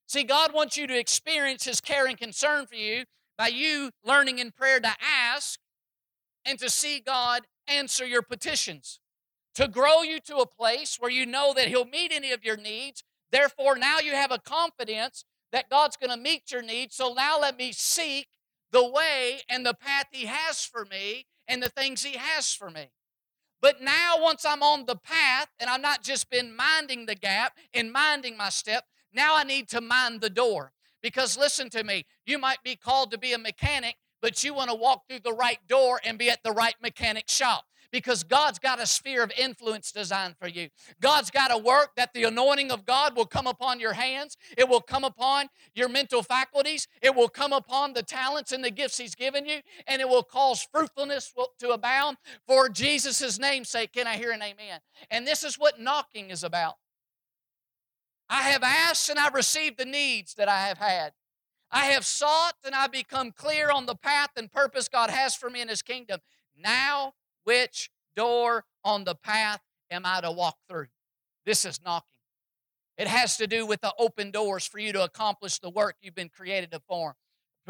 See, 0.07 0.25
God 0.25 0.53
wants 0.53 0.77
you 0.77 0.87
to 0.89 0.99
experience 0.99 1.65
His 1.65 1.81
care 1.81 2.07
and 2.07 2.19
concern 2.19 2.67
for 2.67 2.75
you 2.75 3.05
by 3.39 3.49
you 3.49 3.91
learning 4.05 4.39
in 4.41 4.51
prayer 4.51 4.81
to 4.81 4.93
ask 5.01 5.61
and 6.51 6.59
to 6.59 6.69
see 6.69 7.01
God 7.01 7.43
answer 7.69 8.05
your 8.05 8.23
petitions. 8.23 8.99
To 9.55 9.69
grow 9.69 10.03
you 10.03 10.21
to 10.21 10.37
a 10.37 10.47
place 10.47 10.97
where 10.99 11.11
you 11.11 11.25
know 11.25 11.55
that 11.55 11.69
He'll 11.69 11.85
meet 11.85 12.13
any 12.13 12.33
of 12.33 12.45
your 12.45 12.57
needs. 12.57 13.05
Therefore, 13.31 13.77
now 13.77 14.01
you 14.01 14.13
have 14.13 14.33
a 14.33 14.39
confidence 14.39 15.25
that 15.53 15.71
God's 15.71 15.97
going 15.97 16.11
to 16.11 16.23
meet 16.23 16.51
your 16.51 16.63
needs. 16.63 16.97
So 16.97 17.15
now 17.15 17.41
let 17.41 17.57
me 17.57 17.73
seek 17.73 18.29
the 18.73 18.89
way 18.89 19.41
and 19.49 19.65
the 19.65 19.75
path 19.75 20.07
He 20.11 20.27
has 20.27 20.65
for 20.65 20.85
me 20.85 21.27
and 21.49 21.63
the 21.63 21.69
things 21.69 22.03
He 22.03 22.17
has 22.17 22.53
for 22.53 22.71
me. 22.71 22.91
But 23.63 23.83
now, 23.83 24.17
once 24.19 24.45
I'm 24.45 24.63
on 24.63 24.87
the 24.87 24.97
path 24.97 25.49
and 25.59 25.69
I've 25.69 25.83
not 25.83 26.03
just 26.03 26.31
been 26.31 26.57
minding 26.57 27.07
the 27.07 27.15
gap 27.15 27.59
and 27.75 27.93
minding 27.93 28.37
my 28.37 28.49
step, 28.49 28.85
now 29.13 29.37
I 29.37 29.45
need 29.45 29.69
to 29.69 29.81
mind 29.81 30.21
the 30.21 30.31
door. 30.31 30.73
Because 31.03 31.37
listen 31.37 31.69
to 31.71 31.85
me, 31.85 32.07
you 32.25 32.39
might 32.39 32.63
be 32.63 32.77
called 32.77 33.11
to 33.11 33.19
be 33.19 33.33
a 33.33 33.39
mechanic, 33.39 33.97
but 34.21 34.43
you 34.45 34.55
want 34.55 34.71
to 34.71 34.77
walk 34.77 35.09
through 35.09 35.21
the 35.21 35.33
right 35.33 35.59
door 35.69 36.01
and 36.05 36.19
be 36.19 36.31
at 36.31 36.43
the 36.43 36.53
right 36.53 36.75
mechanic 36.83 37.29
shop 37.29 37.65
because 37.93 38.23
God's 38.23 38.59
got 38.59 38.81
a 38.81 38.87
sphere 38.87 39.23
of 39.23 39.33
influence 39.37 39.93
designed 39.93 40.37
for 40.39 40.49
you. 40.49 40.69
God's 41.01 41.31
got 41.31 41.53
a 41.53 41.59
work 41.59 41.91
that 41.97 42.15
the 42.15 42.25
anointing 42.25 42.71
of 42.71 42.87
God 42.87 43.17
will 43.17 43.27
come 43.27 43.47
upon 43.47 43.81
your 43.81 43.95
hands, 43.95 44.37
it 44.57 44.69
will 44.69 44.81
come 44.81 45.05
upon 45.05 45.49
your 45.75 45.89
mental 45.89 46.23
faculties, 46.23 46.87
it 47.03 47.15
will 47.15 47.29
come 47.29 47.53
upon 47.53 47.93
the 47.93 48.03
talents 48.03 48.53
and 48.53 48.65
the 48.65 48.71
gifts 48.71 48.99
He's 48.99 49.15
given 49.15 49.47
you, 49.47 49.61
and 49.87 50.01
it 50.01 50.09
will 50.09 50.23
cause 50.23 50.67
fruitfulness 50.73 51.33
to 51.59 51.71
abound 51.71 52.17
for 52.47 52.69
Jesus' 52.69 53.39
name's 53.39 53.69
sake. 53.69 53.93
Can 53.93 54.07
I 54.07 54.17
hear 54.17 54.31
an 54.31 54.43
amen? 54.43 54.81
And 55.11 55.27
this 55.27 55.45
is 55.45 55.57
what 55.57 55.81
knocking 55.81 56.31
is 56.31 56.45
about. 56.45 56.77
I 58.29 58.43
have 58.43 58.63
asked 58.63 59.11
and 59.11 59.19
I've 59.19 59.35
received 59.35 59.77
the 59.77 59.85
needs 59.85 60.35
that 60.35 60.49
I 60.49 60.69
have 60.69 60.79
had. 60.79 61.13
I 61.73 61.87
have 61.87 62.05
sought 62.05 62.55
and 62.65 62.75
I've 62.75 62.93
become 62.93 63.33
clear 63.33 63.71
on 63.71 63.87
the 63.87 63.95
path 63.95 64.31
and 64.37 64.51
purpose 64.51 64.89
God 64.89 65.11
has 65.11 65.35
for 65.35 65.51
me 65.51 65.61
in 65.61 65.69
His 65.69 65.83
kingdom. 65.83 66.21
Now 66.57 67.15
which 67.45 67.91
door 68.15 68.65
on 68.85 69.05
the 69.05 69.15
path 69.15 69.61
am 69.91 70.03
I 70.05 70.21
to 70.21 70.31
walk 70.31 70.59
through? 70.69 70.87
This 71.47 71.65
is 71.65 71.81
knocking. 71.85 72.07
It 72.99 73.09
has 73.09 73.37
to 73.39 73.47
do 73.47 73.65
with 73.65 73.81
the 73.81 73.95
open 73.99 74.31
doors 74.31 74.67
for 74.67 74.79
you 74.79 74.93
to 74.93 75.03
accomplish 75.03 75.59
the 75.59 75.71
work 75.71 75.97
you've 76.03 76.15
been 76.15 76.29
created 76.29 76.71
to 76.73 76.81
perform. 76.81 77.15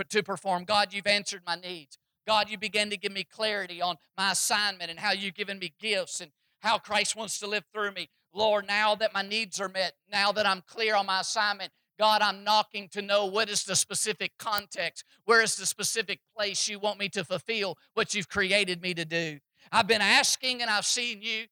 To 0.09 0.23
perform. 0.23 0.65
God, 0.65 0.93
you've 0.93 1.07
answered 1.07 1.43
my 1.47 1.57
needs. 1.57 1.99
God, 2.27 2.49
you 2.49 2.59
begin 2.59 2.91
to 2.91 2.97
give 2.97 3.13
me 3.13 3.25
clarity 3.25 3.81
on 3.83 3.97
my 4.17 4.33
assignment 4.33 4.91
and 4.91 4.99
how 4.99 5.13
you've 5.13 5.35
given 5.35 5.59
me 5.59 5.73
gifts 5.81 6.21
and 6.21 6.33
how 6.61 6.79
Christ 6.79 7.17
wants 7.17 7.39
to 7.41 7.47
live 7.47 7.65
through 7.73 7.93
me. 7.93 8.09
Lord, 8.33 8.67
now 8.67 8.95
that 8.95 9.13
my 9.13 9.23
needs 9.23 9.61
are 9.61 9.69
met, 9.69 9.95
now 10.11 10.33
that 10.33 10.47
I'm 10.47 10.63
clear 10.67 10.95
on 10.95 11.07
my 11.07 11.21
assignment, 11.21 11.73
God, 12.01 12.23
I'm 12.23 12.45
knocking 12.45 12.89
to 12.93 13.03
know 13.03 13.27
what 13.27 13.51
is 13.51 13.65
the 13.65 13.77
specific 13.77 14.33
context, 14.39 15.05
where 15.27 15.43
is 15.43 15.57
the 15.57 15.67
specific 15.67 16.21
place 16.35 16.67
you 16.67 16.79
want 16.79 16.99
me 16.99 17.11
to 17.11 17.23
fulfill 17.23 17.77
what 17.93 18.15
you've 18.15 18.31
created 18.31 18.81
me 18.81 18.95
to 18.95 19.05
do. 19.05 19.39
I've 19.71 19.87
been 19.87 20.01
asking 20.01 20.63
and 20.63 20.71
I've 20.71 20.87
seen 20.87 21.21
you 21.21 21.45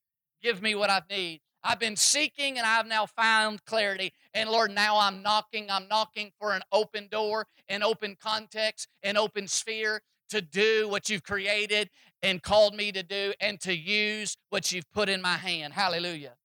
give 0.42 0.62
me 0.62 0.74
what 0.74 0.88
I 0.88 1.02
need. 1.10 1.42
I've 1.62 1.78
been 1.78 1.96
seeking 1.96 2.56
and 2.56 2.66
I've 2.66 2.86
now 2.86 3.04
found 3.04 3.62
clarity. 3.66 4.14
And 4.32 4.48
Lord, 4.48 4.70
now 4.70 4.96
I'm 4.96 5.20
knocking. 5.20 5.66
I'm 5.68 5.86
knocking 5.86 6.30
for 6.40 6.54
an 6.54 6.62
open 6.72 7.08
door, 7.10 7.46
an 7.68 7.82
open 7.82 8.16
context, 8.18 8.88
an 9.02 9.18
open 9.18 9.48
sphere 9.48 10.00
to 10.30 10.40
do 10.40 10.88
what 10.88 11.10
you've 11.10 11.24
created 11.24 11.90
and 12.22 12.42
called 12.42 12.74
me 12.74 12.90
to 12.92 13.02
do 13.02 13.34
and 13.38 13.60
to 13.60 13.76
use 13.76 14.38
what 14.48 14.72
you've 14.72 14.90
put 14.92 15.10
in 15.10 15.20
my 15.20 15.36
hand. 15.36 15.74
Hallelujah. 15.74 16.36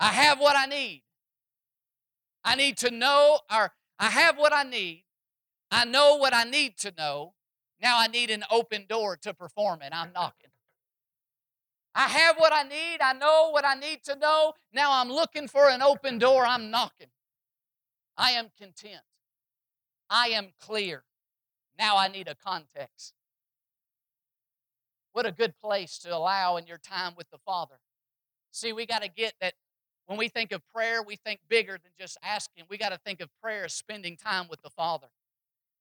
I 0.00 0.08
have 0.08 0.40
what 0.40 0.56
I 0.58 0.66
need. 0.66 1.04
I 2.44 2.56
need 2.56 2.76
to 2.78 2.90
know, 2.90 3.40
or 3.50 3.72
I 3.98 4.06
have 4.06 4.36
what 4.36 4.52
I 4.52 4.62
need. 4.62 5.04
I 5.70 5.84
know 5.84 6.16
what 6.16 6.34
I 6.34 6.44
need 6.44 6.76
to 6.78 6.92
know. 6.96 7.34
Now 7.80 7.98
I 7.98 8.06
need 8.06 8.30
an 8.30 8.44
open 8.50 8.86
door 8.88 9.16
to 9.22 9.32
perform 9.34 9.82
it. 9.82 9.90
I'm 9.92 10.12
knocking. 10.12 10.50
I 11.94 12.08
have 12.08 12.36
what 12.36 12.52
I 12.52 12.62
need. 12.62 13.00
I 13.00 13.12
know 13.12 13.50
what 13.50 13.66
I 13.66 13.74
need 13.74 14.02
to 14.04 14.16
know. 14.16 14.54
Now 14.72 14.92
I'm 14.92 15.10
looking 15.10 15.48
for 15.48 15.68
an 15.68 15.82
open 15.82 16.18
door. 16.18 16.46
I'm 16.46 16.70
knocking. 16.70 17.08
I 18.16 18.32
am 18.32 18.48
content. 18.58 19.02
I 20.08 20.28
am 20.28 20.48
clear. 20.60 21.04
Now 21.78 21.96
I 21.96 22.08
need 22.08 22.28
a 22.28 22.34
context. 22.34 23.14
What 25.12 25.26
a 25.26 25.32
good 25.32 25.54
place 25.58 25.98
to 25.98 26.14
allow 26.14 26.56
in 26.56 26.66
your 26.66 26.78
time 26.78 27.12
with 27.16 27.30
the 27.30 27.38
Father. 27.38 27.80
See, 28.50 28.72
we 28.72 28.86
got 28.86 29.02
to 29.02 29.08
get 29.08 29.34
that 29.40 29.54
when 30.12 30.18
we 30.18 30.28
think 30.28 30.52
of 30.52 30.60
prayer, 30.74 31.02
we 31.02 31.16
think 31.16 31.40
bigger 31.48 31.78
than 31.82 31.92
just 31.98 32.18
asking. 32.22 32.64
We 32.68 32.76
got 32.76 32.90
to 32.90 32.98
think 32.98 33.22
of 33.22 33.30
prayer 33.42 33.64
as 33.64 33.72
spending 33.72 34.18
time 34.18 34.46
with 34.46 34.60
the 34.60 34.68
Father 34.68 35.06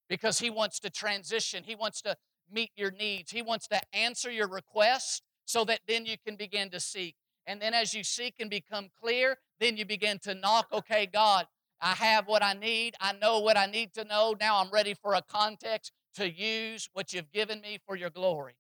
because 0.08 0.40
He 0.40 0.50
wants 0.50 0.80
to 0.80 0.90
transition, 0.90 1.66
He 1.66 1.76
wants 1.76 2.02
to 2.04 2.16
meet 2.50 2.72
your 2.78 2.92
needs, 2.92 3.34
He 3.34 3.42
wants 3.42 3.68
to 3.68 3.82
answer 3.92 4.32
your 4.32 4.48
requests 4.48 5.22
so 5.44 5.66
that 5.66 5.82
then 5.86 6.06
you 6.06 6.16
can 6.26 6.38
begin 6.38 6.70
to 6.70 6.80
seek. 6.80 7.16
And 7.46 7.62
then 7.62 7.74
as 7.74 7.94
you 7.94 8.06
seek 8.06 8.36
and 8.40 8.50
become 8.50 8.88
clear, 9.04 9.36
then 9.60 9.76
you 9.76 9.84
begin 9.84 10.18
to 10.20 10.34
knock, 10.34 10.68
okay, 10.72 11.10
God, 11.12 11.46
I 11.82 11.94
have 11.96 12.26
what 12.26 12.42
I 12.42 12.54
need. 12.54 12.96
I 13.02 13.12
know 13.12 13.40
what 13.40 13.58
I 13.58 13.66
need 13.66 13.94
to 13.96 14.06
know. 14.06 14.34
Now 14.40 14.62
I'm 14.62 14.72
ready 14.72 14.94
for 14.94 15.14
a 15.14 15.22
context 15.22 15.92
to 16.16 16.32
use 16.32 16.88
what 16.94 17.12
you've 17.12 17.34
given 17.34 17.60
me 17.60 17.80
for 17.86 17.98
your 17.98 18.12
glory. 18.12 18.54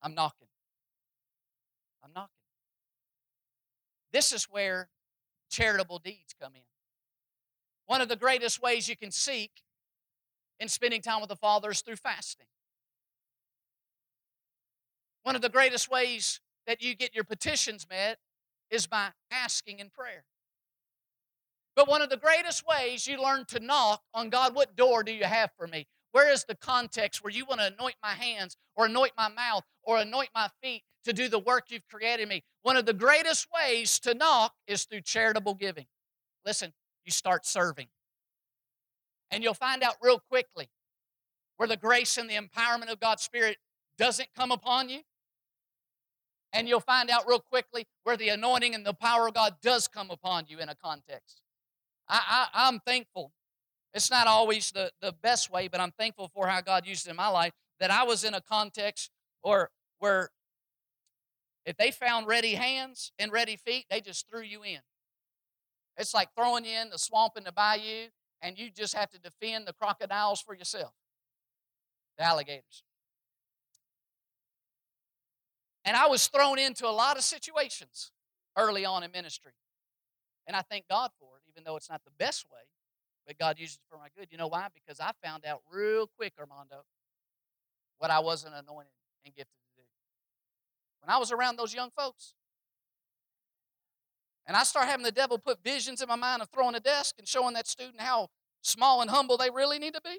I'm 0.00 0.14
knocking. 0.14 0.46
I'm 2.04 2.10
knocking. 2.14 2.39
This 4.12 4.32
is 4.32 4.44
where 4.44 4.88
charitable 5.50 5.98
deeds 5.98 6.34
come 6.40 6.52
in. 6.54 6.62
One 7.86 8.00
of 8.00 8.08
the 8.08 8.16
greatest 8.16 8.62
ways 8.62 8.88
you 8.88 8.96
can 8.96 9.10
seek 9.10 9.50
in 10.58 10.68
spending 10.68 11.02
time 11.02 11.20
with 11.20 11.28
the 11.28 11.36
Father 11.36 11.70
is 11.70 11.80
through 11.80 11.96
fasting. 11.96 12.46
One 15.22 15.36
of 15.36 15.42
the 15.42 15.48
greatest 15.48 15.90
ways 15.90 16.40
that 16.66 16.82
you 16.82 16.94
get 16.94 17.14
your 17.14 17.24
petitions 17.24 17.86
met 17.88 18.18
is 18.70 18.86
by 18.86 19.08
asking 19.30 19.80
in 19.80 19.90
prayer. 19.90 20.24
But 21.76 21.88
one 21.88 22.02
of 22.02 22.10
the 22.10 22.16
greatest 22.16 22.64
ways 22.66 23.06
you 23.06 23.20
learn 23.20 23.44
to 23.46 23.60
knock 23.60 24.02
on 24.14 24.28
God, 24.28 24.54
what 24.54 24.76
door 24.76 25.02
do 25.02 25.12
you 25.12 25.24
have 25.24 25.50
for 25.56 25.66
me? 25.66 25.86
Where 26.12 26.30
is 26.30 26.44
the 26.44 26.56
context 26.56 27.22
where 27.22 27.32
you 27.32 27.44
want 27.44 27.60
to 27.60 27.72
anoint 27.72 27.96
my 28.02 28.14
hands 28.14 28.56
or 28.76 28.86
anoint 28.86 29.12
my 29.16 29.28
mouth 29.28 29.64
or 29.82 29.98
anoint 29.98 30.30
my 30.34 30.48
feet 30.62 30.82
to 31.04 31.12
do 31.12 31.28
the 31.28 31.38
work 31.38 31.66
you've 31.70 31.86
created 31.88 32.28
me? 32.28 32.42
One 32.62 32.76
of 32.76 32.86
the 32.86 32.92
greatest 32.92 33.46
ways 33.54 33.98
to 34.00 34.14
knock 34.14 34.54
is 34.66 34.84
through 34.84 35.02
charitable 35.02 35.54
giving. 35.54 35.86
Listen, 36.44 36.72
you 37.04 37.12
start 37.12 37.46
serving. 37.46 37.88
And 39.30 39.42
you'll 39.42 39.54
find 39.54 39.82
out 39.82 39.96
real 40.02 40.20
quickly 40.28 40.68
where 41.56 41.68
the 41.68 41.76
grace 41.76 42.16
and 42.18 42.28
the 42.28 42.34
empowerment 42.34 42.90
of 42.90 43.00
God's 43.00 43.22
Spirit 43.22 43.58
doesn't 43.98 44.28
come 44.36 44.50
upon 44.50 44.88
you. 44.88 45.00
And 46.52 46.68
you'll 46.68 46.80
find 46.80 47.10
out 47.10 47.28
real 47.28 47.40
quickly 47.40 47.86
where 48.02 48.16
the 48.16 48.28
anointing 48.30 48.74
and 48.74 48.84
the 48.84 48.94
power 48.94 49.28
of 49.28 49.34
God 49.34 49.56
does 49.62 49.86
come 49.86 50.10
upon 50.10 50.46
you 50.48 50.58
in 50.58 50.68
a 50.68 50.74
context. 50.74 51.42
I, 52.08 52.48
I, 52.52 52.66
I'm 52.68 52.80
thankful 52.80 53.32
it's 53.92 54.10
not 54.10 54.26
always 54.26 54.70
the, 54.70 54.92
the 55.00 55.12
best 55.12 55.50
way, 55.50 55.68
but 55.68 55.80
I'm 55.80 55.92
thankful 55.92 56.30
for 56.32 56.46
how 56.46 56.60
God 56.60 56.86
used 56.86 57.06
it 57.06 57.10
in 57.10 57.16
my 57.16 57.28
life 57.28 57.52
that 57.80 57.90
I 57.90 58.04
was 58.04 58.24
in 58.24 58.34
a 58.34 58.40
context 58.40 59.10
or 59.42 59.70
where 59.98 60.30
if 61.64 61.76
they 61.76 61.90
found 61.90 62.26
ready 62.26 62.54
hands 62.54 63.12
and 63.18 63.32
ready 63.32 63.56
feet, 63.56 63.86
they 63.90 64.00
just 64.00 64.28
threw 64.28 64.42
you 64.42 64.62
in. 64.62 64.80
It's 65.96 66.14
like 66.14 66.28
throwing 66.34 66.64
you 66.64 66.78
in 66.78 66.90
the 66.90 66.98
swamp 66.98 67.34
in 67.36 67.44
the 67.44 67.52
bayou, 67.52 68.08
and 68.40 68.58
you 68.58 68.70
just 68.70 68.94
have 68.94 69.10
to 69.10 69.18
defend 69.18 69.66
the 69.66 69.72
crocodiles 69.72 70.40
for 70.40 70.54
yourself, 70.54 70.92
the 72.16 72.24
alligators. 72.24 72.84
And 75.84 75.96
I 75.96 76.06
was 76.08 76.26
thrown 76.28 76.58
into 76.58 76.86
a 76.86 76.90
lot 76.90 77.16
of 77.16 77.22
situations 77.22 78.12
early 78.56 78.84
on 78.84 79.02
in 79.02 79.10
ministry. 79.10 79.52
And 80.46 80.56
I 80.56 80.62
thank 80.62 80.88
God 80.88 81.10
for 81.18 81.36
it, 81.36 81.50
even 81.50 81.64
though 81.64 81.76
it's 81.76 81.90
not 81.90 82.02
the 82.04 82.10
best 82.18 82.46
way 82.50 82.60
but 83.30 83.38
God 83.38 83.60
uses 83.60 83.76
it 83.76 83.82
for 83.88 83.96
my 83.96 84.08
good. 84.18 84.26
You 84.32 84.38
know 84.38 84.48
why? 84.48 84.66
Because 84.74 84.98
I 84.98 85.12
found 85.22 85.46
out 85.46 85.62
real 85.72 86.08
quick, 86.18 86.32
Armando, 86.36 86.84
what 87.98 88.10
I 88.10 88.18
wasn't 88.18 88.54
anointed 88.54 88.90
and 89.24 89.32
gifted. 89.32 89.59
When 91.02 91.14
I 91.14 91.18
was 91.18 91.32
around 91.32 91.56
those 91.56 91.74
young 91.74 91.90
folks, 91.90 92.34
and 94.46 94.56
I 94.56 94.64
start 94.64 94.88
having 94.88 95.04
the 95.04 95.12
devil 95.12 95.38
put 95.38 95.62
visions 95.62 96.02
in 96.02 96.08
my 96.08 96.16
mind 96.16 96.42
of 96.42 96.48
throwing 96.48 96.74
a 96.74 96.80
desk 96.80 97.16
and 97.18 97.28
showing 97.28 97.54
that 97.54 97.68
student 97.68 98.00
how 98.00 98.30
small 98.62 99.00
and 99.00 99.10
humble 99.10 99.36
they 99.36 99.50
really 99.50 99.78
need 99.78 99.94
to 99.94 100.00
be. 100.02 100.18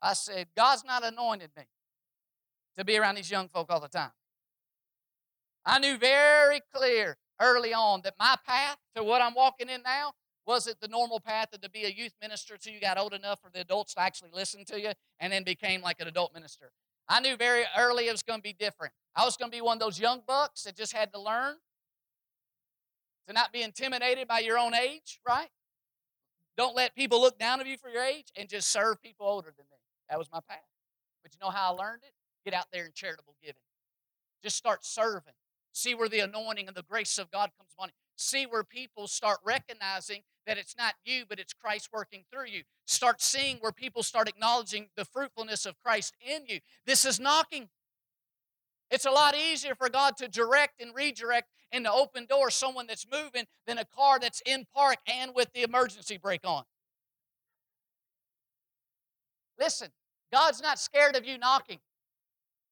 I 0.00 0.14
said, 0.14 0.48
God's 0.56 0.84
not 0.84 1.04
anointed 1.04 1.50
me 1.56 1.64
to 2.76 2.84
be 2.84 2.96
around 2.96 3.16
these 3.16 3.30
young 3.30 3.48
folk 3.48 3.66
all 3.70 3.80
the 3.80 3.88
time. 3.88 4.12
I 5.64 5.78
knew 5.78 5.96
very 5.96 6.60
clear 6.74 7.16
early 7.40 7.72
on 7.74 8.02
that 8.02 8.14
my 8.18 8.36
path 8.46 8.76
to 8.96 9.02
what 9.02 9.22
I'm 9.22 9.34
walking 9.34 9.68
in 9.68 9.82
now 9.82 10.12
was 10.46 10.66
it 10.66 10.80
the 10.80 10.88
normal 10.88 11.20
path 11.20 11.52
of 11.52 11.60
to 11.60 11.70
be 11.70 11.84
a 11.84 11.88
youth 11.88 12.14
minister 12.20 12.54
until 12.54 12.72
you 12.72 12.80
got 12.80 12.98
old 12.98 13.12
enough 13.12 13.40
for 13.40 13.50
the 13.50 13.60
adults 13.60 13.94
to 13.94 14.00
actually 14.00 14.30
listen 14.32 14.64
to 14.66 14.80
you 14.80 14.92
and 15.20 15.32
then 15.32 15.44
became 15.44 15.82
like 15.82 16.00
an 16.00 16.08
adult 16.08 16.34
minister? 16.34 16.72
I 17.08 17.20
knew 17.20 17.36
very 17.36 17.64
early 17.76 18.08
it 18.08 18.12
was 18.12 18.22
going 18.22 18.40
to 18.40 18.42
be 18.42 18.52
different. 18.52 18.92
I 19.14 19.24
was 19.24 19.36
going 19.36 19.50
to 19.50 19.56
be 19.56 19.60
one 19.60 19.76
of 19.76 19.80
those 19.80 20.00
young 20.00 20.22
bucks 20.26 20.62
that 20.64 20.76
just 20.76 20.92
had 20.92 21.12
to 21.12 21.20
learn 21.20 21.56
to 23.26 23.32
not 23.32 23.52
be 23.52 23.62
intimidated 23.62 24.26
by 24.26 24.40
your 24.40 24.58
own 24.58 24.74
age, 24.74 25.20
right? 25.26 25.50
Don't 26.56 26.74
let 26.74 26.94
people 26.94 27.20
look 27.20 27.38
down 27.38 27.60
on 27.60 27.66
you 27.66 27.76
for 27.76 27.88
your 27.88 28.02
age 28.02 28.26
and 28.36 28.48
just 28.48 28.70
serve 28.70 29.00
people 29.02 29.26
older 29.26 29.52
than 29.56 29.66
me. 29.70 29.78
That 30.10 30.18
was 30.18 30.28
my 30.32 30.40
path. 30.48 30.58
But 31.22 31.32
you 31.32 31.38
know 31.40 31.50
how 31.50 31.72
I 31.72 31.82
learned 31.82 32.02
it? 32.02 32.12
Get 32.44 32.54
out 32.54 32.66
there 32.72 32.84
in 32.84 32.92
charitable 32.94 33.34
giving. 33.42 33.62
Just 34.42 34.56
start 34.56 34.84
serving. 34.84 35.34
See 35.72 35.94
where 35.94 36.08
the 36.08 36.20
anointing 36.20 36.68
and 36.68 36.76
the 36.76 36.82
grace 36.82 37.18
of 37.18 37.30
God 37.30 37.50
comes 37.56 37.70
upon 37.74 37.88
you. 37.88 37.94
See 38.16 38.44
where 38.44 38.64
people 38.64 39.06
start 39.06 39.38
recognizing 39.44 40.22
that 40.46 40.58
it's 40.58 40.76
not 40.76 40.94
you, 41.04 41.24
but 41.26 41.38
it's 41.38 41.54
Christ 41.54 41.88
working 41.92 42.24
through 42.30 42.46
you. 42.46 42.62
Start 42.84 43.22
seeing 43.22 43.58
where 43.58 43.72
people 43.72 44.02
start 44.02 44.28
acknowledging 44.28 44.88
the 44.96 45.04
fruitfulness 45.04 45.64
of 45.64 45.80
Christ 45.82 46.14
in 46.20 46.42
you. 46.46 46.60
This 46.84 47.04
is 47.04 47.18
knocking. 47.18 47.68
It's 48.92 49.06
a 49.06 49.10
lot 49.10 49.34
easier 49.34 49.74
for 49.74 49.88
God 49.88 50.18
to 50.18 50.28
direct 50.28 50.78
and 50.78 50.94
redirect 50.94 51.48
and 51.72 51.86
to 51.86 51.90
open 51.90 52.26
door 52.26 52.50
someone 52.50 52.86
that's 52.86 53.06
moving 53.10 53.46
than 53.66 53.78
a 53.78 53.86
car 53.86 54.20
that's 54.20 54.42
in 54.44 54.66
park 54.74 54.98
and 55.06 55.32
with 55.34 55.50
the 55.54 55.62
emergency 55.62 56.18
brake 56.18 56.42
on. 56.44 56.64
Listen, 59.58 59.88
God's 60.30 60.60
not 60.60 60.78
scared 60.78 61.16
of 61.16 61.24
you 61.24 61.38
knocking. 61.38 61.78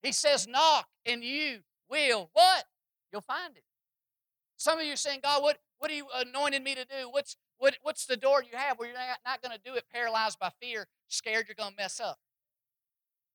He 0.03 0.11
says, 0.11 0.47
knock 0.47 0.85
and 1.07 1.23
you 1.23 1.61
will 1.89 2.29
what? 2.33 2.65
You'll 3.11 3.21
find 3.21 3.57
it. 3.57 3.63
Some 4.57 4.77
of 4.77 4.85
you 4.85 4.93
are 4.93 4.97
saying, 4.97 5.21
God, 5.23 5.41
what, 5.41 5.57
what 5.79 5.89
are 5.89 5.95
you 5.95 6.05
anointing 6.15 6.63
me 6.63 6.75
to 6.75 6.85
do? 6.85 7.09
What's, 7.09 7.35
what, 7.57 7.77
what's 7.81 8.05
the 8.05 8.15
door 8.15 8.43
you 8.43 8.55
have 8.55 8.77
where 8.77 8.87
you're 8.87 8.97
not, 8.97 9.17
not 9.25 9.41
going 9.41 9.57
to 9.57 9.63
do 9.63 9.75
it 9.75 9.85
paralyzed 9.91 10.37
by 10.37 10.51
fear, 10.61 10.85
scared 11.07 11.47
you're 11.47 11.55
going 11.55 11.71
to 11.71 11.81
mess 11.81 11.99
up? 11.99 12.19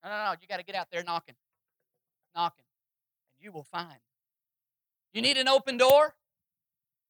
No, 0.05 0.11
no, 0.11 0.17
no. 0.17 0.31
You 0.41 0.47
got 0.47 0.59
to 0.59 0.65
get 0.65 0.77
out 0.77 0.87
there 0.93 1.03
knocking, 1.03 1.35
knocking, 2.37 2.65
you 3.41 3.53
will 3.53 3.65
find. 3.65 3.99
You 5.13 5.23
need 5.23 5.37
an 5.37 5.49
open 5.49 5.77
door? 5.77 6.15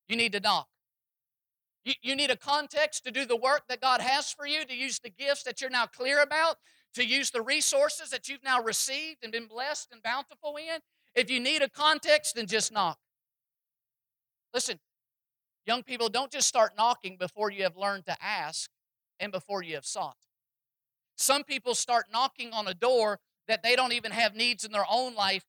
You 0.08 0.16
need 0.16 0.32
to 0.32 0.40
knock. 0.40 0.68
You, 1.84 1.94
you 2.02 2.16
need 2.16 2.30
a 2.30 2.36
context 2.36 3.04
to 3.04 3.10
do 3.10 3.24
the 3.24 3.36
work 3.36 3.62
that 3.68 3.80
God 3.80 4.00
has 4.00 4.32
for 4.32 4.46
you, 4.46 4.64
to 4.64 4.74
use 4.74 4.98
the 4.98 5.10
gifts 5.10 5.44
that 5.44 5.60
you're 5.60 5.70
now 5.70 5.86
clear 5.86 6.20
about, 6.20 6.56
to 6.94 7.04
use 7.04 7.30
the 7.30 7.42
resources 7.42 8.10
that 8.10 8.28
you've 8.28 8.44
now 8.44 8.62
received 8.62 9.22
and 9.22 9.32
been 9.32 9.46
blessed 9.46 9.88
and 9.92 10.02
bountiful 10.02 10.56
in. 10.56 10.80
If 11.14 11.30
you 11.30 11.40
need 11.40 11.62
a 11.62 11.68
context, 11.68 12.34
then 12.34 12.46
just 12.46 12.72
knock. 12.72 12.98
Listen, 14.52 14.78
young 15.66 15.82
people, 15.82 16.08
don't 16.08 16.30
just 16.30 16.48
start 16.48 16.72
knocking 16.76 17.16
before 17.18 17.50
you 17.50 17.62
have 17.62 17.76
learned 17.76 18.06
to 18.06 18.16
ask 18.22 18.70
and 19.20 19.30
before 19.30 19.62
you 19.62 19.74
have 19.74 19.86
sought. 19.86 20.16
Some 21.16 21.44
people 21.44 21.74
start 21.74 22.06
knocking 22.12 22.52
on 22.52 22.68
a 22.68 22.74
door 22.74 23.20
that 23.48 23.62
they 23.62 23.76
don't 23.76 23.92
even 23.92 24.12
have 24.12 24.34
needs 24.34 24.64
in 24.64 24.72
their 24.72 24.84
own 24.90 25.14
life 25.14 25.44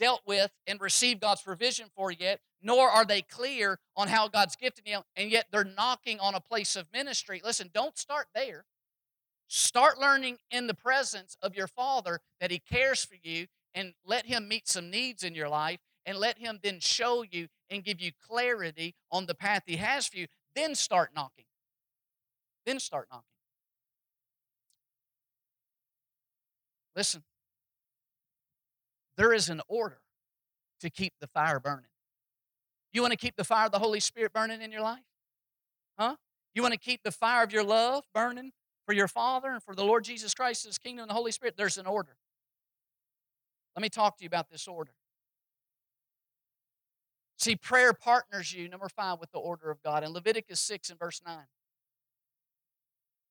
dealt 0.00 0.22
with 0.26 0.50
and 0.66 0.80
received 0.80 1.20
God's 1.20 1.42
provision 1.42 1.86
for 1.94 2.10
yet, 2.10 2.40
nor 2.62 2.88
are 2.88 3.04
they 3.04 3.22
clear 3.22 3.78
on 3.96 4.08
how 4.08 4.26
God's 4.26 4.56
gifted 4.56 4.86
them, 4.86 5.02
and 5.14 5.30
yet 5.30 5.46
they're 5.52 5.64
knocking 5.64 6.18
on 6.18 6.34
a 6.34 6.40
place 6.40 6.74
of 6.74 6.86
ministry. 6.92 7.40
Listen, 7.44 7.70
don't 7.72 7.96
start 7.96 8.26
there. 8.34 8.64
Start 9.46 10.00
learning 10.00 10.38
in 10.50 10.66
the 10.66 10.74
presence 10.74 11.36
of 11.42 11.54
your 11.54 11.66
Father 11.66 12.20
that 12.40 12.50
He 12.50 12.58
cares 12.58 13.04
for 13.04 13.16
you 13.22 13.46
and 13.74 13.92
let 14.04 14.26
Him 14.26 14.48
meet 14.48 14.68
some 14.68 14.90
needs 14.90 15.22
in 15.22 15.34
your 15.34 15.48
life 15.48 15.80
and 16.06 16.16
let 16.16 16.38
Him 16.38 16.58
then 16.62 16.80
show 16.80 17.22
you 17.22 17.48
and 17.68 17.84
give 17.84 18.00
you 18.00 18.12
clarity 18.26 18.94
on 19.10 19.26
the 19.26 19.34
path 19.34 19.64
He 19.66 19.76
has 19.76 20.06
for 20.06 20.16
you. 20.16 20.26
Then 20.54 20.74
start 20.74 21.10
knocking. 21.14 21.44
Then 22.64 22.80
start 22.80 23.08
knocking. 23.10 23.24
Listen, 26.96 27.22
there 29.20 29.34
is 29.34 29.50
an 29.50 29.60
order 29.68 29.98
to 30.80 30.88
keep 30.88 31.12
the 31.20 31.26
fire 31.26 31.60
burning. 31.60 31.90
You 32.94 33.02
want 33.02 33.12
to 33.12 33.18
keep 33.18 33.36
the 33.36 33.44
fire 33.44 33.66
of 33.66 33.72
the 33.72 33.78
Holy 33.78 34.00
Spirit 34.00 34.32
burning 34.32 34.62
in 34.62 34.72
your 34.72 34.80
life? 34.80 35.04
Huh? 35.98 36.16
You 36.54 36.62
want 36.62 36.72
to 36.72 36.80
keep 36.80 37.02
the 37.02 37.10
fire 37.10 37.44
of 37.44 37.52
your 37.52 37.62
love 37.62 38.04
burning 38.14 38.52
for 38.86 38.94
your 38.94 39.08
Father 39.08 39.50
and 39.50 39.62
for 39.62 39.74
the 39.74 39.84
Lord 39.84 40.04
Jesus 40.04 40.32
Christ, 40.32 40.64
His 40.64 40.78
kingdom, 40.78 41.02
and 41.02 41.10
the 41.10 41.14
Holy 41.14 41.32
Spirit? 41.32 41.54
There's 41.58 41.76
an 41.76 41.84
order. 41.84 42.16
Let 43.76 43.82
me 43.82 43.90
talk 43.90 44.16
to 44.16 44.24
you 44.24 44.26
about 44.26 44.48
this 44.48 44.66
order. 44.66 44.92
See, 47.38 47.56
prayer 47.56 47.92
partners 47.92 48.54
you, 48.54 48.70
number 48.70 48.88
five, 48.88 49.20
with 49.20 49.32
the 49.32 49.38
order 49.38 49.70
of 49.70 49.82
God. 49.82 50.02
In 50.02 50.14
Leviticus 50.14 50.60
6 50.60 50.88
and 50.88 50.98
verse 50.98 51.20
9. 51.26 51.36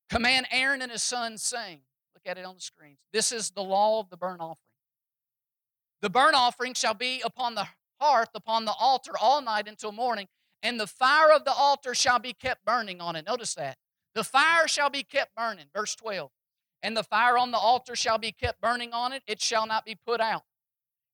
Command 0.08 0.46
Aaron 0.52 0.82
and 0.82 0.92
his 0.92 1.02
sons, 1.02 1.42
saying, 1.42 1.80
Look 2.14 2.30
at 2.30 2.38
it 2.38 2.46
on 2.46 2.54
the 2.54 2.60
screens. 2.60 2.98
This 3.12 3.32
is 3.32 3.50
the 3.50 3.64
law 3.64 3.98
of 3.98 4.08
the 4.08 4.16
burnt 4.16 4.40
offering. 4.40 4.69
The 6.02 6.10
burnt 6.10 6.34
offering 6.36 6.74
shall 6.74 6.94
be 6.94 7.20
upon 7.24 7.54
the 7.54 7.68
hearth, 8.00 8.30
upon 8.34 8.64
the 8.64 8.72
altar, 8.72 9.12
all 9.20 9.42
night 9.42 9.68
until 9.68 9.92
morning, 9.92 10.28
and 10.62 10.80
the 10.80 10.86
fire 10.86 11.32
of 11.32 11.44
the 11.44 11.52
altar 11.52 11.94
shall 11.94 12.18
be 12.18 12.32
kept 12.32 12.64
burning 12.64 13.00
on 13.00 13.16
it. 13.16 13.26
Notice 13.26 13.54
that. 13.54 13.78
The 14.14 14.24
fire 14.24 14.68
shall 14.68 14.90
be 14.90 15.02
kept 15.02 15.34
burning. 15.36 15.66
Verse 15.74 15.94
12. 15.94 16.30
And 16.82 16.96
the 16.96 17.04
fire 17.04 17.38
on 17.38 17.50
the 17.50 17.58
altar 17.58 17.94
shall 17.96 18.18
be 18.18 18.32
kept 18.32 18.60
burning 18.60 18.92
on 18.92 19.12
it, 19.12 19.22
it 19.26 19.40
shall 19.42 19.66
not 19.66 19.84
be 19.84 19.94
put 20.06 20.20
out. 20.20 20.42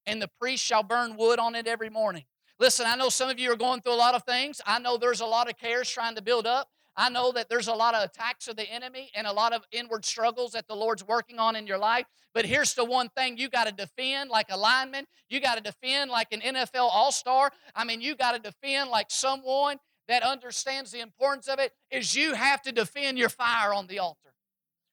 and 0.07 0.22
the 0.22 0.30
priest 0.41 0.64
shall 0.64 0.82
burn 0.82 1.16
wood 1.16 1.39
on 1.39 1.55
it 1.55 1.66
every 1.66 1.91
morning. 1.91 2.24
Listen, 2.59 2.87
I 2.87 2.97
know 2.97 3.09
some 3.09 3.28
of 3.28 3.39
you 3.39 3.53
are 3.53 3.57
going 3.57 3.80
through 3.82 3.95
a 3.95 3.97
lot 3.97 4.14
of 4.14 4.22
things. 4.24 4.61
I 4.66 4.78
know 4.78 4.97
there's 4.97 5.20
a 5.20 5.26
lot 5.26 5.51
of 5.51 5.59
cares 5.59 5.91
trying 5.91 6.14
to 6.16 6.22
build 6.22 6.47
up. 6.47 6.68
I 6.97 7.11
know 7.11 7.31
that 7.33 7.49
there's 7.49 7.69
a 7.69 7.75
lot 7.75 7.95
of 7.95 8.03
attacks 8.03 8.49
of 8.49 8.57
the 8.57 8.71
enemy 8.71 9.11
and 9.15 9.27
a 9.27 9.33
lot 9.33 9.53
of 9.53 9.65
inward 9.71 10.05
struggles 10.05 10.53
that 10.53 10.67
the 10.67 10.75
Lord's 10.75 11.07
working 11.07 11.39
on 11.39 11.55
in 11.55 11.67
your 11.67 11.77
life. 11.79 12.07
But 12.33 12.47
here's 12.47 12.75
the 12.75 12.85
one 12.85 13.11
thing 13.11 13.37
you 13.37 13.49
got 13.49 13.67
to 13.67 13.73
defend 13.73 14.31
like 14.31 14.47
a 14.51 14.57
lineman. 14.57 15.05
You 15.29 15.41
got 15.41 15.57
to 15.57 15.63
defend 15.63 16.11
like 16.11 16.33
an 16.33 16.41
NFL 16.41 16.89
All 16.91 17.13
Star. 17.13 17.51
I 17.75 17.85
mean, 17.85 18.01
you 18.01 18.15
got 18.17 18.33
to 18.33 18.41
defend 18.41 18.91
like 18.91 19.07
someone 19.11 19.77
that 20.09 20.23
understands 20.23 20.91
the 20.91 21.01
importance 21.01 21.49
of 21.49 21.59
it. 21.59 21.73
Is 21.91 22.15
you 22.15 22.35
have 22.35 22.63
to 22.63 22.73
defend 22.73 23.19
your 23.19 23.29
fire 23.29 23.75
on 23.75 23.87
the 23.89 23.99
altar. 23.99 24.33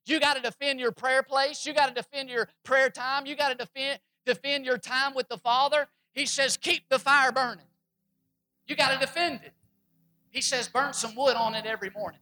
You 0.06 0.20
got 0.20 0.36
to 0.36 0.42
defend 0.42 0.82
your 0.82 0.92
prayer 0.92 1.24
place. 1.24 1.66
You 1.66 1.74
got 1.74 1.88
to 1.88 1.94
defend 1.94 2.30
your 2.30 2.50
prayer 2.66 2.90
time. 2.90 3.26
You 3.26 3.36
got 3.36 3.50
to 3.50 3.56
defend 3.56 4.00
defend 4.26 4.66
your 4.66 4.78
time 4.78 5.14
with 5.14 5.30
the 5.30 5.38
Father. 5.38 5.88
He 6.14 6.26
says, 6.26 6.58
keep 6.58 6.90
the 6.90 7.00
fire 7.00 7.32
burning. 7.32 7.66
You 8.68 8.76
got 8.76 8.94
to 8.94 9.00
defend 9.00 9.42
it. 9.44 9.54
He 10.34 10.42
says, 10.42 10.68
burn 10.68 10.94
some 10.94 11.16
wood 11.16 11.36
on 11.36 11.54
it 11.54 11.68
every 11.68 11.92
morning. 11.92 12.20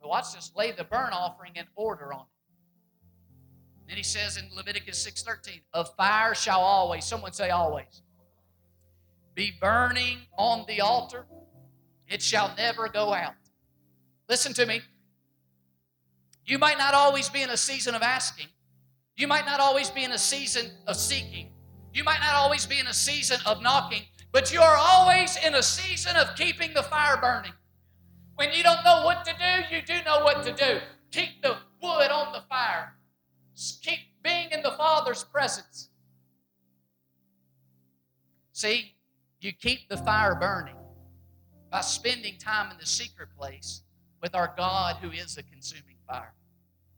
But 0.00 0.08
watch 0.08 0.34
this, 0.34 0.50
lay 0.56 0.72
the 0.72 0.82
burn 0.82 1.12
offering 1.12 1.52
in 1.54 1.66
order 1.76 2.12
on 2.12 2.22
it. 2.22 2.26
Then 3.86 3.96
he 3.96 4.02
says 4.02 4.36
in 4.36 4.50
Leviticus 4.52 4.98
6:13, 4.98 5.62
"A 5.72 5.84
fire 5.84 6.34
shall 6.34 6.60
always, 6.60 7.04
someone 7.04 7.32
say 7.32 7.50
always, 7.50 8.02
be 9.34 9.52
burning 9.52 10.26
on 10.36 10.66
the 10.66 10.80
altar. 10.80 11.28
It 12.08 12.22
shall 12.22 12.54
never 12.56 12.88
go 12.88 13.14
out." 13.14 13.36
Listen 14.28 14.52
to 14.54 14.66
me. 14.66 14.82
You 16.44 16.58
might 16.58 16.78
not 16.78 16.94
always 16.94 17.28
be 17.28 17.42
in 17.42 17.50
a 17.50 17.56
season 17.56 17.94
of 17.94 18.02
asking. 18.02 18.48
You 19.14 19.28
might 19.28 19.46
not 19.46 19.60
always 19.60 19.90
be 19.90 20.02
in 20.02 20.10
a 20.10 20.18
season 20.18 20.82
of 20.86 20.96
seeking. 20.96 21.54
You 21.92 22.02
might 22.02 22.20
not 22.20 22.34
always 22.34 22.66
be 22.66 22.80
in 22.80 22.88
a 22.88 22.94
season 22.94 23.40
of 23.46 23.62
knocking, 23.62 24.08
but 24.32 24.52
you 24.52 24.60
are 24.60 24.76
always 24.76 25.36
in 25.36 25.54
a 25.54 25.62
season 25.62 26.16
of 26.16 26.34
keeping 26.34 26.72
the 26.74 26.82
fire 26.82 27.18
burning. 27.18 27.52
When 28.36 28.50
you 28.52 28.62
don't 28.62 28.82
know 28.82 29.02
what 29.04 29.24
to 29.26 29.32
do, 29.32 29.76
you 29.76 29.82
do 29.82 30.02
know 30.04 30.24
what 30.24 30.42
to 30.44 30.52
do. 30.52 30.80
Keep 31.10 31.42
the 31.42 31.56
wood 31.82 32.10
on 32.10 32.32
the 32.32 32.42
fire. 32.48 32.94
Keep 33.82 33.98
being 34.24 34.48
in 34.50 34.62
the 34.62 34.72
Father's 34.72 35.22
presence. 35.22 35.90
See, 38.52 38.94
you 39.40 39.52
keep 39.52 39.88
the 39.88 39.98
fire 39.98 40.34
burning 40.34 40.76
by 41.70 41.80
spending 41.82 42.38
time 42.38 42.70
in 42.70 42.78
the 42.78 42.86
secret 42.86 43.28
place 43.36 43.82
with 44.22 44.34
our 44.34 44.54
God 44.56 44.96
who 45.02 45.10
is 45.10 45.36
a 45.36 45.42
consuming 45.42 45.96
fire. 46.08 46.32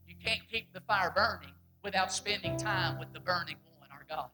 You 0.07 0.15
can't 0.23 0.41
keep 0.51 0.71
the 0.73 0.81
fire 0.81 1.11
burning 1.13 1.53
without 1.83 2.11
spending 2.11 2.57
time 2.57 2.99
with 2.99 3.11
the 3.13 3.19
burning 3.19 3.57
one, 3.79 3.89
our 3.91 4.05
God. 4.09 4.29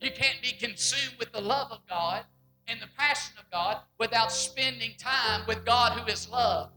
You 0.00 0.10
can't 0.10 0.40
be 0.42 0.52
consumed 0.52 1.16
with 1.18 1.32
the 1.32 1.40
love 1.40 1.72
of 1.72 1.80
God 1.88 2.24
and 2.68 2.80
the 2.80 2.88
passion 2.98 3.34
of 3.38 3.50
God 3.50 3.78
without 3.98 4.30
spending 4.30 4.92
time 4.98 5.42
with 5.46 5.64
God 5.64 5.92
who 5.92 6.06
is 6.10 6.28
love, 6.28 6.70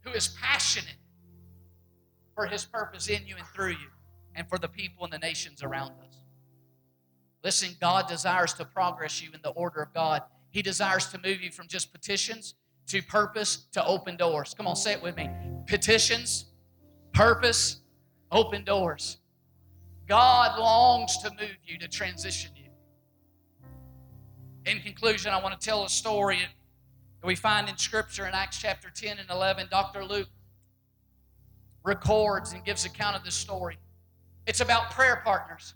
who 0.00 0.12
is 0.12 0.28
passionate 0.40 0.96
for 2.34 2.46
his 2.46 2.64
purpose 2.64 3.08
in 3.08 3.26
you 3.26 3.36
and 3.36 3.46
through 3.48 3.70
you, 3.70 3.90
and 4.34 4.48
for 4.48 4.58
the 4.58 4.68
people 4.68 5.04
and 5.04 5.12
the 5.12 5.18
nations 5.18 5.62
around 5.62 5.92
us. 6.06 6.22
Listen, 7.42 7.70
God 7.80 8.08
desires 8.08 8.52
to 8.54 8.64
progress 8.64 9.22
you 9.22 9.30
in 9.32 9.40
the 9.42 9.50
order 9.50 9.80
of 9.80 9.92
God. 9.94 10.22
He 10.50 10.62
desires 10.62 11.06
to 11.08 11.18
move 11.18 11.40
you 11.42 11.50
from 11.50 11.68
just 11.68 11.92
petitions 11.92 12.54
to 12.88 13.02
purpose 13.02 13.66
to 13.72 13.84
open 13.84 14.16
doors. 14.16 14.54
Come 14.54 14.66
on, 14.66 14.76
say 14.76 14.92
it 14.92 15.02
with 15.02 15.16
me. 15.16 15.28
Petitions, 15.66 16.46
purpose, 17.12 17.80
open 18.30 18.64
doors. 18.64 19.18
God 20.06 20.58
longs 20.58 21.18
to 21.18 21.30
move 21.30 21.56
you, 21.64 21.78
to 21.78 21.88
transition 21.88 22.50
you. 22.54 22.70
In 24.70 24.80
conclusion, 24.80 25.32
I 25.32 25.42
want 25.42 25.58
to 25.58 25.64
tell 25.64 25.84
a 25.84 25.88
story 25.88 26.38
that 26.38 27.26
we 27.26 27.34
find 27.34 27.68
in 27.68 27.76
Scripture 27.76 28.26
in 28.26 28.34
Acts 28.34 28.58
chapter 28.58 28.90
10 28.90 29.18
and 29.18 29.30
11. 29.30 29.68
Dr. 29.70 30.04
Luke 30.04 30.28
records 31.84 32.52
and 32.52 32.64
gives 32.64 32.84
account 32.84 33.16
of 33.16 33.24
this 33.24 33.34
story. 33.34 33.78
It's 34.46 34.60
about 34.60 34.90
prayer 34.90 35.22
partners, 35.24 35.74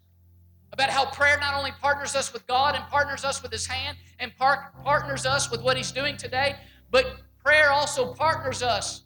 about 0.72 0.90
how 0.90 1.06
prayer 1.06 1.38
not 1.40 1.54
only 1.54 1.72
partners 1.80 2.14
us 2.14 2.32
with 2.32 2.46
God 2.46 2.76
and 2.76 2.84
partners 2.84 3.24
us 3.24 3.42
with 3.42 3.50
His 3.50 3.66
hand 3.66 3.96
and 4.20 4.36
par- 4.36 4.72
partners 4.84 5.26
us 5.26 5.50
with 5.50 5.62
what 5.62 5.76
He's 5.76 5.90
doing 5.90 6.16
today, 6.16 6.56
but 6.90 7.16
prayer 7.44 7.70
also 7.70 8.12
partners 8.14 8.62
us 8.62 9.02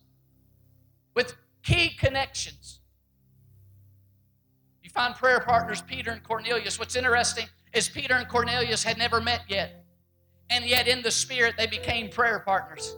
with 1.15 1.35
key 1.63 1.91
connections 1.91 2.81
find 4.95 5.15
prayer 5.15 5.41
partners, 5.41 5.83
Peter 5.83 6.13
and 6.13 6.23
Cornelius. 6.23 6.79
What's 6.79 6.95
interesting 6.95 7.47
is 7.75 7.89
Peter 7.89 8.15
and 8.15 8.29
Cornelius 8.29 8.85
had 8.85 8.97
never 8.97 9.21
met 9.21 9.43
yet. 9.49 9.85
And 10.51 10.65
yet, 10.65 10.87
in 10.87 11.03
the 11.03 11.11
Spirit, 11.11 11.55
they 11.59 11.67
became 11.67 12.09
prayer 12.09 12.39
partners. 12.39 12.97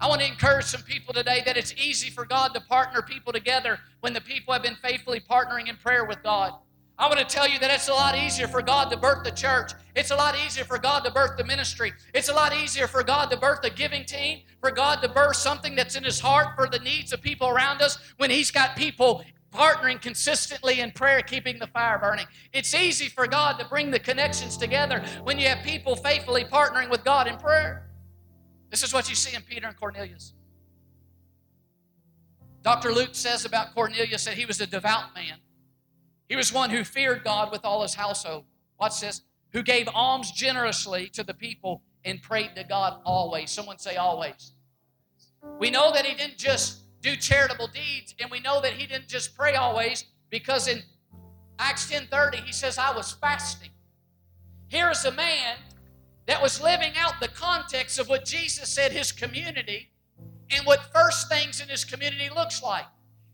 I 0.00 0.08
want 0.08 0.20
to 0.20 0.26
encourage 0.26 0.64
some 0.64 0.82
people 0.82 1.12
today 1.12 1.42
that 1.44 1.56
it's 1.56 1.74
easy 1.76 2.08
for 2.08 2.24
God 2.24 2.54
to 2.54 2.60
partner 2.60 3.02
people 3.02 3.32
together 3.32 3.78
when 4.00 4.12
the 4.12 4.20
people 4.20 4.52
have 4.52 4.62
been 4.62 4.76
faithfully 4.76 5.20
partnering 5.20 5.68
in 5.68 5.76
prayer 5.76 6.04
with 6.04 6.22
God. 6.22 6.54
I 6.98 7.08
want 7.08 7.18
to 7.18 7.24
tell 7.24 7.48
you 7.48 7.58
that 7.58 7.70
it's 7.70 7.88
a 7.88 7.92
lot 7.92 8.16
easier 8.16 8.46
for 8.46 8.62
God 8.62 8.90
to 8.90 8.96
birth 8.96 9.24
the 9.24 9.30
church. 9.30 9.72
It's 9.94 10.10
a 10.10 10.16
lot 10.16 10.36
easier 10.46 10.64
for 10.64 10.78
God 10.78 11.04
to 11.04 11.10
birth 11.10 11.36
the 11.36 11.44
ministry. 11.44 11.92
It's 12.14 12.28
a 12.28 12.34
lot 12.34 12.54
easier 12.54 12.86
for 12.86 13.02
God 13.02 13.30
to 13.30 13.36
birth 13.36 13.64
a 13.64 13.70
giving 13.70 14.04
team, 14.04 14.42
for 14.60 14.70
God 14.70 15.02
to 15.02 15.08
birth 15.08 15.36
something 15.36 15.74
that's 15.74 15.96
in 15.96 16.04
His 16.04 16.20
heart 16.20 16.54
for 16.54 16.68
the 16.68 16.78
needs 16.78 17.12
of 17.12 17.20
people 17.20 17.48
around 17.48 17.82
us 17.82 17.98
when 18.18 18.30
He's 18.30 18.50
got 18.50 18.76
people 18.76 19.24
partnering 19.52 20.00
consistently 20.00 20.80
in 20.80 20.90
prayer, 20.90 21.20
keeping 21.20 21.58
the 21.58 21.66
fire 21.68 21.98
burning. 21.98 22.26
It's 22.52 22.74
easy 22.74 23.08
for 23.08 23.26
God 23.26 23.58
to 23.58 23.66
bring 23.66 23.90
the 23.90 23.98
connections 23.98 24.56
together 24.56 25.04
when 25.24 25.38
you 25.38 25.48
have 25.48 25.62
people 25.64 25.94
faithfully 25.94 26.44
partnering 26.44 26.90
with 26.90 27.04
God 27.04 27.28
in 27.28 27.36
prayer. 27.36 27.90
This 28.70 28.82
is 28.82 28.94
what 28.94 29.08
you 29.08 29.14
see 29.14 29.36
in 29.36 29.42
Peter 29.42 29.66
and 29.66 29.76
Cornelius. 29.76 30.32
Dr. 32.62 32.92
Luke 32.92 33.10
says 33.12 33.44
about 33.44 33.74
Cornelius 33.74 34.24
that 34.24 34.34
he 34.34 34.46
was 34.46 34.60
a 34.60 34.66
devout 34.66 35.14
man. 35.14 35.38
He 36.28 36.36
was 36.36 36.52
one 36.52 36.70
who 36.70 36.84
feared 36.84 37.24
God 37.24 37.52
with 37.52 37.64
all 37.64 37.82
his 37.82 37.94
household. 37.94 38.44
Watch 38.80 39.00
this. 39.00 39.22
Who 39.52 39.62
gave 39.62 39.88
alms 39.92 40.30
generously 40.30 41.08
to 41.08 41.22
the 41.22 41.34
people 41.34 41.82
and 42.04 42.22
prayed 42.22 42.54
to 42.56 42.64
God 42.64 43.00
always. 43.04 43.50
Someone 43.50 43.78
say 43.78 43.96
always. 43.96 44.54
We 45.58 45.70
know 45.70 45.92
that 45.92 46.06
he 46.06 46.14
didn't 46.14 46.38
just 46.38 46.81
do 47.02 47.16
charitable 47.16 47.68
deeds. 47.68 48.14
And 48.20 48.30
we 48.30 48.40
know 48.40 48.60
that 48.62 48.72
he 48.72 48.86
didn't 48.86 49.08
just 49.08 49.36
pray 49.36 49.54
always 49.54 50.04
because 50.30 50.68
in 50.68 50.82
Acts 51.58 51.90
10:30 51.90 52.36
he 52.44 52.52
says 52.52 52.78
I 52.78 52.94
was 52.94 53.12
fasting. 53.12 53.70
Here 54.68 54.90
is 54.90 55.04
a 55.04 55.12
man 55.12 55.58
that 56.26 56.40
was 56.40 56.60
living 56.62 56.92
out 56.96 57.20
the 57.20 57.28
context 57.28 57.98
of 57.98 58.08
what 58.08 58.24
Jesus 58.24 58.68
said 58.68 58.92
his 58.92 59.12
community 59.12 59.90
and 60.50 60.66
what 60.66 60.92
first 60.94 61.28
things 61.28 61.60
in 61.60 61.68
his 61.68 61.84
community 61.84 62.30
looks 62.34 62.62
like. 62.62 62.86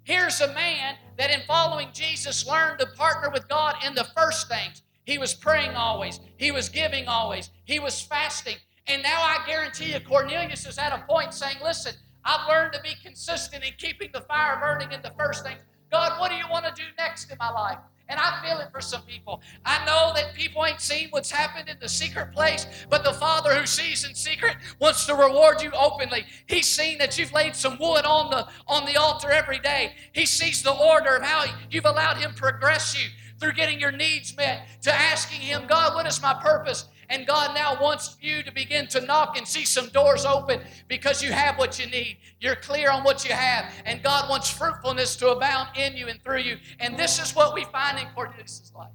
Here's 0.05 0.41
a 0.41 0.53
man 0.55 0.97
that 1.19 1.31
in 1.31 1.43
following 1.47 1.89
Jesus 1.93 2.47
learned 2.47 2.79
to 2.81 2.87
partner 2.87 3.31
with 3.31 3.47
God 3.49 3.77
in 3.87 3.95
the 3.95 4.05
first 4.17 4.49
things. 4.49 4.83
He 5.05 5.19
was 5.19 5.35
praying 5.35 5.75
always, 5.75 6.21
he 6.37 6.51
was 6.51 6.69
giving 6.69 7.07
always, 7.07 7.51
he 7.65 7.79
was 7.79 8.01
fasting. 8.01 8.57
And 8.87 9.03
now 9.03 9.21
I 9.21 9.45
guarantee 9.47 9.93
you, 9.93 10.01
Cornelius 10.01 10.67
is 10.67 10.79
at 10.79 10.93
a 10.93 11.05
point 11.07 11.35
saying, 11.35 11.57
Listen, 11.63 11.95
I've 12.29 12.47
learned 12.47 12.75
to 12.75 12.83
be 12.83 12.95
consistent 13.03 13.65
in 13.65 13.73
keeping 13.79 14.11
the 14.13 14.21
fire 14.21 14.59
burning 14.61 14.93
in 14.93 15.01
the 15.01 15.13
first 15.19 15.45
thing. 15.45 15.57
God, 15.91 16.21
what 16.21 16.31
do 16.31 16.37
you 16.37 16.45
want 16.51 16.67
to 16.67 16.73
do 16.75 16.87
next 16.99 17.33
in 17.33 17.39
my 17.39 17.51
life? 17.51 17.79
And 18.11 18.21
I 18.21 18.43
feel 18.43 18.59
it 18.59 18.71
for 18.71 18.83
some 18.83 19.03
people. 19.03 19.41
I 19.65 19.85
know 19.87 20.13
that 20.15 20.35
people 20.35 20.65
ain't 20.65 20.81
seen 20.81 21.09
what's 21.11 21.31
happened 21.31 21.71
in 21.71 21.79
the 21.81 21.89
secret 21.89 22.33
place, 22.33 22.67
but 22.91 23.03
the 23.03 23.15
Father 23.15 23.55
who 23.55 23.67
sees 23.67 24.07
in 24.07 24.15
secret 24.15 24.57
wants 24.79 25.07
to 25.07 25.15
reward 25.15 25.63
you 25.63 25.71
openly. 25.73 26.27
He's 26.47 26.67
seen 26.67 26.99
that 26.99 27.19
you've 27.19 27.33
laid 27.33 27.55
some 27.55 27.79
wood 27.79 28.05
on 28.05 28.31
the 28.31 28.47
on 28.67 28.85
the 28.87 28.97
altar 28.97 29.31
every 29.31 29.59
day. 29.59 29.95
He 30.13 30.27
sees 30.27 30.63
the 30.63 30.73
order 30.73 31.17
of 31.17 31.23
how 31.23 31.47
you've 31.71 31.87
allowed 31.87 32.19
him 32.19 32.35
progress 32.35 32.95
you 32.99 33.09
through 33.41 33.53
getting 33.53 33.81
your 33.81 33.93
needs 33.93 34.37
met, 34.37 34.67
to 34.83 34.93
asking 34.93 35.41
him, 35.41 35.67
God, 35.67 35.95
what 35.95 36.07
is 36.07 36.21
my 36.21 36.35
purpose? 36.35 36.87
And 37.11 37.27
God 37.27 37.55
now 37.55 37.81
wants 37.81 38.17
you 38.21 38.43
to 38.43 38.53
begin 38.53 38.87
to 38.89 39.01
knock 39.01 39.39
and 39.39 39.49
see 39.49 39.65
some 39.65 39.89
doors 39.89 40.27
open 40.27 40.61
because 40.89 41.23
you 41.23 41.33
have 41.33 41.59
what 41.59 41.79
you 41.79 41.91
need. 41.91 42.19
You're 42.39 42.57
clear 42.57 42.91
on 42.91 43.03
what 43.03 43.27
you 43.27 43.35
have. 43.35 43.73
And 43.87 44.03
God 44.03 44.29
wants 44.29 44.51
fruitfulness 44.51 45.17
to 45.17 45.31
abound 45.31 45.71
in 45.77 45.97
you 45.97 46.09
and 46.09 46.23
through 46.23 46.41
you. 46.41 46.59
And 46.81 46.99
this 46.99 47.19
is 47.19 47.35
what 47.35 47.55
we 47.55 47.65
find 47.65 47.99
in 47.99 48.07
Cornelius' 48.15 48.73
life. 48.77 48.91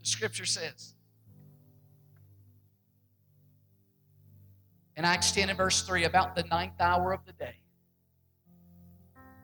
The 0.00 0.06
scripture 0.06 0.46
says. 0.46 0.94
In 4.96 5.04
Acts 5.04 5.32
10 5.32 5.50
and 5.50 5.58
verse 5.58 5.82
3, 5.82 6.04
about 6.04 6.34
the 6.34 6.44
ninth 6.44 6.80
hour 6.80 7.12
of 7.12 7.20
the 7.26 7.32
day, 7.32 7.56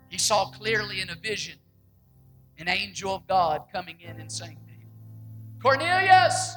he 0.08 0.18
saw 0.18 0.50
clearly 0.50 1.00
in 1.00 1.10
a 1.10 1.14
vision 1.14 1.58
an 2.58 2.68
angel 2.68 3.14
of 3.14 3.26
God 3.26 3.64
coming 3.72 3.96
in 4.00 4.20
and 4.20 4.32
saying 4.32 4.58
to 4.66 4.72
him, 4.72 4.88
Cornelius! 5.62 6.56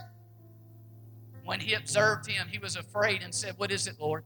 When 1.43 1.59
he 1.59 1.73
observed 1.73 2.27
him, 2.27 2.47
he 2.49 2.59
was 2.59 2.75
afraid 2.75 3.21
and 3.23 3.33
said, 3.33 3.55
What 3.57 3.71
is 3.71 3.87
it, 3.87 3.95
Lord? 3.99 4.23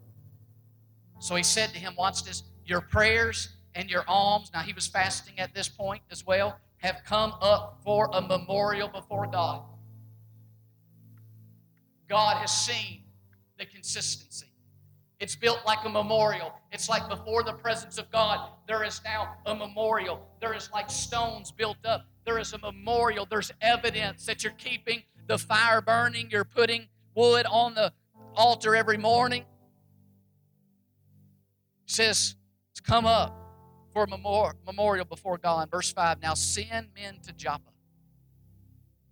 So 1.19 1.35
he 1.35 1.43
said 1.43 1.71
to 1.71 1.79
him, 1.79 1.93
Watch 1.97 2.23
this, 2.23 2.43
your 2.65 2.81
prayers 2.81 3.49
and 3.73 3.89
your 3.89 4.03
alms. 4.07 4.51
Now 4.53 4.61
he 4.61 4.73
was 4.73 4.87
fasting 4.87 5.39
at 5.39 5.53
this 5.53 5.69
point 5.69 6.01
as 6.11 6.25
well, 6.25 6.59
have 6.77 7.01
come 7.05 7.33
up 7.41 7.79
for 7.83 8.09
a 8.13 8.21
memorial 8.21 8.87
before 8.87 9.27
God. 9.27 9.63
God 12.07 12.37
has 12.37 12.51
seen 12.51 13.03
the 13.57 13.65
consistency. 13.65 14.47
It's 15.19 15.35
built 15.35 15.59
like 15.65 15.79
a 15.85 15.89
memorial. 15.89 16.53
It's 16.71 16.89
like 16.89 17.07
before 17.09 17.41
the 17.43 17.53
presence 17.53 17.97
of 17.97 18.11
God, 18.11 18.49
there 18.67 18.83
is 18.83 19.01
now 19.05 19.35
a 19.45 19.55
memorial. 19.55 20.27
There 20.41 20.53
is 20.53 20.69
like 20.71 20.89
stones 20.89 21.51
built 21.51 21.77
up. 21.85 22.05
There 22.25 22.37
is 22.37 22.53
a 22.53 22.57
memorial. 22.57 23.25
There's 23.29 23.51
evidence 23.61 24.25
that 24.25 24.43
you're 24.43 24.53
keeping 24.53 25.03
the 25.27 25.37
fire 25.37 25.81
burning. 25.81 26.29
You're 26.29 26.43
putting 26.43 26.87
wood 27.15 27.45
on 27.45 27.73
the 27.73 27.93
altar 28.35 28.75
every 28.75 28.97
morning. 28.97 29.41
It 31.85 31.91
says, 31.91 32.35
come 32.85 33.05
up 33.05 33.35
for 33.93 34.03
a 34.03 34.07
memorial 34.07 35.05
before 35.05 35.37
God. 35.37 35.69
Verse 35.71 35.91
5 35.91 36.21
Now 36.21 36.33
send 36.33 36.89
men 36.95 37.19
to 37.25 37.33
Joppa. 37.33 37.71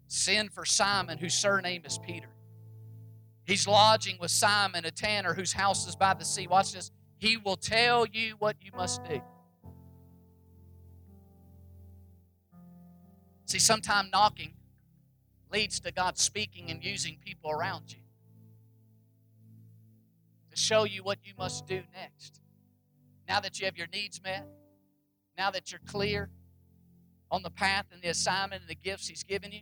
Send 0.07 0.51
for 0.51 0.65
Simon, 0.65 1.17
whose 1.17 1.33
surname 1.33 1.83
is 1.85 1.97
Peter. 1.97 2.29
He's 3.45 3.67
lodging 3.67 4.17
with 4.19 4.31
Simon, 4.31 4.85
a 4.85 4.91
tanner 4.91 5.33
whose 5.33 5.53
house 5.53 5.87
is 5.87 5.95
by 5.95 6.13
the 6.13 6.23
sea. 6.23 6.47
Watch 6.47 6.73
this. 6.73 6.91
He 7.17 7.37
will 7.37 7.55
tell 7.55 8.05
you 8.05 8.35
what 8.39 8.57
you 8.61 8.71
must 8.75 9.03
do. 9.05 9.21
See, 13.45 13.59
sometime 13.59 14.09
knocking 14.11 14.53
leads 15.53 15.79
to 15.81 15.91
God 15.91 16.17
speaking 16.17 16.71
and 16.71 16.83
using 16.83 17.17
people 17.23 17.51
around 17.51 17.93
you 17.93 17.99
to 20.49 20.57
show 20.57 20.83
you 20.83 21.03
what 21.03 21.19
you 21.23 21.33
must 21.37 21.65
do 21.67 21.81
next. 21.93 22.41
Now 23.27 23.39
that 23.39 23.59
you 23.59 23.65
have 23.65 23.77
your 23.77 23.87
needs 23.87 24.21
met, 24.21 24.47
now 25.37 25.51
that 25.51 25.71
you're 25.71 25.81
clear 25.85 26.29
on 27.31 27.43
the 27.43 27.49
path 27.49 27.85
and 27.91 28.01
the 28.01 28.09
assignment 28.09 28.61
and 28.61 28.69
the 28.69 28.75
gifts 28.75 29.07
He's 29.07 29.23
given 29.23 29.51
you, 29.51 29.61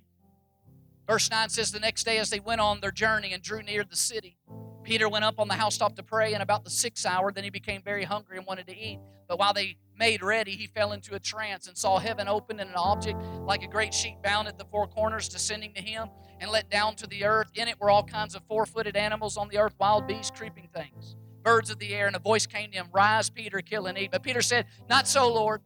Verse 1.07 1.29
9 1.29 1.49
says, 1.49 1.71
The 1.71 1.79
next 1.79 2.05
day, 2.05 2.19
as 2.19 2.29
they 2.29 2.39
went 2.39 2.61
on 2.61 2.79
their 2.79 2.91
journey 2.91 3.33
and 3.33 3.43
drew 3.43 3.61
near 3.61 3.83
the 3.83 3.95
city, 3.97 4.37
Peter 4.83 5.09
went 5.09 5.25
up 5.25 5.39
on 5.39 5.47
the 5.47 5.55
housetop 5.55 5.95
to 5.97 6.03
pray, 6.03 6.33
and 6.33 6.41
about 6.41 6.63
the 6.63 6.69
sixth 6.69 7.05
hour, 7.05 7.31
then 7.31 7.43
he 7.43 7.49
became 7.49 7.81
very 7.81 8.03
hungry 8.03 8.37
and 8.37 8.45
wanted 8.45 8.67
to 8.67 8.77
eat. 8.77 8.99
But 9.31 9.39
while 9.39 9.53
they 9.53 9.77
made 9.97 10.21
ready, 10.21 10.57
he 10.57 10.67
fell 10.67 10.91
into 10.91 11.15
a 11.15 11.19
trance 11.19 11.65
and 11.65 11.77
saw 11.77 11.99
heaven 11.99 12.27
open 12.27 12.59
and 12.59 12.69
an 12.69 12.75
object 12.75 13.17
like 13.45 13.63
a 13.63 13.67
great 13.67 13.93
sheet 13.93 14.17
bound 14.21 14.49
at 14.49 14.57
the 14.57 14.65
four 14.65 14.87
corners 14.87 15.29
descending 15.29 15.73
to 15.75 15.81
him 15.81 16.09
and 16.41 16.51
let 16.51 16.69
down 16.69 16.97
to 16.97 17.07
the 17.07 17.23
earth. 17.23 17.49
In 17.55 17.69
it 17.69 17.79
were 17.79 17.89
all 17.89 18.03
kinds 18.03 18.35
of 18.35 18.43
four 18.49 18.65
footed 18.65 18.97
animals 18.97 19.37
on 19.37 19.47
the 19.47 19.57
earth, 19.57 19.73
wild 19.79 20.05
beasts, 20.05 20.37
creeping 20.37 20.67
things, 20.75 21.15
birds 21.43 21.69
of 21.69 21.79
the 21.79 21.93
air. 21.93 22.07
And 22.07 22.15
a 22.17 22.19
voice 22.19 22.45
came 22.45 22.71
to 22.71 22.77
him, 22.77 22.87
Rise, 22.91 23.29
Peter, 23.29 23.61
kill 23.61 23.85
and 23.85 23.97
eat. 23.97 24.11
But 24.11 24.21
Peter 24.21 24.41
said, 24.41 24.65
Not 24.89 25.07
so, 25.07 25.33
Lord. 25.33 25.61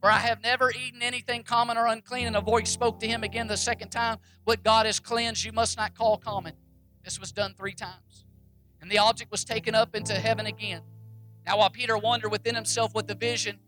For 0.00 0.08
I 0.08 0.18
have 0.18 0.40
never 0.40 0.70
eaten 0.70 1.02
anything 1.02 1.42
common 1.42 1.76
or 1.76 1.88
unclean. 1.88 2.28
And 2.28 2.36
a 2.36 2.40
voice 2.40 2.70
spoke 2.70 3.00
to 3.00 3.08
him 3.08 3.24
again 3.24 3.48
the 3.48 3.56
second 3.56 3.88
time 3.88 4.18
What 4.44 4.62
God 4.62 4.86
has 4.86 5.00
cleansed, 5.00 5.44
you 5.44 5.50
must 5.50 5.76
not 5.76 5.96
call 5.96 6.16
common. 6.16 6.52
This 7.02 7.18
was 7.18 7.32
done 7.32 7.54
three 7.58 7.74
times. 7.74 8.24
And 8.80 8.88
the 8.88 8.98
object 8.98 9.32
was 9.32 9.44
taken 9.44 9.74
up 9.74 9.96
into 9.96 10.14
heaven 10.14 10.46
again. 10.46 10.82
Now, 11.48 11.56
while 11.56 11.70
Peter 11.70 11.96
wondered 11.96 12.28
within 12.28 12.54
himself 12.54 12.94
what 12.94 13.08
the 13.08 13.14
vision, 13.14 13.58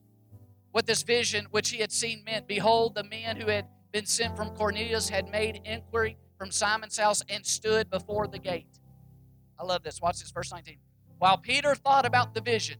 what 0.70 0.87
this 0.87 1.03
vision 1.03 1.47
which 1.51 1.70
he 1.70 1.78
had 1.78 1.91
seen 1.91 2.22
meant, 2.26 2.47
behold, 2.47 2.95
the 2.95 3.05
men 3.05 3.37
who 3.37 3.47
had 3.47 3.66
been 3.91 4.05
sent 4.05 4.37
from 4.37 4.51
Cornelius 4.51 5.09
had 5.09 5.31
made 5.31 5.62
inquiry 5.64 6.18
from 6.37 6.51
Simon's 6.51 6.99
house 6.99 7.22
and 7.31 7.45
stood 7.45 7.89
before 7.89 8.26
the 8.26 8.39
gate. 8.39 8.78
I 9.59 9.64
love 9.64 9.83
this. 9.83 9.99
Watch 9.99 10.20
this, 10.20 10.31
verse 10.31 10.53
19. 10.53 10.76
While 11.16 11.39
Peter 11.39 11.74
thought 11.74 12.05
about 12.05 12.35
the 12.35 12.43
vision, 12.43 12.76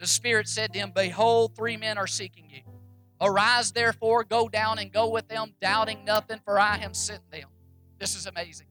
the 0.00 0.08
Spirit 0.08 0.48
said 0.48 0.72
to 0.72 0.78
him, 0.80 0.90
Behold, 0.92 1.54
three 1.54 1.76
men 1.76 1.96
are 1.96 2.08
seeking 2.08 2.50
you. 2.50 2.62
Arise, 3.20 3.70
therefore, 3.70 4.24
go 4.24 4.48
down 4.48 4.80
and 4.80 4.92
go 4.92 5.08
with 5.08 5.28
them, 5.28 5.54
doubting 5.60 6.04
nothing, 6.04 6.40
for 6.44 6.58
I 6.58 6.78
am 6.78 6.94
sent 6.94 7.30
them. 7.30 7.48
This 8.00 8.16
is 8.16 8.26
amazing. 8.26 8.66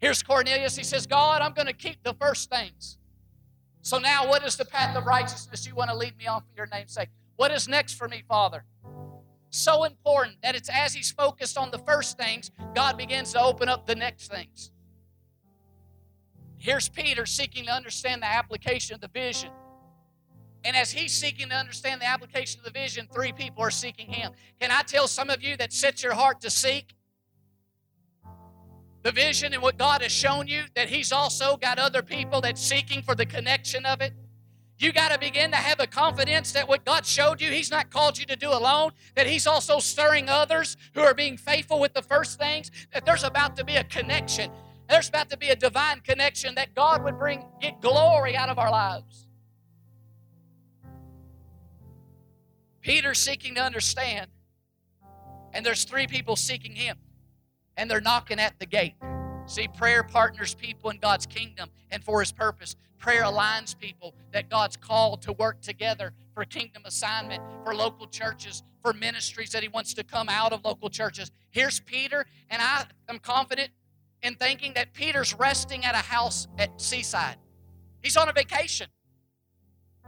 Here's 0.00 0.20
Cornelius. 0.20 0.74
He 0.74 0.82
says, 0.82 1.06
God, 1.06 1.42
I'm 1.42 1.52
going 1.52 1.68
to 1.68 1.72
keep 1.72 2.02
the 2.02 2.14
first 2.14 2.50
things. 2.50 2.98
So 3.82 3.98
now, 3.98 4.28
what 4.28 4.44
is 4.44 4.56
the 4.56 4.64
path 4.64 4.96
of 4.96 5.06
righteousness 5.06 5.66
you 5.66 5.74
want 5.74 5.90
to 5.90 5.96
lead 5.96 6.16
me 6.16 6.26
on 6.26 6.40
for 6.40 6.56
your 6.56 6.68
name's 6.72 6.94
sake? 6.94 7.08
What 7.36 7.50
is 7.50 7.66
next 7.66 7.94
for 7.94 8.08
me, 8.08 8.22
Father? 8.28 8.64
So 9.50 9.84
important 9.84 10.36
that 10.42 10.54
it's 10.54 10.70
as 10.70 10.94
he's 10.94 11.10
focused 11.10 11.58
on 11.58 11.70
the 11.72 11.78
first 11.78 12.16
things, 12.16 12.50
God 12.74 12.96
begins 12.96 13.32
to 13.32 13.42
open 13.42 13.68
up 13.68 13.86
the 13.86 13.96
next 13.96 14.30
things. 14.30 14.70
Here's 16.56 16.88
Peter 16.88 17.26
seeking 17.26 17.64
to 17.64 17.72
understand 17.72 18.22
the 18.22 18.32
application 18.32 18.94
of 18.94 19.00
the 19.00 19.08
vision. 19.08 19.50
And 20.64 20.76
as 20.76 20.92
he's 20.92 21.12
seeking 21.12 21.48
to 21.48 21.56
understand 21.56 22.00
the 22.00 22.06
application 22.06 22.60
of 22.60 22.64
the 22.64 22.70
vision, 22.70 23.08
three 23.12 23.32
people 23.32 23.64
are 23.64 23.70
seeking 23.70 24.06
him. 24.06 24.32
Can 24.60 24.70
I 24.70 24.82
tell 24.82 25.08
some 25.08 25.28
of 25.28 25.42
you 25.42 25.56
that 25.56 25.72
set 25.72 26.04
your 26.04 26.14
heart 26.14 26.40
to 26.42 26.50
seek 26.50 26.94
the 29.02 29.12
vision 29.12 29.52
and 29.52 29.62
what 29.62 29.76
God 29.78 30.02
has 30.02 30.12
shown 30.12 30.46
you, 30.46 30.62
that 30.74 30.88
he's 30.88 31.12
also 31.12 31.56
got 31.56 31.78
other 31.78 32.02
people 32.02 32.40
that's 32.40 32.60
seeking 32.60 33.02
for 33.02 33.14
the 33.14 33.26
connection 33.26 33.84
of 33.84 34.00
it? 34.00 34.12
You 34.82 34.92
got 34.92 35.12
to 35.12 35.18
begin 35.18 35.52
to 35.52 35.56
have 35.56 35.78
a 35.78 35.86
confidence 35.86 36.50
that 36.52 36.66
what 36.66 36.84
God 36.84 37.06
showed 37.06 37.40
you, 37.40 37.50
He's 37.50 37.70
not 37.70 37.88
called 37.90 38.18
you 38.18 38.26
to 38.26 38.34
do 38.34 38.50
alone, 38.50 38.90
that 39.14 39.28
He's 39.28 39.46
also 39.46 39.78
stirring 39.78 40.28
others 40.28 40.76
who 40.94 41.02
are 41.02 41.14
being 41.14 41.36
faithful 41.36 41.78
with 41.78 41.94
the 41.94 42.02
first 42.02 42.36
things, 42.36 42.72
that 42.92 43.06
there's 43.06 43.22
about 43.22 43.54
to 43.56 43.64
be 43.64 43.76
a 43.76 43.84
connection. 43.84 44.50
There's 44.88 45.08
about 45.08 45.30
to 45.30 45.36
be 45.36 45.50
a 45.50 45.56
divine 45.56 46.00
connection 46.00 46.56
that 46.56 46.74
God 46.74 47.04
would 47.04 47.16
bring, 47.16 47.44
get 47.60 47.80
glory 47.80 48.36
out 48.36 48.48
of 48.48 48.58
our 48.58 48.72
lives. 48.72 49.28
Peter's 52.80 53.20
seeking 53.20 53.54
to 53.54 53.62
understand, 53.62 54.26
and 55.52 55.64
there's 55.64 55.84
three 55.84 56.08
people 56.08 56.34
seeking 56.34 56.74
him, 56.74 56.96
and 57.76 57.90
they're 57.90 58.00
knocking 58.00 58.38
at 58.38 58.58
the 58.58 58.66
gate. 58.66 58.94
See, 59.46 59.68
prayer 59.68 60.02
partners 60.02 60.54
people 60.54 60.90
in 60.90 60.98
God's 60.98 61.26
kingdom 61.26 61.70
and 61.90 62.02
for 62.04 62.20
his 62.20 62.32
purpose. 62.32 62.76
Prayer 62.98 63.22
aligns 63.22 63.76
people 63.76 64.14
that 64.32 64.48
God's 64.48 64.76
called 64.76 65.22
to 65.22 65.32
work 65.32 65.60
together 65.60 66.12
for 66.34 66.44
kingdom 66.44 66.82
assignment, 66.84 67.42
for 67.64 67.74
local 67.74 68.06
churches, 68.06 68.62
for 68.80 68.92
ministries 68.92 69.50
that 69.50 69.62
he 69.62 69.68
wants 69.68 69.94
to 69.94 70.04
come 70.04 70.28
out 70.28 70.52
of 70.52 70.64
local 70.64 70.88
churches. 70.88 71.30
Here's 71.50 71.80
Peter, 71.80 72.24
and 72.48 72.62
I 72.62 72.84
am 73.08 73.18
confident 73.18 73.70
in 74.22 74.36
thinking 74.36 74.74
that 74.74 74.92
Peter's 74.92 75.34
resting 75.34 75.84
at 75.84 75.94
a 75.94 75.98
house 75.98 76.46
at 76.58 76.80
Seaside. 76.80 77.36
He's 78.02 78.16
on 78.16 78.28
a 78.28 78.32
vacation. 78.32 78.86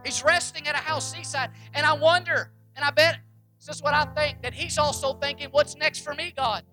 He's 0.04 0.22
resting 0.22 0.68
at 0.68 0.74
a 0.74 0.78
house 0.78 1.12
seaside. 1.12 1.50
And 1.72 1.86
I 1.86 1.94
wonder 1.94 2.50
and 2.76 2.84
I 2.84 2.90
bet 2.90 3.18
this 3.58 3.76
is 3.76 3.82
what 3.82 3.94
I 3.94 4.04
think 4.04 4.42
that 4.42 4.52
he's 4.52 4.78
also 4.78 5.14
thinking, 5.14 5.48
what's 5.50 5.76
next 5.76 6.00
for 6.00 6.14
me, 6.14 6.32
God? 6.36 6.64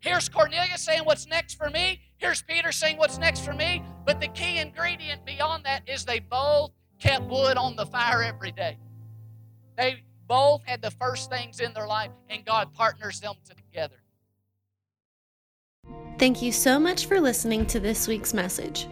Here's 0.00 0.28
Cornelius 0.28 0.82
saying, 0.82 1.02
What's 1.04 1.26
next 1.26 1.54
for 1.54 1.70
me? 1.70 2.00
Here's 2.16 2.42
Peter 2.42 2.72
saying, 2.72 2.98
What's 2.98 3.18
next 3.18 3.40
for 3.44 3.52
me? 3.52 3.82
But 4.06 4.20
the 4.20 4.28
key 4.28 4.58
ingredient 4.58 5.24
beyond 5.24 5.64
that 5.64 5.88
is 5.88 6.04
they 6.04 6.20
both 6.20 6.70
kept 6.98 7.24
wood 7.24 7.56
on 7.56 7.76
the 7.76 7.86
fire 7.86 8.22
every 8.22 8.52
day. 8.52 8.78
They 9.76 10.02
both 10.26 10.62
had 10.64 10.82
the 10.82 10.90
first 10.90 11.30
things 11.30 11.60
in 11.60 11.72
their 11.72 11.86
life, 11.86 12.10
and 12.28 12.44
God 12.44 12.74
partners 12.74 13.20
them 13.20 13.34
together. 13.48 13.96
Thank 16.18 16.42
you 16.42 16.52
so 16.52 16.78
much 16.78 17.06
for 17.06 17.20
listening 17.20 17.64
to 17.66 17.80
this 17.80 18.08
week's 18.08 18.34
message. 18.34 18.88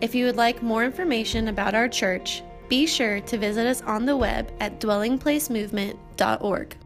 If 0.00 0.14
you 0.14 0.26
would 0.26 0.36
like 0.36 0.62
more 0.62 0.84
information 0.84 1.48
about 1.48 1.74
our 1.74 1.88
church, 1.88 2.42
be 2.68 2.86
sure 2.86 3.20
to 3.20 3.38
visit 3.38 3.66
us 3.66 3.80
on 3.82 4.04
the 4.04 4.16
web 4.16 4.52
at 4.60 4.78
dwellingplacemovement.org. 4.80 6.76